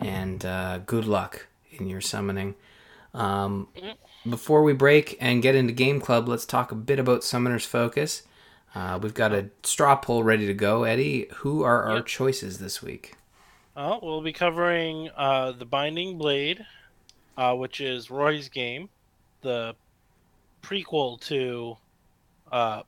and 0.00 0.44
uh, 0.44 0.78
good 0.78 1.04
luck 1.06 1.46
in 1.70 1.88
your 1.88 2.00
summoning. 2.02 2.54
Um, 3.14 3.68
before 4.28 4.62
we 4.62 4.72
break 4.72 5.16
and 5.20 5.42
get 5.42 5.54
into 5.54 5.72
Game 5.72 6.00
Club, 6.00 6.28
let's 6.28 6.44
talk 6.46 6.70
a 6.72 6.74
bit 6.74 6.98
about 6.98 7.24
Summoner's 7.24 7.64
Focus. 7.66 8.22
Uh, 8.74 8.98
we've 9.02 9.14
got 9.14 9.32
a 9.32 9.50
straw 9.62 9.96
poll 9.96 10.22
ready 10.22 10.46
to 10.46 10.54
go. 10.54 10.84
Eddie, 10.84 11.28
who 11.36 11.62
are 11.62 11.82
our 11.84 11.96
Yep. 11.96 12.06
choices 12.06 12.58
this 12.58 12.82
week? 12.82 13.14
Oh, 13.76 13.98
we'll 14.02 14.22
be 14.22 14.32
covering 14.32 15.10
uh, 15.16 15.52
the 15.52 15.64
Binding 15.64 16.18
Blade, 16.18 16.64
uh, 17.36 17.54
which 17.54 17.80
is 17.80 18.10
Roy's 18.10 18.48
game, 18.48 18.88
the 19.42 19.74
prequel 20.62 21.20
to 21.22 21.76
uh, 22.50 22.82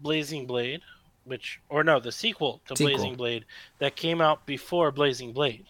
Blazing 0.00 0.46
Blade, 0.46 0.80
which 1.24 1.60
or 1.68 1.84
no, 1.84 2.00
the 2.00 2.12
sequel 2.12 2.60
to 2.66 2.76
Sequel. 2.76 2.94
Blazing 2.96 3.16
Blade 3.16 3.44
that 3.78 3.96
came 3.96 4.20
out 4.20 4.46
before 4.46 4.90
Blazing 4.92 5.32
Blade, 5.32 5.66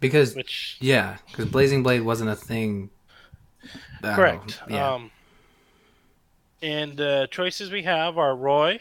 Because 0.00 0.34
which 0.34 0.76
yeah, 0.80 1.16
because 1.30 1.46
Blazing 1.46 1.82
Blade 1.82 2.00
wasn't 2.00 2.30
a 2.30 2.36
thing. 2.36 2.90
Correct. 4.02 4.60
yeah. 4.68 4.92
Um, 4.94 5.10
and 6.64 6.96
the 6.96 7.28
choices 7.30 7.70
we 7.70 7.82
have 7.82 8.16
are 8.16 8.34
Roy, 8.34 8.80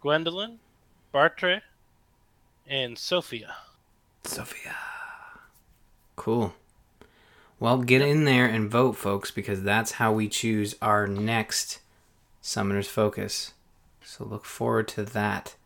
Gwendolyn, 0.00 0.60
Bartre, 1.10 1.62
and 2.68 2.96
Sophia. 2.96 3.56
Sophia. 4.22 4.76
Cool. 6.14 6.54
Well, 7.58 7.78
get 7.78 8.00
in 8.00 8.26
there 8.26 8.46
and 8.46 8.70
vote, 8.70 8.92
folks, 8.92 9.32
because 9.32 9.64
that's 9.64 9.92
how 9.92 10.12
we 10.12 10.28
choose 10.28 10.76
our 10.80 11.08
next 11.08 11.80
Summoner's 12.40 12.86
Focus. 12.86 13.54
So 14.04 14.24
look 14.24 14.44
forward 14.44 14.86
to 14.88 15.02
that. 15.02 15.56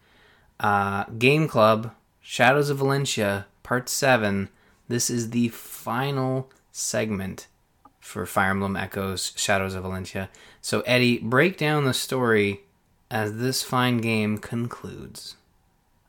Uh, 0.59 1.05
Game 1.19 1.47
Club, 1.47 1.95
Shadows 2.23 2.71
of 2.71 2.79
Valencia, 2.79 3.45
Part 3.63 3.91
7. 3.91 4.49
This 4.89 5.11
is 5.11 5.29
the 5.29 5.49
final 5.49 6.51
segment 6.73 7.49
for 8.05 8.27
Fire 8.27 8.51
Emblem 8.51 8.77
Echoes 8.77 9.33
Shadows 9.35 9.75
of 9.75 9.83
Valencia. 9.83 10.29
So, 10.61 10.83
Eddie, 10.83 11.19
break 11.19 11.57
down 11.57 11.85
the 11.85 11.95
story 11.95 12.61
as 13.11 13.39
this 13.39 13.63
fine 13.63 13.99
game 13.99 14.37
concludes. 14.39 15.37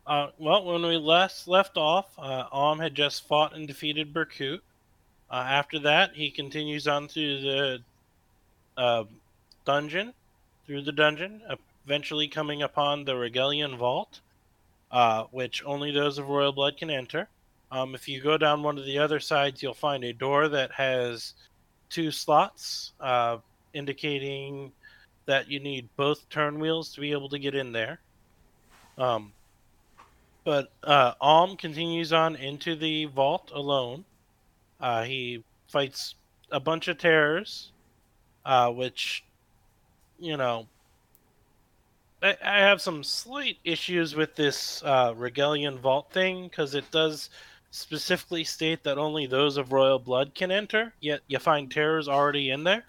Uh, 0.05 0.27
well, 0.37 0.65
when 0.65 0.83
we 0.83 0.97
last 0.97 1.47
left 1.47 1.77
off, 1.77 2.07
uh, 2.19 2.45
Alm 2.51 2.79
had 2.79 2.93
just 2.93 3.25
fought 3.27 3.55
and 3.55 3.65
defeated 3.65 4.13
Berkut. 4.13 4.59
Uh, 5.31 5.45
after 5.47 5.79
that, 5.79 6.11
he 6.13 6.29
continues 6.29 6.85
on 6.87 7.07
through 7.07 7.41
the 7.41 7.79
uh, 8.77 9.05
dungeon, 9.63 10.13
through 10.67 10.81
the 10.81 10.91
dungeon, 10.91 11.41
eventually 11.85 12.27
coming 12.27 12.61
upon 12.61 13.05
the 13.05 13.13
Rigelian 13.13 13.77
Vault, 13.77 14.19
uh, 14.91 15.23
which 15.31 15.63
only 15.65 15.91
those 15.91 16.17
of 16.17 16.27
royal 16.27 16.51
blood 16.51 16.77
can 16.77 16.89
enter. 16.89 17.29
Um, 17.71 17.95
if 17.95 18.07
you 18.07 18.21
go 18.21 18.37
down 18.37 18.63
one 18.63 18.77
of 18.77 18.85
the 18.85 18.99
other 18.99 19.19
sides, 19.19 19.63
you'll 19.63 19.73
find 19.73 20.03
a 20.03 20.13
door 20.13 20.49
that 20.49 20.73
has 20.73 21.33
two 21.89 22.11
slots, 22.11 22.93
uh, 22.99 23.37
indicating 23.73 24.71
that 25.25 25.49
you 25.49 25.59
need 25.59 25.89
both 25.95 26.27
turn 26.29 26.59
wheels 26.59 26.93
to 26.93 27.01
be 27.01 27.11
able 27.11 27.29
to 27.29 27.39
get 27.39 27.55
in 27.55 27.71
there. 27.71 27.99
Um, 28.97 29.33
but 30.43 30.71
uh, 30.83 31.13
Alm 31.19 31.57
continues 31.57 32.13
on 32.13 32.35
into 32.35 32.75
the 32.75 33.05
vault 33.05 33.51
alone. 33.53 34.05
Uh, 34.79 35.03
he 35.03 35.43
fights 35.67 36.15
a 36.51 36.59
bunch 36.59 36.87
of 36.87 36.97
terrors, 36.97 37.71
uh, 38.45 38.69
which, 38.69 39.23
you 40.19 40.37
know, 40.37 40.67
I, 42.21 42.37
I 42.43 42.57
have 42.59 42.81
some 42.81 43.03
slight 43.03 43.57
issues 43.63 44.15
with 44.15 44.35
this 44.35 44.83
uh, 44.85 45.13
Rigelian 45.13 45.79
Vault 45.79 46.11
thing 46.11 46.47
because 46.47 46.75
it 46.75 46.89
does 46.91 47.29
specifically 47.75 48.45
state 48.45 48.83
that 48.83 48.97
only 48.97 49.25
those 49.25 49.57
of 49.57 49.73
royal 49.73 49.99
blood 49.99 50.33
can 50.33 50.49
enter, 50.49 50.93
yet 51.01 51.19
you 51.27 51.37
find 51.39 51.69
terrors 51.69 52.07
already 52.07 52.49
in 52.49 52.63
there. 52.63 52.83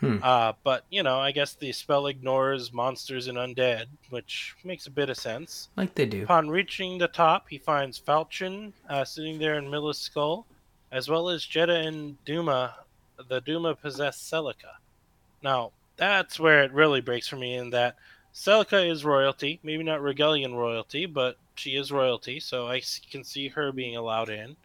Hmm. 0.00 0.18
Uh, 0.22 0.52
but, 0.62 0.84
you 0.90 1.02
know, 1.02 1.18
I 1.18 1.30
guess 1.32 1.54
the 1.54 1.72
spell 1.72 2.08
ignores 2.08 2.72
monsters 2.72 3.28
and 3.28 3.38
undead, 3.38 3.86
which 4.10 4.54
makes 4.62 4.86
a 4.86 4.90
bit 4.90 5.08
of 5.08 5.16
sense. 5.16 5.68
Like 5.76 5.94
they 5.94 6.04
do. 6.04 6.24
Upon 6.24 6.50
reaching 6.50 6.98
the 6.98 7.08
top, 7.08 7.46
he 7.48 7.56
finds 7.56 7.98
Falchion 7.98 8.72
uh, 8.90 9.04
sitting 9.04 9.38
there 9.38 9.54
in 9.54 9.70
Mila's 9.70 9.98
skull, 9.98 10.44
as 10.92 11.08
well 11.08 11.30
as 11.30 11.46
Jeddah 11.46 11.86
and 11.86 12.22
Duma, 12.26 12.74
the 13.28 13.40
Duma 13.40 13.74
possessed 13.74 14.30
Celica. 14.30 14.74
Now, 15.42 15.70
that's 15.96 16.38
where 16.38 16.62
it 16.62 16.72
really 16.72 17.00
breaks 17.00 17.28
for 17.28 17.36
me 17.36 17.54
in 17.54 17.70
that 17.70 17.96
Celica 18.34 18.90
is 18.90 19.04
royalty, 19.04 19.60
maybe 19.62 19.84
not 19.84 20.00
Rigelian 20.00 20.54
royalty, 20.54 21.06
but 21.06 21.36
she 21.54 21.76
is 21.76 21.92
royalty, 21.92 22.40
so 22.40 22.66
I 22.66 22.82
can 23.10 23.22
see 23.22 23.48
her 23.48 23.70
being 23.70 23.96
allowed 23.96 24.28
in. 24.28 24.56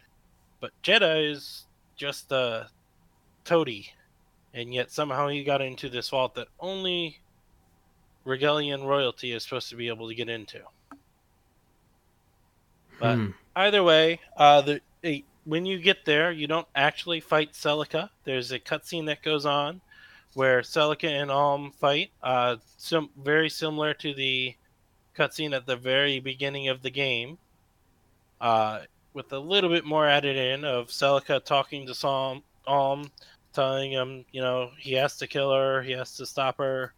But 0.60 0.72
Jeddah 0.82 1.20
is 1.20 1.66
just 1.96 2.32
a 2.32 2.68
toady, 3.44 3.92
and 4.52 4.74
yet 4.74 4.90
somehow 4.90 5.28
he 5.28 5.44
got 5.44 5.62
into 5.62 5.88
this 5.88 6.08
vault 6.08 6.34
that 6.34 6.48
only 6.58 7.20
Rigelian 8.26 8.84
royalty 8.84 9.32
is 9.32 9.44
supposed 9.44 9.70
to 9.70 9.76
be 9.76 9.88
able 9.88 10.08
to 10.08 10.14
get 10.14 10.28
into. 10.28 10.60
But 12.98 13.16
Hmm. 13.16 13.30
either 13.54 13.82
way, 13.84 14.20
uh, 14.36 14.62
the 14.62 14.80
when 15.44 15.64
you 15.64 15.78
get 15.78 16.04
there, 16.04 16.30
you 16.30 16.46
don't 16.46 16.68
actually 16.74 17.20
fight 17.20 17.54
Celica. 17.54 18.10
There's 18.24 18.52
a 18.52 18.60
cutscene 18.60 19.06
that 19.06 19.22
goes 19.22 19.46
on 19.46 19.80
where 20.34 20.60
Celica 20.62 21.08
and 21.08 21.30
Alm 21.30 21.72
fight. 21.72 22.10
Uh, 22.22 22.56
some 22.76 23.10
very 23.22 23.48
similar 23.48 23.94
to 23.94 24.14
the 24.14 24.54
cutscene 25.16 25.54
at 25.54 25.66
the 25.66 25.76
very 25.76 26.20
beginning 26.20 26.68
of 26.68 26.82
the 26.82 26.90
game, 26.90 27.38
uh, 28.40 28.80
with 29.12 29.32
a 29.32 29.38
little 29.38 29.70
bit 29.70 29.84
more 29.84 30.06
added 30.06 30.36
in 30.36 30.64
of 30.64 30.88
Celica 30.88 31.44
talking 31.44 31.86
to 31.86 31.94
Psalm, 31.94 32.42
Alm, 32.66 33.10
telling 33.52 33.90
him, 33.90 34.24
you 34.32 34.40
know, 34.40 34.70
he 34.78 34.92
has 34.94 35.16
to 35.18 35.26
kill 35.26 35.52
her, 35.52 35.82
he 35.82 35.92
has 35.92 36.16
to 36.16 36.26
stop 36.26 36.58
her. 36.58 36.94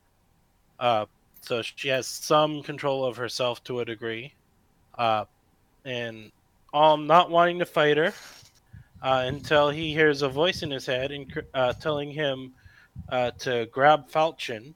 Uh, 0.78 1.06
so 1.40 1.62
she 1.62 1.88
has 1.88 2.06
some 2.06 2.62
control 2.62 3.04
of 3.04 3.16
herself 3.16 3.64
to 3.64 3.80
a 3.80 3.84
degree. 3.84 4.32
Uh, 4.96 5.24
and 5.84 6.30
Alm 6.72 7.06
not 7.06 7.30
wanting 7.30 7.58
to 7.58 7.66
fight 7.66 7.96
her 7.96 8.12
uh, 9.02 9.24
until 9.26 9.70
he 9.70 9.92
hears 9.92 10.22
a 10.22 10.28
voice 10.28 10.62
in 10.62 10.70
his 10.70 10.86
head 10.86 11.10
and 11.10 11.42
uh, 11.54 11.72
telling 11.74 12.10
him 12.10 12.52
uh, 13.08 13.30
to 13.38 13.66
grab 13.66 14.10
Falchion, 14.10 14.74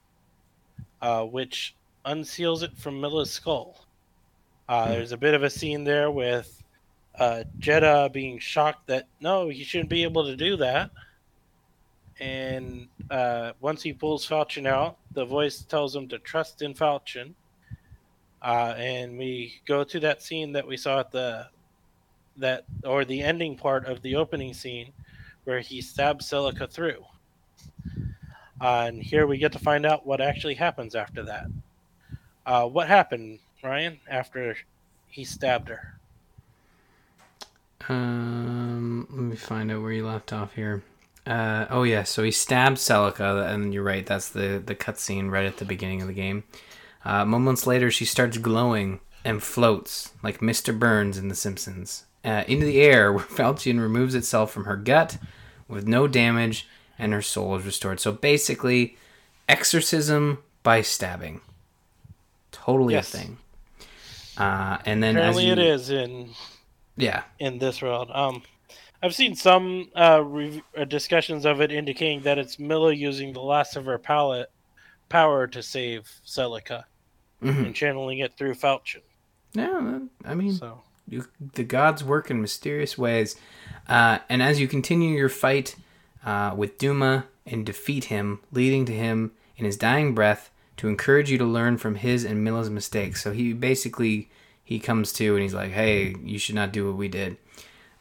uh, 1.01 1.23
which 1.23 1.75
unseals 2.05 2.63
it 2.63 2.77
from 2.77 2.99
Mila's 2.99 3.31
skull. 3.31 3.85
Uh, 4.67 4.85
Hmm. 4.85 4.91
There's 4.91 5.11
a 5.11 5.17
bit 5.17 5.33
of 5.33 5.43
a 5.43 5.49
scene 5.49 5.83
there 5.83 6.11
with 6.11 6.63
uh, 7.17 7.43
Jeddah 7.59 8.09
being 8.13 8.39
shocked 8.39 8.87
that 8.87 9.07
no, 9.21 9.49
he 9.49 9.63
shouldn't 9.63 9.89
be 9.89 10.03
able 10.03 10.25
to 10.25 10.35
do 10.35 10.57
that. 10.57 10.91
And 12.19 12.87
uh, 13.11 13.51
once 13.59 13.83
he 13.83 13.93
pulls 13.93 14.27
Falchion 14.27 14.65
out, 14.65 14.97
the 15.11 15.25
voice 15.25 15.61
tells 15.61 15.95
him 15.95 16.07
to 16.09 16.17
trust 16.19 16.61
in 16.61 16.73
Falchion. 16.73 17.35
Uh, 18.41 18.73
and 18.77 19.17
we 19.17 19.61
go 19.67 19.83
to 19.83 19.99
that 19.99 20.21
scene 20.21 20.51
that 20.53 20.67
we 20.67 20.77
saw 20.77 20.99
at 20.99 21.11
the 21.11 21.47
that 22.37 22.65
or 22.83 23.03
the 23.03 23.21
ending 23.21 23.57
part 23.57 23.85
of 23.85 24.01
the 24.03 24.15
opening 24.15 24.53
scene 24.53 24.91
where 25.45 25.59
he 25.59 25.81
stabs 25.81 26.29
Celica 26.29 26.69
through. 26.69 27.03
Uh, 28.59 28.85
and 28.87 29.01
here 29.01 29.27
we 29.27 29.37
get 29.37 29.51
to 29.53 29.59
find 29.59 29.85
out 29.85 30.05
what 30.05 30.21
actually 30.21 30.55
happens 30.55 30.95
after 30.95 31.23
that. 31.23 31.45
Uh, 32.45 32.65
what 32.65 32.87
happened, 32.87 33.39
Ryan, 33.63 33.99
after 34.09 34.55
he 35.09 35.23
stabbed 35.23 35.69
her? 35.69 35.97
Um, 37.89 39.07
let 39.09 39.21
me 39.21 39.35
find 39.35 39.71
out 39.71 39.81
where 39.81 39.91
you 39.91 40.05
left 40.05 40.33
off 40.33 40.53
here. 40.53 40.83
Uh, 41.25 41.65
oh 41.69 41.83
yeah, 41.83 42.03
so 42.03 42.23
he 42.23 42.31
stabbed 42.31 42.77
Celica, 42.77 43.47
and 43.47 43.73
you're 43.73 43.83
right. 43.83 44.05
That's 44.05 44.29
the 44.29 44.61
the 44.65 44.75
cutscene 44.75 45.29
right 45.29 45.45
at 45.45 45.57
the 45.57 45.65
beginning 45.65 46.01
of 46.01 46.07
the 46.07 46.13
game. 46.13 46.43
Uh, 47.03 47.25
moments 47.25 47.67
later, 47.67 47.91
she 47.91 48.05
starts 48.05 48.37
glowing 48.37 49.01
and 49.23 49.43
floats 49.43 50.13
like 50.23 50.39
Mr. 50.39 50.77
Burns 50.77 51.17
in 51.17 51.27
The 51.27 51.35
Simpsons 51.35 52.05
uh, 52.23 52.43
into 52.47 52.65
the 52.65 52.81
air, 52.81 53.11
where 53.13 53.25
Falchion 53.25 53.79
removes 53.79 54.15
itself 54.15 54.51
from 54.51 54.65
her 54.65 54.77
gut 54.77 55.17
with 55.67 55.87
no 55.87 56.07
damage, 56.07 56.67
and 56.99 57.13
her 57.13 57.21
soul 57.21 57.55
is 57.55 57.65
restored. 57.65 57.99
So 57.99 58.11
basically, 58.11 58.97
exorcism 59.47 60.39
by 60.63 60.81
stabbing. 60.81 61.41
Totally 62.51 62.93
Yes. 62.95 63.13
a 63.13 63.17
thing. 63.17 63.37
Uh, 64.37 64.77
and 64.85 65.01
then 65.01 65.15
Apparently, 65.17 65.49
as 65.51 65.57
you, 65.57 65.63
is 65.63 65.89
in 65.89 66.29
Yeah, 66.95 67.23
in 67.39 67.59
this 67.59 67.81
world. 67.81 68.09
Um, 68.13 68.43
I've 69.01 69.13
seen 69.15 69.35
some 69.35 69.89
uh, 69.95 70.21
rev- 70.23 70.61
uh, 70.75 70.85
discussions 70.85 71.45
of 71.45 71.61
it 71.61 71.71
indicating 71.71 72.21
that 72.23 72.37
it's 72.39 72.57
Mila 72.59 72.91
using 72.93 73.33
the 73.33 73.41
last 73.41 73.75
of 73.75 73.85
her 73.85 73.97
palette 73.97 74.51
power 75.09 75.47
to 75.47 75.61
save 75.63 76.09
Celica 76.25 76.83
Mhm. 77.43 77.67
and 77.67 77.75
channeling 77.75 78.19
it 78.19 78.35
through 78.37 78.55
Falchion. 78.55 79.01
yeah. 79.53 79.99
I 80.25 80.33
mean, 80.35 80.53
So 80.53 80.83
You, 81.07 81.25
the 81.53 81.63
gods 81.63 82.03
work 82.03 82.29
in 82.29 82.41
mysterious 82.41 82.97
ways. 82.97 83.35
Uh, 83.87 84.19
and 84.27 84.41
as 84.43 84.59
you 84.59 84.67
continue 84.67 85.15
your 85.15 85.29
fight 85.29 85.75
uh, 86.27 86.53
with 86.53 86.77
Duma 86.77 87.25
and 87.45 87.65
defeat 87.65 88.05
him, 88.05 88.41
leading 88.51 88.85
to 88.85 88.93
him 88.93 89.31
in 89.55 89.63
his 89.63 89.77
dying 89.77 90.13
breath 90.13 90.51
to 90.75 90.89
encourage 90.89 91.31
you 91.31 91.37
to 91.37 91.45
learn 91.45 91.77
from 91.77 91.95
his 91.95 92.25
and 92.25 92.43
Mila's 92.43 92.69
mistakes. 92.69 93.23
So 93.23 93.31
he 93.31 93.53
basically 93.53 94.29
he 94.63 94.77
comes 94.77 95.13
to 95.13 95.33
and 95.33 95.41
he's 95.41 95.53
like, 95.53 95.71
"Hey, 95.71 96.15
you 96.23 96.37
should 96.37 96.55
not 96.55 96.73
do 96.73 96.85
what 96.85 96.97
we 96.97 97.07
did." 97.07 97.37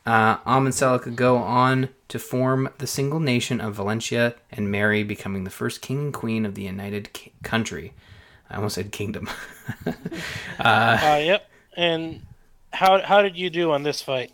Uh, 0.05 0.39
and 0.45 0.69
Celica 0.69 1.15
go 1.15 1.37
on 1.37 1.89
to 2.09 2.19
form 2.19 2.69
the 2.79 2.87
single 2.87 3.21
nation 3.21 3.61
of 3.61 3.75
Valencia 3.75 4.35
and 4.53 4.71
marry, 4.71 5.03
becoming 5.03 5.45
the 5.45 5.51
first 5.51 5.81
king 5.81 5.99
and 5.99 6.15
queen 6.15 6.45
of 6.45 6.55
the 6.55 6.63
United 6.63 7.13
Ki- 7.13 7.33
Country. 7.43 7.93
I 8.51 8.57
almost 8.57 8.75
said 8.75 8.93
kingdom. 8.93 9.31
Uh, 10.59 11.21
yep. 11.23 11.51
And 11.77 12.23
how 12.73 13.03
how 13.03 13.21
did 13.21 13.37
you 13.37 13.51
do 13.51 13.73
on 13.73 13.83
this 13.83 14.01
fight? 14.01 14.33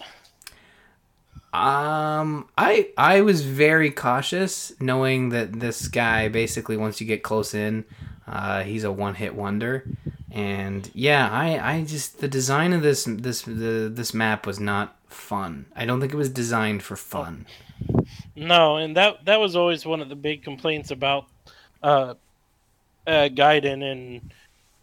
Um, 1.52 2.48
I 2.56 2.88
I 2.96 3.20
was 3.20 3.44
very 3.44 3.90
cautious, 3.90 4.72
knowing 4.80 5.28
that 5.30 5.60
this 5.60 5.86
guy 5.88 6.28
basically 6.28 6.78
once 6.78 6.98
you 6.98 7.06
get 7.06 7.22
close 7.22 7.52
in, 7.52 7.84
uh, 8.26 8.62
he's 8.62 8.84
a 8.84 8.92
one 8.92 9.14
hit 9.14 9.34
wonder, 9.34 9.84
and 10.30 10.90
yeah, 10.94 11.28
I 11.30 11.74
I 11.74 11.84
just 11.84 12.20
the 12.20 12.28
design 12.28 12.72
of 12.72 12.80
this 12.80 13.04
this 13.04 13.42
the 13.42 13.90
this 13.92 14.14
map 14.14 14.46
was 14.46 14.58
not 14.58 14.96
fun. 15.08 15.66
I 15.76 15.84
don't 15.84 16.00
think 16.00 16.14
it 16.14 16.16
was 16.16 16.30
designed 16.30 16.82
for 16.82 16.96
fun. 16.96 17.46
No, 18.34 18.78
and 18.78 18.96
that 18.96 19.26
that 19.26 19.38
was 19.38 19.54
always 19.54 19.84
one 19.84 20.00
of 20.00 20.08
the 20.08 20.16
big 20.16 20.42
complaints 20.42 20.90
about 20.90 21.26
uh, 21.82 22.14
uh 23.06 23.28
Gaiden 23.28 23.82
and 23.82 24.32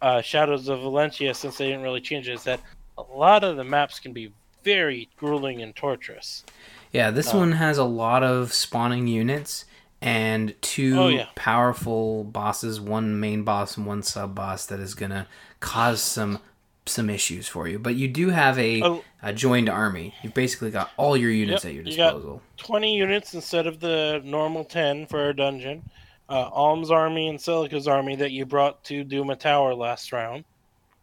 uh, 0.00 0.22
Shadows 0.22 0.68
of 0.68 0.80
Valencia 0.80 1.34
since 1.34 1.58
they 1.58 1.66
didn't 1.66 1.82
really 1.82 2.00
change 2.00 2.28
it 2.28 2.34
is 2.34 2.44
that 2.44 2.60
a 2.96 3.02
lot 3.02 3.42
of 3.42 3.56
the 3.56 3.64
maps 3.64 3.98
can 3.98 4.12
be 4.12 4.32
very 4.64 5.08
grueling 5.16 5.60
and 5.62 5.74
torturous. 5.74 6.44
Yeah, 6.92 7.10
this 7.10 7.32
Oh. 7.34 7.38
one 7.38 7.52
has 7.52 7.78
a 7.78 7.84
lot 7.84 8.22
of 8.22 8.52
spawning 8.52 9.06
units 9.06 9.64
and 10.02 10.54
two 10.62 10.98
Oh, 10.98 11.08
yeah. 11.08 11.26
powerful 11.34 12.24
bosses, 12.24 12.80
one 12.80 13.20
main 13.20 13.42
boss 13.44 13.76
and 13.76 13.86
one 13.86 14.02
sub 14.02 14.34
boss 14.34 14.66
that 14.66 14.80
is 14.80 14.94
gonna 14.94 15.26
cause 15.60 16.02
some 16.02 16.40
some 16.86 17.10
issues 17.10 17.46
for 17.46 17.68
you. 17.68 17.78
But 17.78 17.94
you 17.94 18.08
do 18.08 18.30
have 18.30 18.58
a, 18.58 18.82
Oh. 18.82 19.04
a 19.22 19.32
joined 19.32 19.68
army. 19.68 20.14
You've 20.22 20.34
basically 20.34 20.70
got 20.70 20.90
all 20.96 21.16
your 21.16 21.30
units 21.30 21.62
Yep, 21.62 21.70
at 21.70 21.74
your 21.74 21.84
you 21.84 21.96
got- 21.96 22.14
disposal. 22.14 22.42
20 22.56 22.96
units 22.96 23.34
instead 23.34 23.66
of 23.68 23.78
the 23.78 24.20
normal 24.24 24.64
10 24.64 25.06
for 25.06 25.28
a 25.28 25.36
dungeon. 25.36 25.88
Uh, 26.28 26.48
Alm's 26.52 26.90
army 26.90 27.28
and 27.28 27.38
Celica's 27.40 27.86
army 27.86 28.16
that 28.16 28.32
you 28.32 28.44
brought 28.46 28.82
to 28.84 29.04
Duma 29.04 29.36
Tower 29.36 29.74
last 29.74 30.10
round. 30.10 30.44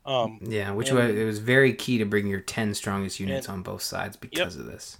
Um, 0.08 0.39
Yeah, 0.41 0.72
which 0.72 0.88
And- 0.89 0.97
was 0.97 1.16
it 1.16 1.26
was 1.26 1.39
very 1.39 1.74
key 1.74 1.97
to 1.99 2.05
bring 2.05 2.28
your 2.28 2.39
ten 2.39 2.74
strongest 2.74 3.20
units 3.20 3.49
on 3.49 3.62
both 3.62 3.82
sides 3.84 4.16
because 4.18 4.55
of 4.55 4.66
this. 4.66 4.97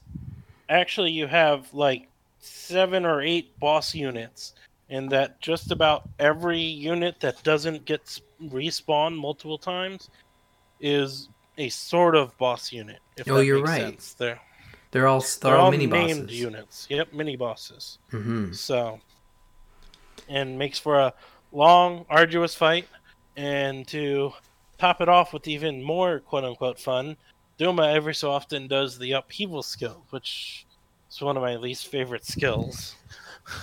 actually, 0.70 1.12
you 1.12 1.28
have 1.28 1.74
like 1.74 2.10
seven 2.40 3.06
or 3.06 3.22
eight 3.22 3.58
boss 3.60 3.96
units, 3.96 4.54
and 4.90 5.10
that 5.12 5.40
just 5.40 5.72
about 5.72 6.10
every 6.20 6.60
unit 6.62 7.22
that 7.22 7.42
doesn't 7.44 7.86
get 7.86 8.20
respawned 8.44 9.16
multiple 9.18 9.58
times 9.58 10.10
is 10.82 11.30
a 11.58 11.70
sort 11.70 12.16
of 12.16 12.38
boss 12.38 12.72
unit. 12.74 13.00
If 13.16 13.30
Oh, 13.32 13.40
you're 13.40 13.64
right. 13.64 13.98
They're, 14.20 14.40
They're 14.92 15.08
all 15.08 15.22
they're, 15.22 15.52
they're 15.52 15.56
all, 15.58 15.72
mini 15.72 15.88
named 15.88 16.24
bosses. 16.28 16.40
units. 16.40 16.88
Yep, 16.90 17.14
mini 17.14 17.36
bosses. 17.38 17.98
hmm 18.12 18.52
So, 18.52 19.00
and 20.30 20.60
makes 20.60 20.78
for 20.80 21.00
a 21.00 21.14
long, 21.54 22.06
arduous 22.10 22.54
fight. 22.56 22.88
And 23.38 23.88
to 23.90 24.34
top 24.78 25.02
it 25.02 25.10
off 25.10 25.34
with 25.34 25.48
even 25.48 25.82
more 25.84 26.20
quote 26.20 26.44
unquote 26.44 26.80
fun, 26.80 27.18
Duma 27.58 27.88
every 27.88 28.14
so 28.14 28.32
often 28.32 28.68
does 28.68 28.98
the 28.98 29.14
upheaval 29.14 29.64
skill, 29.64 30.04
which 30.12 30.66
is 31.10 31.22
one 31.22 31.38
of 31.38 31.44
my 31.44 31.56
least 31.56 31.88
favorite 31.88 32.26
skills. 32.26 32.96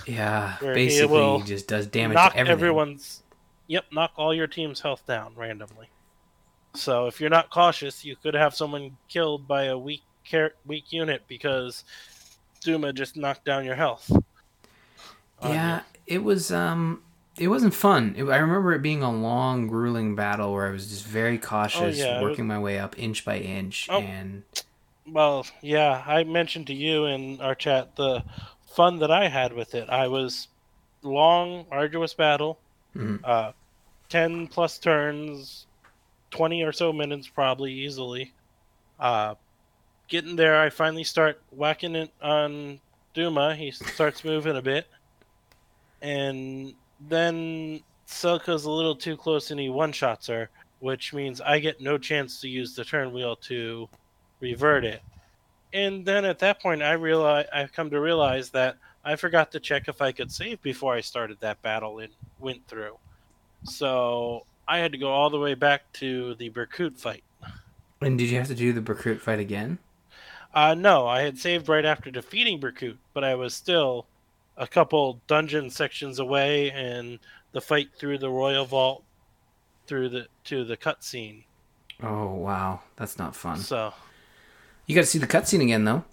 Yeah, 0.07 0.57
he 0.57 0.65
basically 0.65 1.37
he 1.37 1.43
just 1.43 1.67
does 1.67 1.85
damage 1.85 2.15
knock 2.15 2.35
everyone's, 2.35 3.21
yep, 3.67 3.85
knock 3.91 4.13
all 4.15 4.33
your 4.33 4.47
team's 4.47 4.79
health 4.79 5.05
down 5.05 5.33
randomly. 5.35 5.89
So 6.73 7.05
if 7.05 7.21
you're 7.21 7.29
not 7.29 7.51
cautious, 7.51 8.03
you 8.03 8.15
could 8.15 8.33
have 8.33 8.55
someone 8.55 8.97
killed 9.07 9.47
by 9.47 9.65
a 9.65 9.77
weak 9.77 10.01
char- 10.23 10.55
weak 10.65 10.91
unit 10.91 11.21
because 11.27 11.83
Duma 12.61 12.93
just 12.93 13.15
knocked 13.15 13.45
down 13.45 13.63
your 13.63 13.75
health. 13.75 14.11
Yeah, 15.43 15.77
you. 15.77 16.15
it 16.15 16.23
was 16.23 16.51
um 16.51 17.03
it 17.37 17.47
wasn't 17.49 17.73
fun. 17.73 18.13
It, 18.17 18.23
I 18.25 18.37
remember 18.37 18.73
it 18.73 18.81
being 18.81 19.03
a 19.03 19.11
long, 19.11 19.67
grueling 19.67 20.15
battle 20.15 20.53
where 20.53 20.67
I 20.67 20.71
was 20.71 20.89
just 20.89 21.05
very 21.05 21.37
cautious, 21.37 21.81
Oh, 21.81 22.03
yeah, 22.03 22.19
it 22.19 22.21
was- 22.23 22.31
working 22.31 22.47
my 22.47 22.59
way 22.59 22.79
up 22.79 22.97
inch 22.97 23.25
by 23.25 23.37
inch, 23.39 23.87
Oh. 23.89 23.99
and 24.01 24.43
Well, 25.07 25.45
yeah, 25.61 26.03
I 26.07 26.23
mentioned 26.23 26.67
to 26.67 26.73
you 26.73 27.05
in 27.05 27.39
our 27.41 27.53
chat 27.55 27.95
the 27.95 28.23
fun 28.73 28.99
that 28.99 29.11
I 29.11 29.27
had 29.27 29.53
with 29.53 29.75
it. 29.75 29.87
I 29.89 30.07
was 30.07 30.47
long, 31.03 31.65
arduous 31.71 32.13
battle, 32.15 32.57
Mhm. 32.95 33.19
uh, 33.23 33.51
ten 34.09 34.47
plus 34.47 34.79
turns, 34.79 35.67
twenty 36.31 36.63
or 36.63 36.71
so 36.71 36.91
minutes 36.91 37.27
probably 37.27 37.71
easily. 37.71 38.33
Uh, 38.99 39.35
getting 40.07 40.35
there, 40.37 40.59
I 40.59 40.69
finally 40.69 41.03
start 41.03 41.39
whacking 41.51 41.95
it 41.95 42.11
on 42.21 42.79
Duma. 43.13 43.55
He 43.55 43.69
starts 43.71 44.23
moving 44.25 44.55
a 44.57 44.61
bit, 44.61 44.87
and 46.01 46.73
then 46.99 47.81
Celica's 48.07 48.65
a 48.65 48.71
little 48.71 48.95
too 48.95 49.17
close 49.17 49.51
and 49.51 49.59
he 49.59 49.69
one 49.69 49.91
shots 49.91 50.27
her, 50.27 50.49
which 50.79 51.13
means 51.13 51.41
I 51.41 51.59
get 51.59 51.81
no 51.81 51.97
chance 51.97 52.41
to 52.41 52.49
use 52.49 52.75
the 52.75 52.85
turn 52.85 53.11
wheel 53.13 53.35
to 53.37 53.89
revert 54.39 54.85
it. 54.85 55.01
And 55.73 56.05
then 56.05 56.23
at 56.23 56.39
that 56.39 56.61
point, 56.61 56.81
I 56.81 56.93
realize 56.93 57.47
I've 57.53 57.73
come 57.73 57.89
to 57.89 57.99
realize 57.99 58.49
that 58.51 58.77
I 59.03 59.15
forgot 59.15 59.51
to 59.51 59.59
check 59.59 59.87
if 59.87 60.01
I 60.01 60.11
could 60.11 60.31
save 60.31 60.61
before 60.61 60.93
I 60.93 61.01
started 61.01 61.39
that 61.41 61.61
battle 61.61 61.99
and 61.99 62.13
went 62.39 62.65
through. 62.67 62.97
So 63.63 64.45
I 64.67 64.79
had 64.79 64.91
to 64.93 64.97
go 64.97 65.11
all 65.11 65.29
the 65.29 65.39
way 65.39 65.53
back 65.53 65.91
to 65.93 66.35
the 66.35 66.49
Berkut 66.49 66.97
fight. 66.97 67.23
and 68.01 68.17
did 68.17 68.29
you 68.29 68.37
have 68.37 68.47
to 68.47 68.55
do 68.55 68.73
the 68.73 68.81
Berkut 68.81 69.19
fight 69.19 69.39
again? 69.39 69.79
Uh, 70.53 70.73
no, 70.73 71.05
I 71.05 71.21
had 71.21 71.37
saved 71.37 71.67
right 71.67 71.83
after 71.83 72.09
defeating 72.09 72.61
Berkut, 72.61 72.97
but 73.13 73.23
I 73.23 73.35
was 73.35 73.53
still 73.53 74.05
a 74.57 74.67
couple 74.67 75.21
dungeon 75.27 75.69
sections 75.69 76.19
away, 76.19 76.71
and 76.71 77.19
the 77.51 77.61
fight 77.61 77.89
through 77.97 78.17
the 78.19 78.29
Royal 78.29 78.65
Vault 78.65 79.03
through 79.87 80.09
the 80.09 80.27
to 80.45 80.63
the 80.63 80.77
cutscene. 80.77 81.43
Oh 82.01 82.33
wow, 82.33 82.81
that's 82.95 83.17
not 83.17 83.35
fun. 83.35 83.57
So 83.57 83.93
You 84.85 84.95
got 84.95 85.01
to 85.01 85.07
see 85.07 85.19
the 85.19 85.27
cutscene 85.27 85.61
again 85.61 85.85
though. 85.85 86.03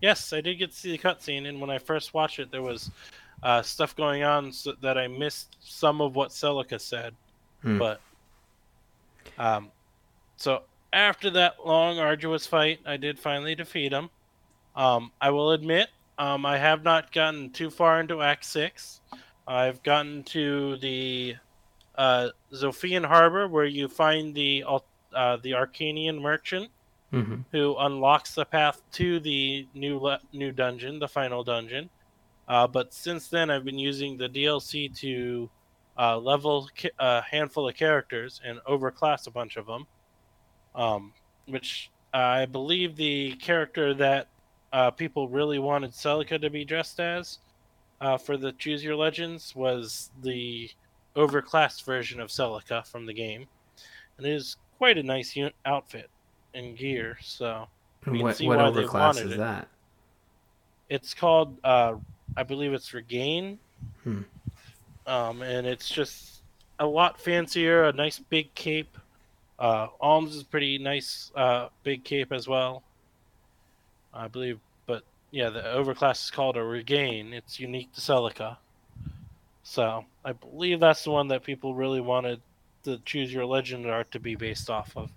Yes, 0.00 0.32
I 0.32 0.40
did 0.40 0.56
get 0.56 0.70
to 0.70 0.76
see 0.76 0.92
the 0.92 0.98
cutscene, 0.98 1.48
and 1.48 1.60
when 1.60 1.70
I 1.70 1.78
first 1.78 2.14
watched 2.14 2.38
it, 2.38 2.50
there 2.50 2.62
was 2.62 2.90
uh, 3.42 3.62
stuff 3.62 3.96
going 3.96 4.22
on 4.22 4.52
so 4.52 4.74
that 4.82 4.98
I 4.98 5.08
missed 5.08 5.56
some 5.60 6.00
of 6.00 6.14
what 6.14 6.30
Celica 6.30 6.80
said. 6.80 7.14
Hmm. 7.62 7.78
But 7.78 8.00
um, 9.38 9.70
so 10.36 10.62
after 10.92 11.30
that 11.30 11.66
long, 11.66 11.98
arduous 11.98 12.46
fight, 12.46 12.80
I 12.86 12.96
did 12.96 13.18
finally 13.18 13.54
defeat 13.54 13.92
him. 13.92 14.10
Um, 14.76 15.10
I 15.20 15.30
will 15.30 15.52
admit, 15.52 15.88
um, 16.18 16.44
I 16.46 16.58
have 16.58 16.82
not 16.84 17.12
gotten 17.12 17.50
too 17.50 17.70
far 17.70 18.00
into 18.00 18.22
Act 18.22 18.44
Six. 18.44 19.00
I've 19.46 19.82
gotten 19.82 20.24
to 20.24 20.76
the 20.78 21.36
uh, 21.96 22.28
Zofian 22.52 23.04
Harbor, 23.04 23.48
where 23.48 23.64
you 23.66 23.88
find 23.88 24.34
the 24.34 24.64
uh, 24.66 25.36
the 25.38 25.52
Archanean 25.52 26.20
merchant 26.20 26.70
hmm 27.12 27.36
who 27.52 27.76
unlocks 27.78 28.34
the 28.34 28.44
path 28.44 28.82
to 28.92 29.20
the 29.20 29.68
new 29.74 29.98
le- 29.98 30.20
new 30.32 30.52
dungeon, 30.52 30.98
the 30.98 31.08
final 31.08 31.42
dungeon. 31.44 31.90
Uh, 32.48 32.66
but 32.66 32.92
since 32.94 33.28
then, 33.28 33.50
I've 33.50 33.64
been 33.64 33.78
using 33.78 34.16
the 34.18 34.28
DLC 34.28 34.94
to 35.00 35.50
uh, 35.98 36.18
level 36.18 36.68
ca- 36.76 36.90
a 36.98 37.22
handful 37.22 37.68
of 37.68 37.74
characters 37.76 38.40
and 38.44 38.60
overclass 38.68 39.26
a 39.26 39.30
bunch 39.30 39.56
of 39.56 39.66
them. 39.66 39.86
Um, 40.74 41.14
which 41.46 41.90
I 42.12 42.46
believe 42.46 42.96
the 42.96 43.34
character 43.36 43.94
that 43.94 44.28
uh, 44.72 44.90
people 44.90 45.28
really 45.28 45.58
wanted 45.58 45.92
Celica 45.92 46.40
to 46.40 46.50
be 46.50 46.64
dressed 46.64 47.00
as 47.00 47.38
uh, 48.00 48.16
for 48.18 48.36
the 48.36 48.52
Choose 48.52 48.82
Your 48.84 48.96
Legends 48.96 49.54
was 49.56 50.10
the 50.22 50.70
overclassed 51.16 51.84
version 51.84 52.20
of 52.20 52.28
Celica 52.28 52.86
from 52.86 53.06
the 53.06 53.14
game, 53.14 53.46
and 54.18 54.26
it 54.26 54.32
is 54.32 54.56
quite 54.78 54.98
a 54.98 55.02
nice 55.02 55.36
un- 55.36 55.50
outfit 55.64 56.08
and 56.54 56.76
gear. 56.76 57.16
So 57.22 57.66
can 58.02 58.18
What 58.18 58.38
what 58.40 58.58
overclass 58.58 59.24
is 59.24 59.32
it. 59.32 59.38
that? 59.38 59.68
it's 60.88 61.12
called, 61.12 61.58
uh, 61.64 61.94
I 62.36 62.42
believe 62.44 62.72
it's 62.72 62.90
Rigain, 62.92 63.58
Hmm. 64.04 64.22
um, 65.06 65.42
and 65.42 65.66
it's 65.66 65.88
just 65.88 66.42
a 66.78 66.86
lot 66.86 67.20
fancier. 67.20 67.84
A 67.84 67.92
nice 67.92 68.18
big 68.18 68.54
cape. 68.54 68.96
Uh, 69.58 69.88
Alms 70.00 70.34
is 70.36 70.44
pretty 70.44 70.78
nice, 70.78 71.30
uh, 71.34 71.68
big 71.82 72.04
cape 72.04 72.32
as 72.32 72.46
well. 72.48 72.82
I 74.18 74.28
believe, 74.28 74.58
but 74.86 75.02
yeah, 75.30 75.50
the 75.50 75.60
overclass 75.60 76.24
is 76.24 76.30
called 76.30 76.56
a 76.56 76.60
Rigain. 76.60 77.32
It's 77.32 77.60
unique 77.60 77.92
to 77.94 78.00
Celica. 78.00 78.56
So 79.62 80.04
I 80.24 80.32
believe 80.32 80.80
that's 80.80 81.04
the 81.04 81.10
one 81.10 81.28
that 81.28 81.44
people 81.44 81.74
really 81.74 82.00
wanted 82.00 82.40
the 82.82 83.00
Choose 83.04 83.32
Your 83.32 83.44
Legend 83.44 83.86
art 83.86 84.10
to 84.12 84.20
be 84.20 84.34
based 84.34 84.70
off 84.70 84.96
of, 84.96 85.10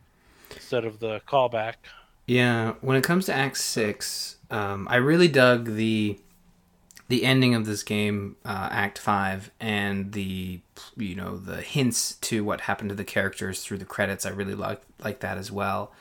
instead 0.53 0.85
of 0.85 0.99
the 0.99 1.21
callback. 1.27 1.75
Yeah, 2.25 2.73
when 2.81 2.97
it 2.97 3.03
comes 3.03 3.25
to 3.25 3.33
Act 3.33 3.57
Six, 3.57 4.37
um, 4.49 4.87
I 4.89 4.97
really 4.97 5.27
dug 5.27 5.75
the 5.75 6.19
the 7.07 7.25
ending 7.25 7.55
of 7.55 7.65
this 7.65 7.83
game, 7.83 8.37
uh, 8.45 8.69
Act 8.71 8.97
Five, 8.97 9.51
and 9.59 10.13
the 10.13 10.61
you 10.95 11.15
know 11.15 11.37
the 11.37 11.61
hints 11.61 12.15
to 12.15 12.43
what 12.43 12.61
happened 12.61 12.89
to 12.89 12.95
the 12.95 13.03
characters 13.03 13.63
through 13.63 13.79
the 13.79 13.85
credits. 13.85 14.25
I 14.25 14.29
really 14.29 14.55
like 14.55 14.81
like 15.03 15.19
that 15.21 15.37
as 15.37 15.51
well. 15.51 15.91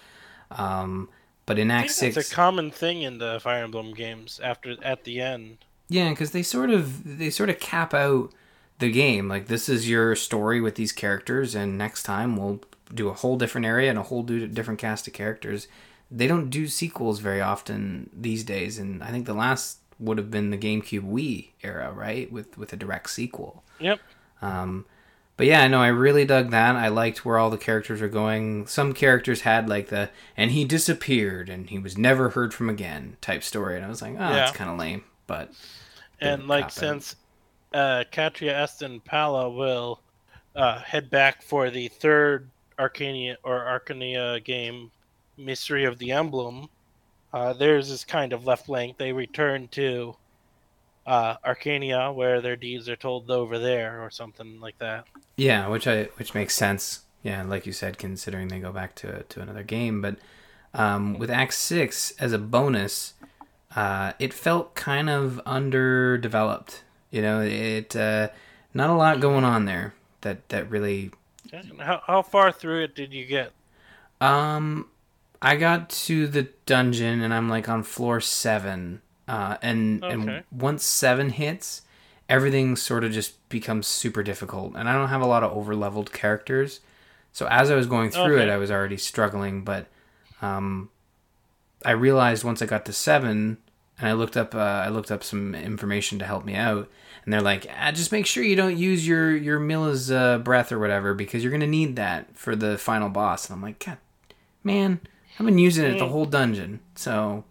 Um, 0.51 1.09
but 1.51 1.59
in 1.59 1.68
Act 1.68 1.90
Six, 1.90 2.16
It's 2.16 2.30
a 2.30 2.32
common 2.32 2.70
thing 2.70 3.03
in 3.03 3.18
the 3.18 3.40
Fire 3.40 3.64
Emblem 3.64 3.92
games. 3.92 4.38
After 4.40 4.76
at 4.84 5.03
the 5.03 5.20
end, 5.20 5.59
Yeah, 5.88 6.11
because 6.11 6.30
they 6.30 6.44
sort 6.44 6.70
of 6.70 7.18
they 7.18 7.28
sort 7.28 7.51
of 7.51 7.59
cap 7.59 7.92
out 7.92 8.30
the 8.78 8.88
game. 8.88 9.26
Like 9.26 9.48
this 9.48 9.68
is 9.68 9.88
your 9.88 10.14
story 10.14 10.61
with 10.61 10.76
these 10.76 10.92
characters, 10.92 11.57
and 11.57 11.76
next 11.76 12.05
time 12.05 12.36
we'll 12.36 12.61
do 12.94 13.09
a 13.09 13.14
whole 13.14 13.36
different 13.36 13.66
area 13.66 13.90
and 13.90 13.98
a 13.98 14.05
whole 14.05 14.22
different 14.22 14.78
cast 14.78 15.09
of 15.09 15.12
characters. 15.12 15.66
They 16.09 16.28
don't 16.28 16.51
do 16.51 16.68
sequels 16.68 17.18
very 17.18 17.40
often 17.40 18.11
these 18.12 18.44
days, 18.44 18.78
and 18.78 19.03
I 19.03 19.11
think 19.11 19.26
the 19.26 19.34
last 19.34 19.78
would 19.98 20.18
have 20.18 20.30
been 20.30 20.51
the 20.51 20.57
GameCube 20.57 21.03
Wii 21.03 21.48
era, 21.64 21.90
right? 21.92 22.30
With 22.30 22.59
with 22.59 22.72
a 22.72 22.76
direct 22.76 23.11
sequel. 23.11 23.64
yep. 23.80 23.98
Um, 24.40 24.86
but 25.41 25.47
yeah, 25.47 25.66
no, 25.68 25.80
I 25.80 25.86
really 25.86 26.26
dug 26.26 26.51
that. 26.51 26.76
I 26.76 26.88
liked 26.88 27.24
where 27.24 27.38
all 27.38 27.49
the 27.49 27.57
characters 27.57 28.03
were 28.03 28.09
going. 28.09 28.66
Some 28.66 28.93
characters 28.93 29.41
had 29.41 29.70
like 29.70 29.88
the 29.88 30.11
and 30.36 30.51
he 30.51 30.66
disappeared 30.66 31.49
and 31.49 31.70
he 31.70 31.78
was 31.78 31.97
never 31.97 32.28
heard 32.28 32.53
from 32.53 32.68
again 32.68 33.16
type 33.22 33.43
story, 33.43 33.76
and 33.76 33.82
I 33.86 33.88
was 33.88 34.03
like, 34.03 34.16
oh, 34.16 34.18
that's 34.18 34.55
kind 34.55 34.68
of 34.68 34.76
lame. 34.76 35.03
But 35.26 35.51
And 36.20 36.47
like 36.47 36.70
since 36.70 37.16
uh, 37.72 38.05
Catria 38.12 38.53
Eston 38.53 39.01
Palla 39.01 39.49
will 39.49 40.03
uh, 40.55 40.80
head 40.80 41.09
back 41.09 41.41
for 41.41 41.70
the 41.70 41.88
third 41.88 42.51
Archanea 42.78 43.36
or 43.43 43.61
Archanea 43.61 44.45
game, 44.45 44.91
Mystery 45.38 45.86
of 45.86 45.97
the 45.97 46.12
Emblem, 46.12 46.68
uh, 47.32 47.55
theirs 47.55 47.88
is 47.88 48.05
kind 48.05 48.34
of 48.34 48.47
left 48.47 48.66
blank. 48.66 48.99
They 48.99 49.14
return 49.14 49.68
to 49.68 50.16
uh, 51.07 51.36
Archanea, 51.38 52.14
where 52.14 52.40
their 52.40 52.57
deeds 52.57 52.88
are 52.88 52.96
told 52.96 53.30
over 53.30 53.59
there, 53.59 54.03
or 54.03 54.11
something 54.11 54.61
like 54.61 54.78
that. 54.78 55.07
Yeah, 55.36 55.68
which 55.68 55.86
I 55.86 56.05
which 56.16 56.34
makes 56.34 56.55
sense. 56.55 57.01
Yeah, 57.22 57.42
like 57.42 57.66
you 57.66 57.72
said, 57.72 57.98
considering 57.98 58.48
they 58.48 58.61
go 58.61 58.72
back 58.72 58.94
to 58.96 59.22
to 59.22 59.40
another 59.40 59.62
game, 59.62 60.01
but 60.01 60.16
um, 60.74 61.18
with 61.18 61.30
Act 61.30 61.55
Six 61.55 62.12
as 62.18 62.32
a 62.32 62.38
bonus, 62.38 63.14
uh, 63.74 64.12
it 64.18 64.32
felt 64.32 64.74
kind 64.74 65.11
of 65.11 65.40
underdeveloped. 65.46 66.84
You 67.11 67.22
know, 67.22 67.40
it 67.40 67.96
uh, 67.96 68.28
not 68.72 68.90
a 68.90 68.94
lot 68.94 69.20
going 69.20 69.44
on 69.44 69.64
there 69.64 69.94
that 70.22 70.48
that 70.51 70.70
really. 70.70 71.11
How, 71.78 72.01
how 72.07 72.22
far 72.22 72.53
through 72.53 72.84
it 72.84 72.94
did 72.94 73.12
you 73.12 73.26
get? 73.26 73.53
Um, 74.20 74.86
I 75.42 75.57
got 75.57 75.90
to 75.90 76.26
the 76.26 76.48
dungeon 76.66 77.22
and 77.22 77.32
I'm 77.32 77.48
like 77.48 77.68
on 77.68 77.82
floor 77.82 78.20
seven, 78.20 79.01
uh, 79.33 79.57
and 79.62 80.03
Okay. 80.03 80.12
and 80.12 80.45
once 80.51 80.83
seven 80.85 81.31
hits, 81.31 81.83
everything 82.28 82.74
sort 82.76 83.05
of 83.05 83.12
just 83.12 83.33
becomes 83.49 83.87
super 83.87 84.22
difficult, 84.22 84.74
and 84.76 84.89
I 84.89 84.93
don't 84.95 85.09
have 85.09 85.22
a 85.22 85.26
lot 85.35 85.43
of 85.45 85.53
over 85.53 85.74
leveled 85.76 86.12
characters. 86.12 86.81
So 87.33 87.47
as 87.47 87.70
I 87.70 87.76
was 87.76 87.87
going 87.87 88.11
through 88.11 88.39
it, 88.43 88.49
I 88.51 88.57
was 88.57 88.70
already 88.70 88.97
struggling, 88.97 89.62
but 89.64 89.87
um, 90.43 90.91
I 91.85 91.93
realized 91.93 92.43
once 92.45 92.61
I 92.62 92.66
got 92.66 92.85
to 92.87 92.93
seven, 92.93 93.59
and 93.99 94.09
I 94.09 94.12
looked 94.14 94.37
up 94.37 94.55
uh, 94.55 94.59
I 94.87 94.89
looked 94.89 95.11
up 95.12 95.22
some 95.22 95.55
information 95.55 96.18
to 96.18 96.24
help 96.24 96.45
me 96.45 96.55
out, 96.57 96.89
and 97.24 97.33
they're 97.33 97.41
like, 97.53 97.66
ah, 97.78 97.93
just 97.93 98.11
make 98.12 98.26
sure 98.26 98.43
you 98.43 98.57
don't 98.57 98.76
use 98.76 99.07
your 99.07 99.31
your 99.37 99.61
Mila's 99.61 100.11
uh, 100.11 100.39
breath 100.39 100.72
or 100.72 100.78
whatever 100.81 101.14
because 101.14 101.43
you're 101.45 101.53
gonna 101.53 101.66
need 101.68 101.95
that 101.97 102.37
for 102.37 102.57
the 102.57 102.76
final 102.78 103.09
boss. 103.11 103.49
And 103.49 103.55
I'm 103.57 103.62
like, 103.62 103.78
God, 103.85 103.99
man, 104.64 104.99
I've 105.39 105.47
been 105.47 105.59
using 105.59 105.85
it 105.87 105.99
the 105.99 106.07
Mm. 106.07 106.11
whole 106.11 106.26
dungeon, 106.26 106.81
so 106.97 107.45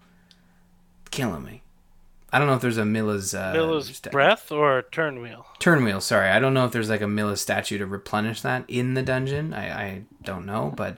killing 1.11 1.43
me. 1.43 1.61
I 2.31 2.37
don't 2.39 2.47
know 2.47 2.53
if 2.55 2.61
there's 2.61 2.77
a 2.77 2.85
Mila's 2.85 3.33
uh, 3.33 3.51
Mila's 3.53 3.87
sta- 3.95 4.11
breath 4.11 4.51
or 4.51 4.83
turn 4.91 5.21
wheel? 5.21 5.45
turn 5.59 5.83
wheel. 5.83 5.99
Sorry, 6.01 6.29
I 6.29 6.39
don't 6.39 6.53
know 6.53 6.65
if 6.65 6.71
there's 6.71 6.89
like 6.89 7.01
a 7.01 7.07
Mila 7.07 7.37
statue 7.37 7.77
to 7.79 7.85
replenish 7.85 8.41
that 8.41 8.65
in 8.67 8.93
the 8.93 9.01
dungeon. 9.01 9.53
I, 9.53 9.67
I 9.83 10.01
don't 10.23 10.45
know, 10.45 10.71
but 10.75 10.97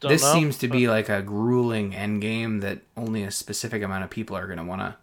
Don't 0.00 0.10
this 0.10 0.22
know, 0.22 0.32
seems 0.32 0.58
to 0.58 0.68
be 0.68 0.88
like 0.88 1.08
a 1.08 1.22
grueling 1.22 1.94
end 1.94 2.20
game 2.20 2.60
that 2.60 2.80
only 2.96 3.22
a 3.22 3.30
specific 3.30 3.82
amount 3.82 4.04
of 4.04 4.10
people 4.10 4.36
are 4.36 4.46
gonna 4.46 4.64
wanna 4.64 4.96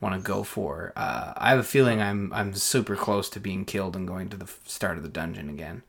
want 0.00 0.14
to 0.14 0.20
go 0.20 0.42
for. 0.42 0.92
Uh, 0.96 1.32
I 1.36 1.50
have 1.50 1.58
a 1.60 1.62
feeling 1.64 2.02
I'm 2.02 2.32
I'm 2.32 2.54
super 2.54 2.96
close 2.96 3.30
to 3.30 3.40
being 3.40 3.64
killed 3.64 3.96
and 3.96 4.06
going 4.06 4.28
to 4.30 4.36
the 4.36 4.50
start 4.64 4.96
of 4.96 5.02
the 5.02 5.08
dungeon 5.08 5.48
again. 5.48 5.82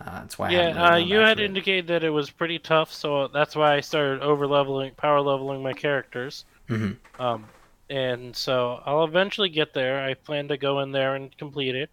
Uh, 0.00 0.20
that's 0.22 0.38
why. 0.38 0.48
I 0.48 0.50
Yeah, 0.50 0.66
really 0.66 0.78
uh, 0.78 0.96
you 0.96 1.18
had 1.18 1.38
it. 1.38 1.44
indicated 1.44 1.86
that 1.88 2.02
it 2.02 2.10
was 2.10 2.30
pretty 2.30 2.58
tough, 2.58 2.92
so 2.92 3.28
that's 3.28 3.54
why 3.54 3.76
I 3.76 3.80
started 3.80 4.22
over 4.22 4.46
leveling, 4.48 4.94
power 4.96 5.20
leveling 5.20 5.62
my 5.62 5.72
characters. 5.74 6.44
Mhm. 6.68 6.96
Um, 7.20 7.44
and 7.90 8.34
so 8.34 8.82
I'll 8.84 9.04
eventually 9.04 9.48
get 9.48 9.74
there. 9.74 10.04
I 10.04 10.14
plan 10.14 10.48
to 10.48 10.56
go 10.56 10.80
in 10.80 10.92
there 10.92 11.14
and 11.14 11.36
complete 11.36 11.74
it. 11.74 11.90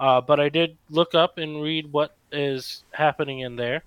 Uh, 0.00 0.20
but 0.20 0.40
I 0.40 0.48
did 0.48 0.76
look 0.90 1.14
up 1.14 1.38
and 1.38 1.62
read 1.62 1.92
what 1.92 2.16
is 2.32 2.82
happening 2.92 3.40
in 3.40 3.56
there. 3.56 3.84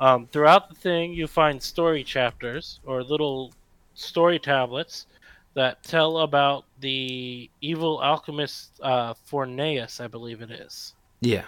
Um, 0.00 0.26
throughout 0.26 0.68
the 0.68 0.74
thing, 0.74 1.12
you 1.12 1.26
find 1.26 1.62
story 1.62 2.04
chapters 2.04 2.80
or 2.84 3.02
little 3.02 3.52
story 3.94 4.38
tablets 4.38 5.06
that 5.54 5.82
tell 5.84 6.18
about 6.18 6.64
the 6.80 7.48
evil 7.60 8.02
alchemist 8.02 8.72
uh, 8.82 9.14
Forneus, 9.14 10.00
I 10.00 10.08
believe 10.08 10.42
it 10.42 10.50
is. 10.50 10.94
Yeah. 11.20 11.44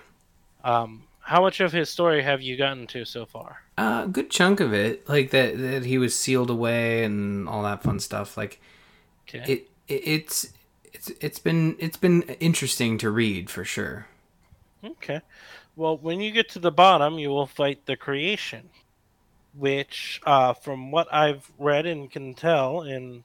Um, 0.65 1.03
how 1.21 1.43
much 1.43 1.61
of 1.61 1.73
his 1.73 1.91
story 1.91 2.23
have 2.23 2.41
you 2.41 2.57
gotten 2.57 2.87
to 2.89 3.05
so 3.05 3.27
far? 3.27 3.63
Uh, 3.77 4.03
a 4.05 4.09
good 4.09 4.31
chunk 4.31 4.61
of 4.61 4.73
it, 4.73 5.09
like 5.09 5.31
that, 5.33 5.59
that 5.59 5.85
he 5.85 5.99
was 5.99 6.15
sealed 6.15 6.51
away 6.51 7.03
and 7.03 7.49
all 7.49 7.65
that 7.65 7.83
fun 7.83 7.99
stuff. 7.99 8.37
Like 8.37 8.61
Okay. 9.29 9.53
it, 9.53 9.71
it 9.89 10.03
it's 10.07 10.53
it's 10.85 11.11
it's 11.21 11.39
been 11.39 11.77
it's 11.79 11.97
been 11.97 12.23
interesting 12.23 12.99
to 12.99 13.11
read 13.11 13.51
for 13.51 13.65
sure. 13.65 14.07
Okay. 14.85 15.21
Well, 15.75 15.99
when 15.99 16.21
you 16.21 16.31
get 16.31 16.49
to 16.51 16.59
the 16.59 16.71
bottom, 16.71 17.19
you 17.19 17.29
will 17.29 17.47
fight 17.47 17.85
the 17.85 17.97
creation, 17.97 18.71
which, 19.55 20.21
uh, 20.25 20.55
from 20.55 20.91
what 20.91 21.13
I've 21.13 21.51
read 21.59 21.87
and 21.87 22.11
can 22.11 22.35
tell, 22.35 22.81
and 22.83 23.25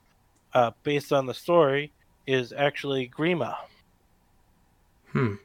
uh, 0.53 0.71
based 0.83 1.13
on 1.13 1.27
the 1.27 1.33
story, 1.33 1.91
is 2.27 2.51
actually 2.51 3.07
Grima 3.07 3.55
Hmm. 5.11 5.35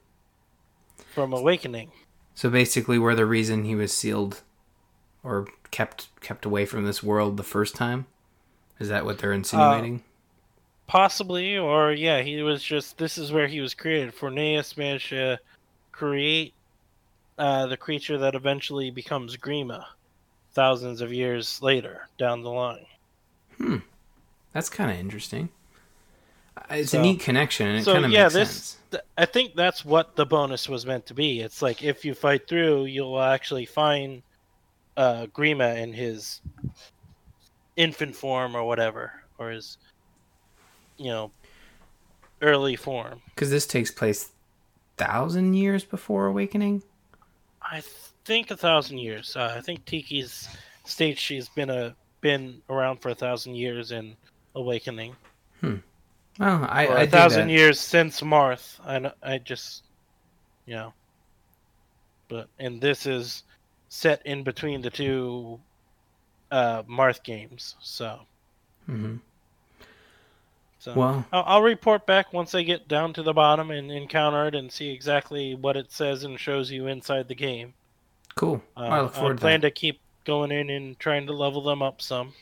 from 1.15 1.33
Awakening. 1.33 1.93
So 2.35 2.51
basically, 2.51 2.99
we're 2.99 3.15
the 3.15 3.27
reason 3.27 3.65
he 3.65 3.75
was 3.75 3.93
sealed 3.93 4.43
or 5.23 5.49
kept 5.71 6.09
kept 6.21 6.45
away 6.45 6.67
from 6.67 6.85
this 6.87 7.03
world 7.03 7.37
the 7.37 7.43
first 7.43 7.75
time. 7.75 8.07
Is 8.79 8.89
that 8.89 9.05
what 9.05 9.19
they're 9.19 9.33
insinuating? 9.33 10.03
Possibly, 10.87 11.57
or 11.59 11.93
yeah, 11.93 12.21
he 12.23 12.43
was 12.43 12.63
just. 12.63 12.97
This 12.99 13.19
is 13.19 13.33
where 13.33 13.47
he 13.49 13.61
was 13.61 13.75
created. 13.75 14.15
Forneus 14.15 14.77
managed 14.77 15.09
to 15.09 15.39
create 15.91 16.55
uh, 17.39 17.67
the 17.67 17.77
creature 17.77 18.19
that 18.19 18.35
eventually 18.35 18.91
becomes 18.91 19.37
Grima, 19.37 19.85
thousands 20.53 21.01
of 21.01 21.13
years 21.13 21.61
later 21.61 22.07
down 22.19 22.43
the 22.43 22.51
line. 22.51 22.87
Hmm, 23.57 23.77
that's 24.53 24.69
kind 24.71 24.91
of 24.91 24.97
interesting. 24.99 25.49
Uh, 26.57 26.63
It's 26.77 26.93
So- 26.93 27.01
a 27.01 27.03
neat 27.03 27.21
connection, 27.21 27.67
and 27.67 27.79
it 27.81 27.85
so, 27.85 27.95
kind 27.95 28.05
of 28.05 28.11
yeah, 28.13 28.25
makes 28.25 28.35
this- 28.35 28.49
sense. 28.51 28.77
Th- 28.93 29.03
I 29.19 29.25
think 29.25 29.57
that's 29.57 29.85
what 29.85 30.15
the 30.15 30.25
bonus 30.25 30.69
was 30.69 30.87
meant 30.87 31.07
to 31.07 31.15
be. 31.15 31.41
It's 31.41 31.61
like 31.63 31.83
if 31.83 32.05
you 32.05 32.15
fight 32.15 32.47
through, 32.47 32.85
you'll 32.85 33.21
actually 33.21 33.67
find 33.67 34.23
uh, 34.97 35.27
Grima 35.35 35.77
in 35.79 35.93
his 35.93 36.41
infant 37.77 38.15
form 38.15 38.55
or 38.57 38.63
whatever, 38.65 39.13
or 39.39 39.51
his, 39.51 39.77
you 40.99 41.11
know, 41.11 41.31
early 42.43 42.77
form. 42.77 43.21
Because 43.35 43.51
this 43.51 43.67
takes 43.67 43.91
place 43.91 44.31
thousand 44.97 45.55
years 45.55 45.85
before 45.85 46.27
Awakening. 46.27 46.83
I 47.63 47.83
think 48.25 48.51
a 48.51 48.57
thousand 48.57 48.99
years. 48.99 49.37
Uh, 49.37 49.55
I 49.57 49.61
think 49.61 49.85
Tiki's 49.85 50.49
states 50.85 51.21
she's 51.21 51.49
been 51.51 51.71
a 51.71 51.95
been 52.21 52.63
around 52.71 52.99
for 52.99 53.11
a 53.11 53.15
thousand 53.15 53.55
years 53.55 53.93
in 53.93 54.17
Awakening, 54.55 55.15
Well, 56.41 56.65
I, 56.65 57.03
a 57.03 57.07
thousand 57.07 57.51
years 57.51 57.79
since 57.79 58.21
Marth. 58.21 58.81
I 58.85 59.13
I 59.23 59.39
just, 59.39 59.83
you 60.67 60.75
know, 60.75 60.95
but 62.29 62.49
and 62.59 62.81
this 62.81 63.07
is 63.07 63.45
set 63.89 64.25
in 64.25 64.45
between 64.45 64.81
the 64.81 64.91
two 64.91 65.61
uh, 66.51 66.83
Marth 66.85 67.23
games. 67.23 67.77
So, 67.81 68.21
Mhm. 68.89 69.21
So 70.87 70.95
Well, 70.95 71.27
I'll, 71.33 71.45
I'll 71.47 71.63
report 71.63 72.07
back 72.07 72.33
once 72.33 72.55
I 72.55 72.63
get 72.63 72.87
down 72.89 73.13
to 73.15 73.23
the 73.23 73.33
bottom 73.33 73.71
and 73.73 73.91
encounter 73.91 74.47
it 74.47 74.55
and 74.55 74.71
see 74.71 74.91
exactly 74.91 75.55
what 75.55 75.77
it 75.77 75.91
says 75.91 76.23
and 76.25 76.39
shows 76.39 76.71
you 76.71 76.87
inside 76.87 77.29
the 77.29 77.35
game. 77.35 77.75
cool. 78.37 78.63
Uh, 78.77 78.81
I 78.83 79.01
look 79.01 79.15
forward 79.15 79.39
to 79.39 79.41
plan 79.41 79.61
that. 79.63 79.69
to 79.69 79.71
keep 79.73 80.01
going 80.25 80.53
in 80.53 80.71
and 80.71 80.99
trying 80.99 81.27
to 81.27 81.33
level 81.33 81.63
them 81.63 81.83
up 81.83 82.01
some. 82.01 82.35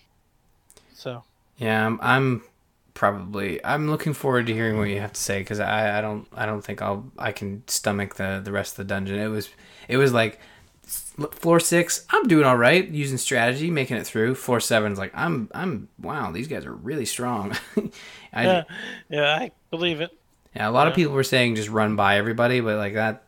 So 0.92 1.24
Yeah, 1.57 1.86
I'm, 1.86 1.99
I'm 2.03 2.42
probably 2.95 3.64
I'm 3.64 3.90
looking 3.90 4.12
forward 4.14 4.47
to 4.47 4.53
hearing 4.55 4.78
what 4.78 4.84
you 4.88 5.01
have 5.01 5.12
to 5.12 5.20
say 5.20 5.40
because 5.40 5.61
I, 5.61 5.99
I 5.99 6.01
don't 6.01 6.28
I 6.34 6.47
don't 6.47 6.62
think 6.62 6.82
I'll 6.82 7.11
I 7.18 7.32
can 7.32 7.62
stomach 7.66 8.16
the 8.16 8.40
the 8.45 8.53
rest 8.53 8.74
of 8.74 8.76
the 8.78 8.84
dungeon. 8.84 9.18
It 9.18 9.28
was 9.28 9.49
it 9.88 9.97
was 9.97 10.12
like 10.12 10.38
floor 10.85 11.61
six. 11.61 12.07
I'm 12.11 12.26
doing 12.28 12.45
all 12.45 12.57
right 12.57 12.87
using 12.87 13.18
strategy, 13.18 13.70
making 13.70 13.97
it 13.97 14.07
through. 14.07 14.35
Floor 14.35 14.61
seven's 14.61 14.99
like 14.99 15.12
I'm 15.14 15.49
I'm 15.55 15.89
wow 16.01 16.30
these 16.32 16.49
guys 16.49 16.66
are 16.66 16.74
really 16.74 17.07
strong. 17.07 17.57
I, 18.32 18.45
yeah, 18.45 18.62
yeah, 19.09 19.35
I 19.35 19.51
believe 19.70 20.01
it. 20.01 20.11
Yeah, 20.55 20.68
a 20.68 20.70
lot 20.70 20.87
of 20.87 20.95
people 20.95 21.14
were 21.14 21.24
saying 21.24 21.57
just 21.57 21.68
run 21.68 21.97
by 21.97 22.16
everybody, 22.16 22.61
but 22.61 22.76
like 22.76 22.95
that, 22.95 23.24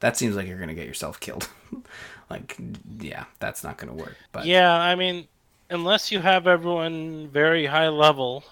that 0.00 0.16
seems 0.16 0.36
like 0.36 0.46
you're 0.46 0.58
gonna 0.58 0.74
get 0.74 0.86
yourself 0.86 1.18
killed. 1.20 1.48
like, 2.30 2.56
yeah, 2.98 3.24
that's 3.38 3.64
not 3.64 3.78
gonna 3.78 3.94
work. 3.94 4.16
But 4.32 4.44
Yeah, 4.44 4.74
I 4.74 4.94
mean, 4.94 5.26
unless 5.70 6.12
you 6.12 6.20
have 6.20 6.46
everyone 6.46 7.28
very 7.28 7.66
high 7.66 7.88
level, 7.88 8.44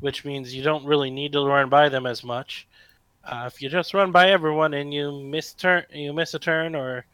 which 0.00 0.24
means 0.24 0.54
you 0.54 0.62
don't 0.62 0.84
really 0.84 1.10
need 1.10 1.32
to 1.32 1.44
run 1.44 1.68
by 1.68 1.88
them 1.88 2.06
as 2.06 2.22
much. 2.22 2.66
Uh, 3.24 3.44
if 3.46 3.60
you 3.60 3.68
just 3.68 3.94
run 3.94 4.12
by 4.12 4.30
everyone 4.30 4.74
and 4.74 4.92
you 4.92 5.12
miss 5.22 5.52
turn, 5.52 5.84
you 5.92 6.12
miss 6.12 6.34
a 6.34 6.38
turn 6.38 6.74
or 6.74 7.04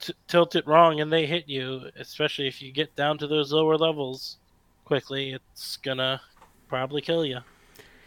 t- 0.00 0.14
tilt 0.28 0.54
it 0.56 0.66
wrong 0.66 1.00
and 1.00 1.12
they 1.12 1.26
hit 1.26 1.48
you, 1.48 1.90
especially 1.96 2.46
if 2.48 2.60
you 2.62 2.72
get 2.72 2.94
down 2.96 3.18
to 3.18 3.26
those 3.26 3.52
lower 3.52 3.76
levels 3.76 4.38
quickly, 4.84 5.32
it's 5.32 5.76
gonna 5.78 6.20
probably 6.68 7.00
kill 7.02 7.24
you 7.24 7.38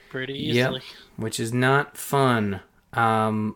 pretty 0.09 0.33
Yep. 0.33 0.77
easily. 0.77 0.81
which 1.17 1.39
is 1.39 1.53
not 1.53 1.97
fun. 1.97 2.61
Um, 2.93 3.55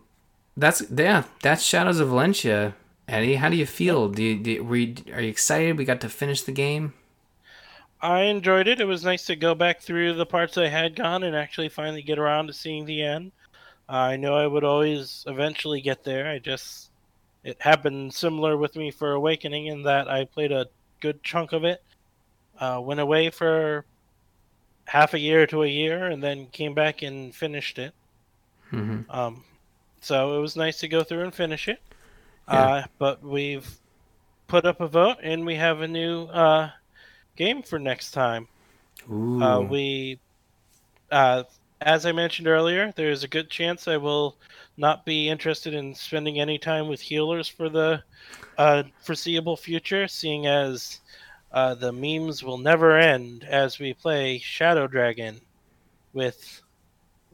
that's 0.56 0.82
yeah, 0.90 1.24
that's 1.42 1.62
Shadows 1.62 2.00
of 2.00 2.08
Valencia. 2.08 2.74
Eddie, 3.08 3.34
how 3.36 3.48
do 3.50 3.56
you 3.56 3.66
feel? 3.66 4.08
Do 4.08 4.22
you, 4.22 4.38
do 4.38 4.50
you, 4.52 4.64
were 4.64 4.76
are 5.14 5.20
you 5.20 5.28
excited? 5.28 5.76
We 5.76 5.84
got 5.84 6.00
to 6.02 6.08
finish 6.08 6.42
the 6.42 6.52
game. 6.52 6.94
I 8.00 8.22
enjoyed 8.22 8.68
it. 8.68 8.80
It 8.80 8.84
was 8.84 9.04
nice 9.04 9.24
to 9.26 9.36
go 9.36 9.54
back 9.54 9.80
through 9.80 10.14
the 10.14 10.26
parts 10.26 10.58
I 10.58 10.68
had 10.68 10.94
gone 10.94 11.22
and 11.22 11.34
actually 11.34 11.68
finally 11.70 12.02
get 12.02 12.18
around 12.18 12.46
to 12.48 12.52
seeing 12.52 12.84
the 12.84 13.02
end. 13.02 13.32
I 13.88 14.16
know 14.16 14.36
I 14.36 14.46
would 14.46 14.64
always 14.64 15.24
eventually 15.26 15.80
get 15.80 16.04
there. 16.04 16.28
I 16.28 16.38
just 16.38 16.90
it 17.44 17.60
happened 17.62 18.14
similar 18.14 18.56
with 18.56 18.76
me 18.76 18.90
for 18.90 19.12
Awakening 19.12 19.66
in 19.66 19.82
that 19.84 20.08
I 20.08 20.24
played 20.26 20.52
a 20.52 20.68
good 21.00 21.22
chunk 21.22 21.52
of 21.52 21.64
it, 21.64 21.84
uh, 22.60 22.80
went 22.82 23.00
away 23.00 23.30
for 23.30 23.86
half 24.86 25.12
a 25.14 25.18
year 25.18 25.46
to 25.46 25.62
a 25.62 25.66
year, 25.68 26.06
and 26.06 26.22
then 26.22 26.46
came 26.48 26.74
back 26.74 27.02
and 27.02 27.34
finished 27.34 27.78
it. 27.78 27.94
hmm 28.70 29.02
Um, 29.08 29.44
so 30.00 30.38
it 30.38 30.40
was 30.40 30.56
nice 30.56 30.78
to 30.80 30.88
go 30.88 31.02
through 31.04 31.24
and 31.24 31.34
finish 31.34 31.68
it. 31.68 31.80
Yeah. 32.50 32.70
Uh, 32.70 32.82
but 32.98 33.22
we've 33.22 33.80
put 34.48 34.66
up 34.66 34.80
a 34.80 34.88
vote 34.88 35.18
and 35.22 35.46
we 35.46 35.56
have 35.56 35.80
a 35.80 35.88
new 35.88 36.24
uh, 36.26 36.70
game 37.36 37.62
for 37.62 37.78
next 37.78 38.12
time. 38.12 38.48
Ooh, 39.10 39.40
Uh, 39.40 39.64
we, 39.68 40.20
uh, 41.10 41.44
as 41.80 42.06
I 42.06 42.12
mentioned 42.12 42.48
earlier, 42.48 42.92
there's 42.96 43.24
a 43.24 43.28
good 43.28 43.50
chance 43.50 43.88
I 43.88 43.96
will 43.96 44.36
not 44.76 45.04
be 45.04 45.28
interested 45.28 45.74
in 45.74 45.94
spending 45.94 46.40
any 46.40 46.58
time 46.58 46.88
with 46.88 47.00
healers 47.00 47.48
for 47.48 47.68
the 47.68 48.02
uh, 48.58 48.84
foreseeable 49.02 49.56
future, 49.56 50.08
seeing 50.08 50.46
as 50.46 51.00
uh, 51.52 51.74
the 51.74 51.92
memes 51.92 52.42
will 52.42 52.58
never 52.58 52.98
end 52.98 53.44
as 53.44 53.78
we 53.78 53.94
play 53.94 54.38
Shadow 54.38 54.86
Dragon 54.86 55.40
with 56.12 56.62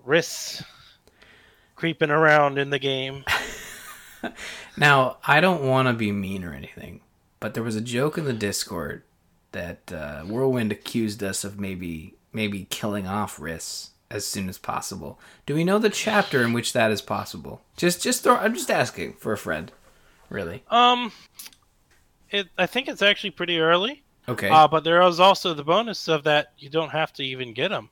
Wrys 0.04 0.62
creeping 1.76 2.10
around 2.10 2.58
in 2.58 2.70
the 2.70 2.78
game. 2.78 3.24
Now, 4.76 5.18
I 5.26 5.40
don't 5.40 5.62
want 5.62 5.88
to 5.88 5.94
be 5.94 6.12
mean 6.12 6.44
or 6.44 6.54
anything, 6.54 7.00
but 7.38 7.54
there 7.54 7.62
was 7.62 7.76
a 7.76 7.80
joke 7.80 8.16
in 8.16 8.24
the 8.24 8.32
Discord 8.32 9.02
that 9.52 9.92
uh, 9.92 10.22
Whirlwind 10.22 10.72
accused 10.72 11.22
us 11.22 11.44
of 11.44 11.58
maybe 11.58 12.14
maybe 12.32 12.66
killing 12.70 13.06
off 13.06 13.40
Wrys 13.40 13.89
as 14.10 14.26
soon 14.26 14.48
as 14.48 14.58
possible. 14.58 15.20
Do 15.46 15.54
we 15.54 15.64
know 15.64 15.78
the 15.78 15.90
chapter 15.90 16.42
in 16.42 16.52
which 16.52 16.72
that 16.72 16.90
is 16.90 17.00
possible? 17.02 17.62
Just 17.76 18.02
just 18.02 18.22
throw, 18.24 18.36
I'm 18.36 18.54
just 18.54 18.70
asking 18.70 19.14
for 19.14 19.32
a 19.32 19.38
friend. 19.38 19.70
Really? 20.28 20.62
Um, 20.70 21.12
it 22.30 22.48
I 22.58 22.66
think 22.66 22.88
it's 22.88 23.02
actually 23.02 23.30
pretty 23.32 23.58
early. 23.58 24.02
Okay. 24.28 24.48
Uh, 24.48 24.68
but 24.68 24.84
there 24.84 25.02
is 25.02 25.18
also 25.20 25.54
the 25.54 25.64
bonus 25.64 26.08
of 26.08 26.24
that 26.24 26.52
you 26.58 26.68
don't 26.70 26.90
have 26.90 27.12
to 27.14 27.24
even 27.24 27.52
get 27.52 27.68
them. 27.70 27.88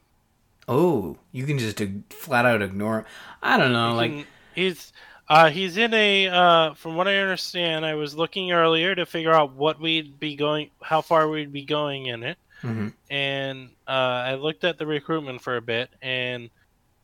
oh, 0.68 1.16
you 1.32 1.46
can 1.46 1.58
just 1.58 1.80
flat 2.10 2.44
out 2.46 2.62
ignore. 2.62 2.98
Him. 2.98 3.04
I 3.42 3.56
don't 3.56 3.72
know, 3.72 3.94
like 3.94 4.10
can- 4.10 4.26
he's 4.54 4.92
uh, 5.28 5.50
he's 5.50 5.76
in 5.76 5.92
a 5.94 6.28
uh, 6.28 6.74
from 6.74 6.96
what 6.96 7.08
I 7.08 7.16
understand. 7.18 7.84
I 7.86 7.94
was 7.94 8.14
looking 8.14 8.52
earlier 8.52 8.94
to 8.94 9.06
figure 9.06 9.32
out 9.32 9.52
what 9.54 9.80
we'd 9.80 10.18
be 10.18 10.36
going, 10.36 10.70
how 10.82 11.00
far 11.00 11.28
we'd 11.28 11.52
be 11.52 11.64
going 11.64 12.06
in 12.06 12.22
it, 12.22 12.38
mhm. 12.62 12.92
and 13.10 13.70
uh, 13.86 13.90
I 13.90 14.34
looked 14.34 14.64
at 14.64 14.78
the 14.78 14.86
recruitment 14.86 15.40
for 15.40 15.56
a 15.56 15.62
bit, 15.62 15.90
and 16.02 16.50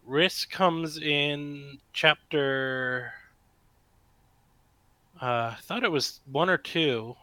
Wrys 0.06 0.44
comes 0.44 0.98
in 0.98 1.78
chapter. 1.92 3.12
Uh, 5.20 5.54
I 5.56 5.58
thought 5.62 5.84
it 5.84 5.92
was 5.92 6.20
one 6.30 6.50
or 6.50 6.58
two. 6.58 7.16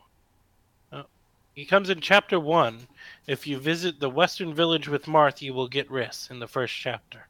Uh, 0.91 1.03
he 1.53 1.65
comes 1.65 1.89
in 1.89 2.01
chapter 2.01 2.39
one. 2.39 2.87
If 3.27 3.45
you 3.45 3.59
visit 3.59 3.99
the 3.99 4.09
Western 4.09 4.53
Village 4.53 4.87
with 4.87 5.05
Marth, 5.05 5.41
you 5.41 5.53
will 5.53 5.67
get 5.67 5.91
Wrys 5.91 6.27
in 6.31 6.39
the 6.39 6.47
first 6.47 6.75
chapter. 6.75 7.27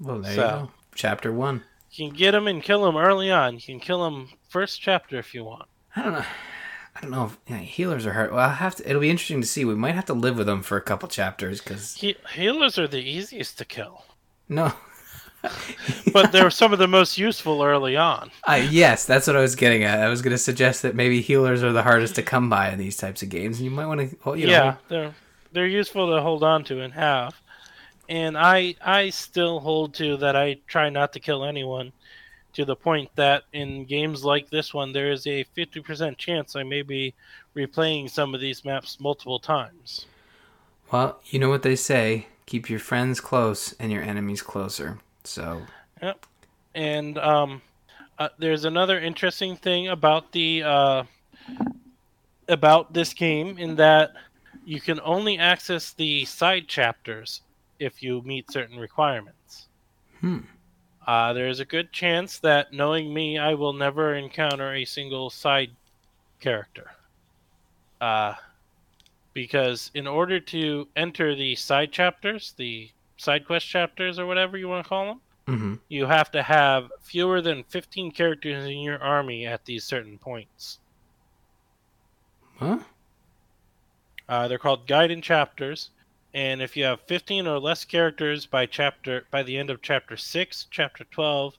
well, 0.00 0.20
there 0.20 0.30
you 0.32 0.36
go. 0.36 0.70
Chapter 0.94 1.32
one. 1.32 1.62
You 1.92 2.08
can 2.08 2.16
get 2.16 2.34
him 2.34 2.46
and 2.46 2.62
kill 2.62 2.86
him 2.86 2.96
early 2.96 3.30
on. 3.30 3.54
You 3.54 3.60
can 3.60 3.80
kill 3.80 4.06
him 4.06 4.28
first 4.48 4.80
chapter 4.80 5.18
if 5.18 5.34
you 5.34 5.44
want. 5.44 5.68
I 5.96 6.02
don't 6.02 6.12
know. 6.12 6.24
I 6.98 7.02
don't 7.02 7.12
know 7.12 7.26
if 7.26 7.38
yeah, 7.46 7.58
healers 7.58 8.06
are 8.06 8.12
hard. 8.12 8.32
Well, 8.32 8.40
I'll 8.40 8.50
have 8.56 8.74
to. 8.76 8.88
It'll 8.88 9.00
be 9.00 9.10
interesting 9.10 9.40
to 9.40 9.46
see. 9.46 9.64
We 9.64 9.76
might 9.76 9.94
have 9.94 10.06
to 10.06 10.14
live 10.14 10.36
with 10.36 10.48
them 10.48 10.62
for 10.62 10.76
a 10.76 10.82
couple 10.82 11.08
chapters 11.08 11.60
because 11.60 11.94
He- 11.94 12.16
healers 12.34 12.76
are 12.76 12.88
the 12.88 12.98
easiest 12.98 13.56
to 13.58 13.64
kill, 13.64 14.04
no. 14.48 14.72
but 16.12 16.32
they're 16.32 16.50
some 16.50 16.72
of 16.72 16.80
the 16.80 16.88
most 16.88 17.16
useful 17.16 17.62
early 17.62 17.96
on. 17.96 18.32
Uh, 18.48 18.66
yes, 18.68 19.04
that's 19.04 19.28
what 19.28 19.36
I 19.36 19.40
was 19.40 19.54
getting 19.54 19.84
at. 19.84 20.00
I 20.00 20.08
was 20.08 20.20
going 20.22 20.32
to 20.32 20.38
suggest 20.38 20.82
that 20.82 20.96
maybe 20.96 21.20
healers 21.20 21.62
are 21.62 21.72
the 21.72 21.84
hardest 21.84 22.16
to 22.16 22.22
come 22.24 22.50
by 22.50 22.70
in 22.70 22.78
these 22.78 22.96
types 22.96 23.22
of 23.22 23.28
games, 23.28 23.58
and 23.58 23.64
you 23.64 23.70
might 23.70 23.86
want 23.86 24.00
to, 24.00 24.16
well, 24.24 24.36
you 24.36 24.46
know, 24.46 24.52
yeah, 24.52 24.76
they're 24.88 25.14
they're 25.52 25.66
useful 25.68 26.12
to 26.12 26.20
hold 26.20 26.42
on 26.42 26.64
to 26.64 26.80
and 26.80 26.92
have. 26.94 27.40
And 28.08 28.36
I 28.36 28.74
I 28.84 29.10
still 29.10 29.60
hold 29.60 29.94
to 29.94 30.16
that. 30.16 30.34
I 30.34 30.58
try 30.66 30.90
not 30.90 31.12
to 31.12 31.20
kill 31.20 31.44
anyone, 31.44 31.92
to 32.54 32.64
the 32.64 32.76
point 32.76 33.10
that 33.16 33.44
in 33.52 33.84
games 33.84 34.24
like 34.24 34.50
this 34.50 34.72
one, 34.74 34.92
there 34.92 35.10
is 35.10 35.26
a 35.26 35.44
fifty 35.54 35.80
percent 35.80 36.18
chance 36.18 36.56
I 36.56 36.62
may 36.62 36.82
be 36.82 37.14
replaying 37.56 38.10
some 38.10 38.34
of 38.34 38.40
these 38.40 38.64
maps 38.64 38.98
multiple 39.00 39.38
times. 39.38 40.06
well, 40.92 41.20
you 41.26 41.38
know 41.38 41.48
what 41.48 41.62
they 41.62 41.76
say: 41.76 42.26
keep 42.46 42.70
your 42.70 42.80
friends 42.80 43.20
close 43.20 43.74
and 43.78 43.92
your 43.92 44.02
enemies 44.02 44.42
closer. 44.42 44.98
So, 45.24 45.62
Yep. 46.02 46.26
And 46.74 47.18
um, 47.18 47.62
uh, 48.18 48.28
there's 48.38 48.64
another 48.64 48.98
interesting 48.98 49.56
thing 49.56 49.88
about 49.88 50.32
the 50.32 50.62
uh, 50.62 51.02
about 52.48 52.92
this 52.94 53.12
game 53.12 53.58
in 53.58 53.76
that 53.76 54.12
you 54.64 54.80
can 54.80 55.00
only 55.04 55.38
access 55.38 55.92
the 55.92 56.24
side 56.24 56.68
chapters 56.68 57.42
if 57.78 58.02
you 58.02 58.22
meet 58.22 58.50
certain 58.50 58.78
requirements. 58.78 59.66
Hmm. 60.20 60.38
Uh, 61.08 61.32
there 61.32 61.48
is 61.48 61.58
a 61.58 61.64
good 61.64 61.90
chance 61.90 62.38
that, 62.38 62.70
knowing 62.70 63.14
me, 63.14 63.38
I 63.38 63.54
will 63.54 63.72
never 63.72 64.14
encounter 64.14 64.74
a 64.74 64.84
single 64.84 65.30
side 65.30 65.70
character. 66.38 66.90
Uh, 67.98 68.34
because 69.32 69.90
in 69.94 70.06
order 70.06 70.38
to 70.38 70.86
enter 70.96 71.34
the 71.34 71.54
side 71.54 71.92
chapters, 71.92 72.52
the 72.58 72.90
side 73.16 73.46
quest 73.46 73.66
chapters, 73.66 74.18
or 74.18 74.26
whatever 74.26 74.58
you 74.58 74.68
want 74.68 74.84
to 74.84 74.88
call 74.88 75.06
them, 75.06 75.20
hmm 75.46 75.74
you 75.88 76.04
have 76.04 76.30
to 76.32 76.42
have 76.42 76.90
fewer 77.00 77.40
than 77.40 77.64
15 77.64 78.10
characters 78.12 78.66
in 78.66 78.80
your 78.80 79.02
army 79.02 79.46
at 79.46 79.64
these 79.64 79.84
certain 79.84 80.18
points. 80.18 80.78
huh? 82.58 82.80
Uh, 84.28 84.46
they're 84.46 84.58
called 84.58 84.86
Gaiden 84.86 85.22
chapters, 85.22 85.88
and 86.34 86.60
if 86.62 86.76
you 86.76 86.84
have 86.84 87.00
15 87.02 87.46
or 87.46 87.58
less 87.58 87.84
characters 87.84 88.46
by 88.46 88.66
chapter 88.66 89.26
by 89.30 89.42
the 89.42 89.56
end 89.56 89.70
of 89.70 89.82
chapter 89.82 90.16
6, 90.16 90.66
chapter 90.70 91.04
12, 91.04 91.54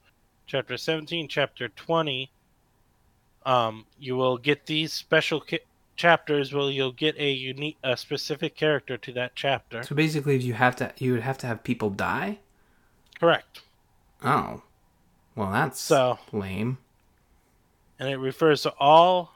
chapter 0.46 0.76
17, 0.76 1.28
chapter 1.28 1.68
20, 1.68 2.30
um, 3.46 3.86
you 3.98 4.16
will 4.16 4.38
get 4.38 4.66
these 4.66 4.92
special 4.92 5.40
ca- 5.40 5.58
chapters 5.96 6.52
where 6.52 6.70
you'll 6.70 6.92
get 6.92 7.16
a 7.18 7.30
unique 7.30 7.76
a 7.82 7.96
specific 7.96 8.54
character 8.56 8.96
to 8.96 9.12
that 9.12 9.32
chapter. 9.34 9.82
So 9.82 9.94
basically, 9.94 10.38
you 10.38 10.54
have 10.54 10.76
to, 10.76 10.92
you 10.98 11.12
would 11.12 11.22
have 11.22 11.38
to 11.38 11.46
have 11.46 11.62
people 11.64 11.90
die. 11.90 12.38
Correct. 13.18 13.62
Oh, 14.24 14.62
well, 15.34 15.50
that's 15.50 15.80
So, 15.80 16.18
lame. 16.32 16.78
and 17.98 18.08
it 18.08 18.16
refers 18.18 18.62
to 18.62 18.70
all 18.78 19.34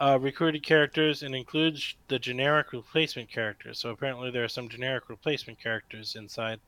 uh, 0.00 0.18
recruited 0.20 0.62
characters 0.62 1.22
and 1.22 1.34
includes 1.34 1.94
the 2.08 2.18
generic 2.18 2.72
replacement 2.72 3.30
characters. 3.30 3.78
So 3.78 3.90
apparently 3.90 4.30
there 4.30 4.44
are 4.44 4.48
some 4.48 4.68
generic 4.68 5.08
replacement 5.08 5.60
characters 5.60 6.14
inside 6.16 6.60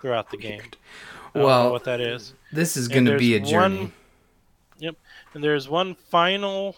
throughout 0.00 0.30
the 0.30 0.36
game. 0.48 0.60
I 0.60 0.64
don't 1.34 1.42
know 1.42 1.46
Well, 1.46 1.70
what 1.72 1.84
that 1.84 2.00
is. 2.00 2.34
This 2.52 2.76
is 2.76 2.88
going 2.88 3.04
to 3.06 3.16
be 3.18 3.34
a 3.34 3.40
journey. 3.40 3.78
one- 3.78 3.92
Yep. 4.80 4.94
And 5.34 5.42
there's 5.42 5.68
one 5.68 5.96
final 5.96 6.76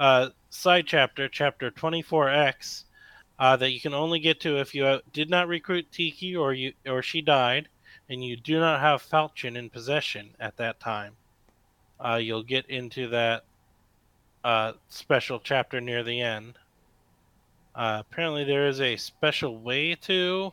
uh, 0.00 0.30
side 0.50 0.84
chapter, 0.88 1.28
chapter 1.28 1.70
24X, 1.70 2.82
uh, 3.38 3.56
that 3.56 3.70
you 3.70 3.80
can 3.80 3.94
only 3.94 4.18
get 4.18 4.40
to 4.40 4.58
if 4.58 4.74
you 4.74 4.84
uh, 4.84 4.98
did 5.12 5.30
not 5.30 5.46
recruit 5.46 5.86
Tiki 5.92 6.34
or 6.34 6.52
you 6.52 6.72
or 6.88 7.02
she 7.02 7.20
died, 7.20 7.68
and 8.08 8.24
you 8.24 8.36
do 8.36 8.58
not 8.58 8.80
have 8.80 9.00
Falchion 9.00 9.56
in 9.56 9.70
possession 9.70 10.30
at 10.40 10.56
that 10.56 10.80
time. 10.80 11.12
Uh, 12.04 12.16
you'll 12.16 12.42
get 12.42 12.66
into 12.68 13.06
that 13.10 13.44
uh, 14.44 14.72
special 14.88 15.40
chapter 15.40 15.80
near 15.80 16.02
the 16.04 16.20
end. 16.20 16.54
Uh, 17.74 18.02
apparently, 18.08 18.44
there 18.44 18.68
is 18.68 18.80
a 18.80 18.96
special 18.96 19.58
way 19.58 19.94
to 19.96 20.52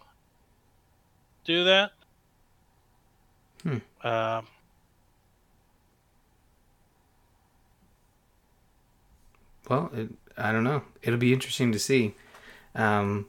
do 1.43 1.63
that. 1.65 1.91
Hmm. 3.63 3.77
Uh, 4.03 4.41
Well, 9.69 9.89
it, 9.93 10.09
I 10.37 10.51
don't 10.51 10.65
know. 10.65 10.83
It'll 11.01 11.19
be 11.19 11.31
interesting 11.31 11.71
to 11.71 11.79
see. 11.79 12.13
Um, 12.75 13.27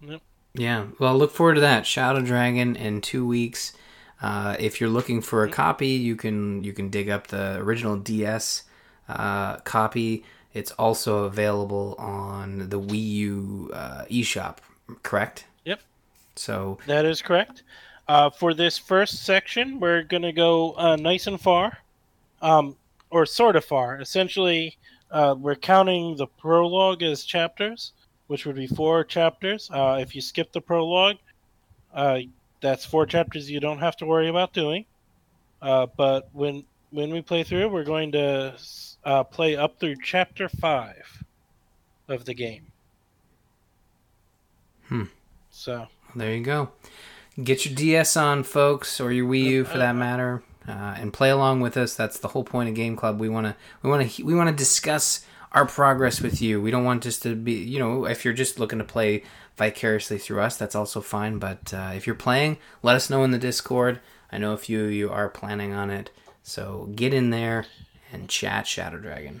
Yep. 0.00 0.20
Yeah. 0.54 0.86
Well, 0.98 1.16
look 1.18 1.32
forward 1.32 1.54
to 1.54 1.60
that 1.62 1.86
Shadow 1.86 2.20
Dragon 2.20 2.76
in 2.76 3.00
two 3.00 3.26
weeks. 3.26 3.72
Uh, 4.22 4.56
if 4.58 4.80
you're 4.80 4.90
looking 4.90 5.20
for 5.20 5.44
a 5.44 5.50
copy, 5.50 5.88
you 5.88 6.16
can 6.16 6.64
you 6.64 6.72
can 6.72 6.88
dig 6.88 7.08
up 7.10 7.26
the 7.26 7.56
original 7.58 7.96
DS 7.96 8.62
uh, 9.08 9.56
copy. 9.58 10.24
It's 10.54 10.70
also 10.72 11.24
available 11.24 11.94
on 11.98 12.70
the 12.70 12.80
Wii 12.80 13.08
U 13.12 13.70
uh, 13.74 14.04
eShop. 14.10 14.58
Correct. 15.02 15.44
Yep. 15.64 15.80
So 16.36 16.78
that 16.86 17.04
is 17.04 17.20
correct. 17.20 17.62
Uh, 18.08 18.30
for 18.30 18.54
this 18.54 18.78
first 18.78 19.24
section, 19.24 19.80
we're 19.80 20.02
going 20.02 20.22
to 20.22 20.32
go 20.32 20.72
uh, 20.76 20.96
nice 20.96 21.26
and 21.26 21.40
far, 21.40 21.78
um, 22.40 22.76
or 23.10 23.26
sort 23.26 23.56
of 23.56 23.64
far. 23.64 24.00
Essentially, 24.00 24.78
uh, 25.10 25.34
we're 25.36 25.56
counting 25.56 26.16
the 26.16 26.26
prologue 26.26 27.02
as 27.02 27.24
chapters, 27.24 27.92
which 28.28 28.46
would 28.46 28.56
be 28.56 28.66
four 28.66 29.04
chapters. 29.04 29.68
Uh, 29.72 29.98
if 30.00 30.14
you 30.14 30.20
skip 30.20 30.52
the 30.52 30.60
prologue, 30.60 31.16
uh, 31.94 32.20
that's 32.60 32.84
four 32.84 33.06
chapters 33.06 33.50
you 33.50 33.60
don't 33.60 33.78
have 33.78 33.96
to 33.96 34.06
worry 34.06 34.28
about 34.28 34.52
doing. 34.52 34.84
Uh, 35.60 35.86
but 35.96 36.28
when 36.32 36.64
when 36.90 37.10
we 37.10 37.20
play 37.20 37.42
through, 37.42 37.68
we're 37.68 37.84
going 37.84 38.12
to 38.12 38.54
uh, 39.06 39.22
play 39.22 39.56
up 39.56 39.78
through 39.78 39.96
chapter 40.02 40.48
five 40.48 41.24
of 42.08 42.24
the 42.24 42.34
game. 42.34 42.72
Hmm. 44.88 45.04
So 45.50 45.86
there 46.14 46.34
you 46.34 46.42
go. 46.42 46.70
Get 47.42 47.64
your 47.64 47.74
DS 47.74 48.16
on, 48.16 48.42
folks, 48.42 49.00
or 49.00 49.12
your 49.12 49.26
Wii 49.26 49.44
U 49.44 49.64
for 49.64 49.78
that 49.78 49.94
matter, 49.94 50.42
uh, 50.66 50.96
and 50.98 51.12
play 51.12 51.30
along 51.30 51.60
with 51.60 51.76
us. 51.76 51.94
That's 51.94 52.18
the 52.18 52.28
whole 52.28 52.44
point 52.44 52.68
of 52.68 52.74
Game 52.74 52.96
Club. 52.96 53.20
We 53.20 53.28
want 53.28 53.46
to 53.46 53.56
we 53.82 53.88
want 53.88 54.10
to 54.10 54.24
we 54.24 54.34
want 54.34 54.50
to 54.50 54.56
discuss 54.56 55.24
our 55.52 55.66
progress 55.66 56.20
with 56.20 56.42
you. 56.42 56.60
We 56.60 56.70
don't 56.70 56.84
want 56.84 57.02
just 57.02 57.22
to 57.22 57.34
be, 57.34 57.52
you 57.52 57.78
know, 57.78 58.06
if 58.06 58.24
you're 58.24 58.34
just 58.34 58.58
looking 58.58 58.78
to 58.78 58.84
play 58.84 59.22
vicariously 59.56 60.18
through 60.18 60.40
us, 60.40 60.56
that's 60.56 60.74
also 60.74 61.00
fine. 61.00 61.38
But 61.38 61.72
uh, 61.72 61.92
if 61.94 62.06
you're 62.06 62.16
playing, 62.16 62.58
let 62.82 62.96
us 62.96 63.08
know 63.08 63.22
in 63.22 63.30
the 63.30 63.38
Discord. 63.38 64.00
I 64.32 64.38
know 64.38 64.52
a 64.52 64.58
few 64.58 64.84
of 64.84 64.92
you 64.92 65.10
are 65.10 65.28
planning 65.28 65.72
on 65.72 65.90
it, 65.90 66.10
so 66.42 66.90
get 66.94 67.14
in 67.14 67.30
there 67.30 67.66
and 68.12 68.28
chat 68.28 68.66
Shadow 68.66 68.98
Dragon. 68.98 69.40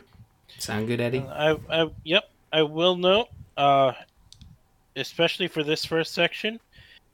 Sound 0.58 0.86
good, 0.86 1.00
Eddie? 1.00 1.20
I, 1.20 1.56
I 1.70 1.90
yep. 2.04 2.30
I 2.52 2.62
will 2.62 2.96
note, 2.96 3.28
uh, 3.56 3.92
especially 4.94 5.48
for 5.48 5.62
this 5.62 5.84
first 5.84 6.14
section, 6.14 6.58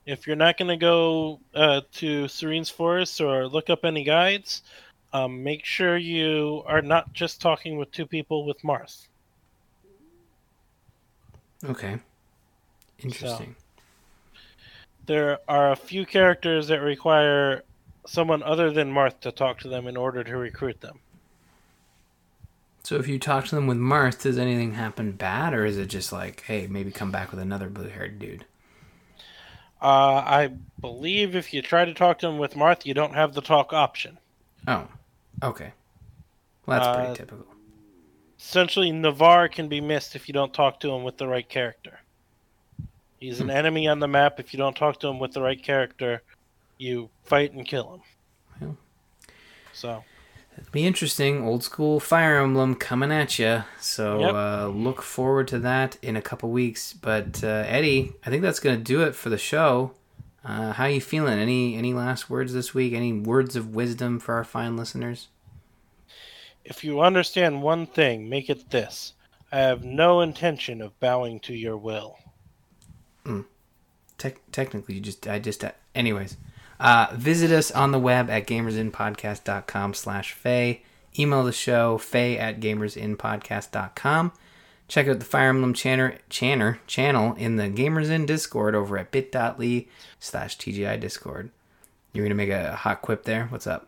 if 0.05 0.27
you're 0.27 0.35
not 0.35 0.57
going 0.57 0.69
to 0.69 0.77
go 0.77 1.39
uh, 1.55 1.81
to 1.93 2.25
Serenes 2.25 2.71
Forest 2.71 3.21
or 3.21 3.47
look 3.47 3.69
up 3.69 3.83
any 3.83 4.03
guides, 4.03 4.61
um, 5.11 5.43
make 5.43 5.65
sure 5.65 5.97
you 5.97 6.63
are 6.65 6.81
not 6.81 7.11
just 7.13 7.41
talking 7.41 7.77
with 7.77 7.91
two 7.91 8.05
people 8.05 8.45
with 8.45 8.61
Marth. 8.61 9.07
Okay. 11.65 11.97
Interesting. 12.99 13.55
So, 13.57 14.41
there 15.05 15.39
are 15.47 15.71
a 15.71 15.75
few 15.75 16.05
characters 16.05 16.67
that 16.67 16.79
require 16.79 17.63
someone 18.05 18.43
other 18.43 18.71
than 18.71 18.93
Marth 18.93 19.19
to 19.21 19.31
talk 19.31 19.59
to 19.59 19.69
them 19.69 19.87
in 19.87 19.97
order 19.97 20.23
to 20.23 20.37
recruit 20.37 20.79
them. 20.81 20.99
So 22.83 22.97
if 22.97 23.07
you 23.07 23.17
talk 23.17 23.45
to 23.45 23.55
them 23.55 23.65
with 23.65 23.77
Marth, 23.77 24.23
does 24.23 24.37
anything 24.37 24.73
happen 24.73 25.13
bad, 25.13 25.53
or 25.53 25.65
is 25.65 25.77
it 25.77 25.85
just 25.85 26.11
like, 26.11 26.41
hey, 26.41 26.67
maybe 26.67 26.91
come 26.91 27.11
back 27.11 27.31
with 27.31 27.39
another 27.39 27.69
blue-haired 27.69 28.19
dude? 28.19 28.45
Uh, 29.81 30.21
I 30.25 30.51
believe 30.79 31.35
if 31.35 31.53
you 31.53 31.61
try 31.61 31.85
to 31.85 31.93
talk 31.93 32.19
to 32.19 32.27
them 32.27 32.37
with 32.37 32.55
Marth, 32.55 32.85
you 32.85 32.93
don't 32.93 33.15
have 33.15 33.33
the 33.33 33.41
talk 33.41 33.71
option. 33.71 34.17
Oh, 34.67 34.87
okay. 35.41 35.71
Well, 36.65 36.79
that's 36.79 36.95
pretty 36.95 37.11
Uh, 37.11 37.15
typical. 37.15 37.45
Essentially, 38.37 38.91
Navarre 38.91 39.47
can 39.47 39.69
be 39.69 39.79
missed 39.79 40.15
if 40.15 40.27
you 40.27 40.33
don't 40.33 40.53
talk 40.53 40.81
to 40.81 40.91
him 40.91 41.03
with 41.03 41.17
the 41.17 41.27
right 41.27 41.47
character. 41.47 41.99
He's 43.19 43.39
an 43.39 43.49
enemy 43.49 43.87
on 43.87 43.99
the 43.99 44.07
map. 44.07 44.41
If 44.41 44.53
you 44.53 44.57
don't 44.57 44.75
talk 44.75 44.99
to 44.99 45.07
him 45.07 45.17
with 45.17 45.31
the 45.31 45.41
right 45.41 45.61
character, 45.61 46.21
you 46.77 47.09
fight 47.23 47.53
and 47.53 47.65
kill 47.65 47.93
him. 47.93 48.01
Well. 48.59 48.77
So, 49.71 50.03
It'll 50.57 50.71
be 50.71 50.85
interesting. 50.85 51.43
Old 51.43 51.63
school 51.63 51.99
Fire 51.99 52.39
Emblem 52.39 52.75
coming 52.75 53.11
at 53.11 53.39
you. 53.39 53.63
So 53.79 54.19
Yep. 54.19 54.33
uh, 54.33 54.67
look 54.67 55.01
forward 55.01 55.47
to 55.49 55.59
that 55.59 55.97
in 56.01 56.15
a 56.15 56.21
couple 56.21 56.49
weeks. 56.51 56.93
But 56.93 57.43
uh, 57.43 57.63
Eddie, 57.67 58.13
I 58.25 58.29
think 58.29 58.41
that's 58.43 58.59
gonna 58.59 58.77
do 58.77 59.01
it 59.03 59.15
for 59.15 59.29
the 59.29 59.37
show. 59.37 59.91
Uh, 60.45 60.73
how 60.73 60.85
you 60.85 60.99
feeling? 61.01 61.39
Any 61.39 61.75
any 61.75 61.93
last 61.93 62.29
words 62.29 62.53
this 62.53 62.73
week? 62.73 62.93
Any 62.93 63.13
words 63.13 63.55
of 63.55 63.73
wisdom 63.73 64.19
for 64.19 64.35
our 64.35 64.43
fine 64.43 64.75
listeners? 64.77 65.27
if 66.65 66.81
you 66.81 67.01
understand 67.01 67.61
one 67.61 67.85
thing, 67.85 68.29
make 68.29 68.49
it 68.49 68.69
this 68.69 69.13
I 69.51 69.57
have 69.57 69.83
no 69.83 70.21
intention 70.21 70.81
of 70.81 70.97
bowing 70.99 71.39
to 71.41 71.53
your 71.53 71.75
will. 71.77 72.17
Tec- 74.17 74.39
technically, 74.51 74.95
you 74.95 75.01
just 75.01 75.27
I 75.27 75.39
just 75.39 75.63
uh, 75.63 75.71
anyways. 75.95 76.37
Uh, 76.83 77.07
visit 77.13 77.49
us 77.49 77.71
on 77.71 77.93
the 77.93 77.99
web 77.99 78.29
at 78.29 78.45
gamersinpodcast.com 78.45 79.93
slash 79.93 80.33
Faye. 80.33 80.83
Email 81.17 81.45
the 81.45 81.53
show, 81.53 81.97
Faye 81.97 82.37
at 82.37 82.59
gamersinpodcast.com. 82.59 84.33
Check 84.89 85.07
out 85.07 85.19
the 85.19 85.25
Fire 85.25 85.47
Emblem 85.47 85.73
Channer, 85.73 86.17
Channer 86.29 86.79
channel 86.85 87.35
in 87.35 87.55
the 87.55 87.69
Gamers 87.69 88.09
Inn 88.09 88.25
Discord 88.25 88.75
over 88.75 88.97
at 88.97 89.11
bit.ly 89.11 89.87
slash 90.19 90.57
TGI 90.57 90.99
Discord. 90.99 91.51
You're 92.11 92.25
going 92.25 92.37
to 92.37 92.45
make 92.45 92.49
a 92.49 92.75
hot 92.75 93.01
quip 93.01 93.23
there? 93.23 93.45
What's 93.45 93.65
up? 93.65 93.87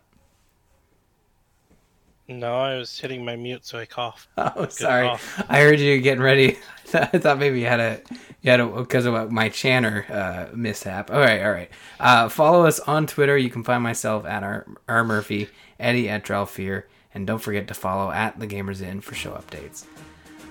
No, 2.28 2.56
I 2.56 2.78
was 2.78 2.98
hitting 2.98 3.24
my 3.24 3.36
mute, 3.36 3.66
so 3.66 3.78
I 3.78 3.86
coughed. 3.86 4.28
Oh, 4.38 4.68
sorry. 4.70 5.08
off. 5.08 5.44
I 5.48 5.60
heard 5.62 5.80
you 5.80 6.00
getting 6.02 6.24
ready. 6.24 6.58
I 6.94 7.06
thought 7.20 7.38
maybe 7.40 7.60
you 7.60 7.68
had 7.68 7.80
a 7.80 8.02
you 8.42 8.52
had 8.52 8.60
a 8.60 8.66
because 8.68 9.06
of 9.06 9.32
my 9.32 9.50
Channer 9.50 10.10
uh, 10.10 10.48
mishap. 10.56 11.12
All 11.12 11.20
right, 11.20 11.44
all 11.44 11.52
right. 11.52 11.70
Uh, 12.00 12.30
follow 12.30 12.66
us 12.66 12.80
on 12.82 13.06
Twitter. 13.08 13.38
You 13.38 13.50
can 13.50 13.64
find 13.64 13.84
myself 13.84 14.26
at 14.26 14.44
R, 14.44 14.66
R 14.88 15.04
Murphy, 15.04 15.50
Eddie 15.80 16.10
at 16.10 16.24
Drelfear, 16.24 16.84
and 17.14 17.28
don't 17.28 17.40
forget 17.40 17.68
to 17.68 17.74
follow 17.74 18.12
at 18.12 18.40
the 18.40 18.48
Gamers 18.48 18.82
Inn 18.82 19.02
for 19.02 19.14
show 19.14 19.32
updates. 19.32 19.86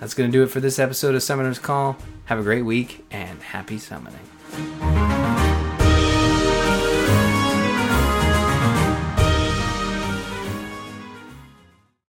That's 0.01 0.15
gonna 0.15 0.31
do 0.31 0.43
it 0.43 0.51
for 0.51 0.61
this 0.61 0.79
episode 0.79 1.15
of 1.15 1.23
Summoner's 1.23 1.59
Call. 1.59 1.97
Have 2.27 2.39
a 2.39 2.43
great 2.43 2.63
week 2.63 3.05
and 3.11 3.43
happy 3.43 3.79
summoning. 3.79 5.04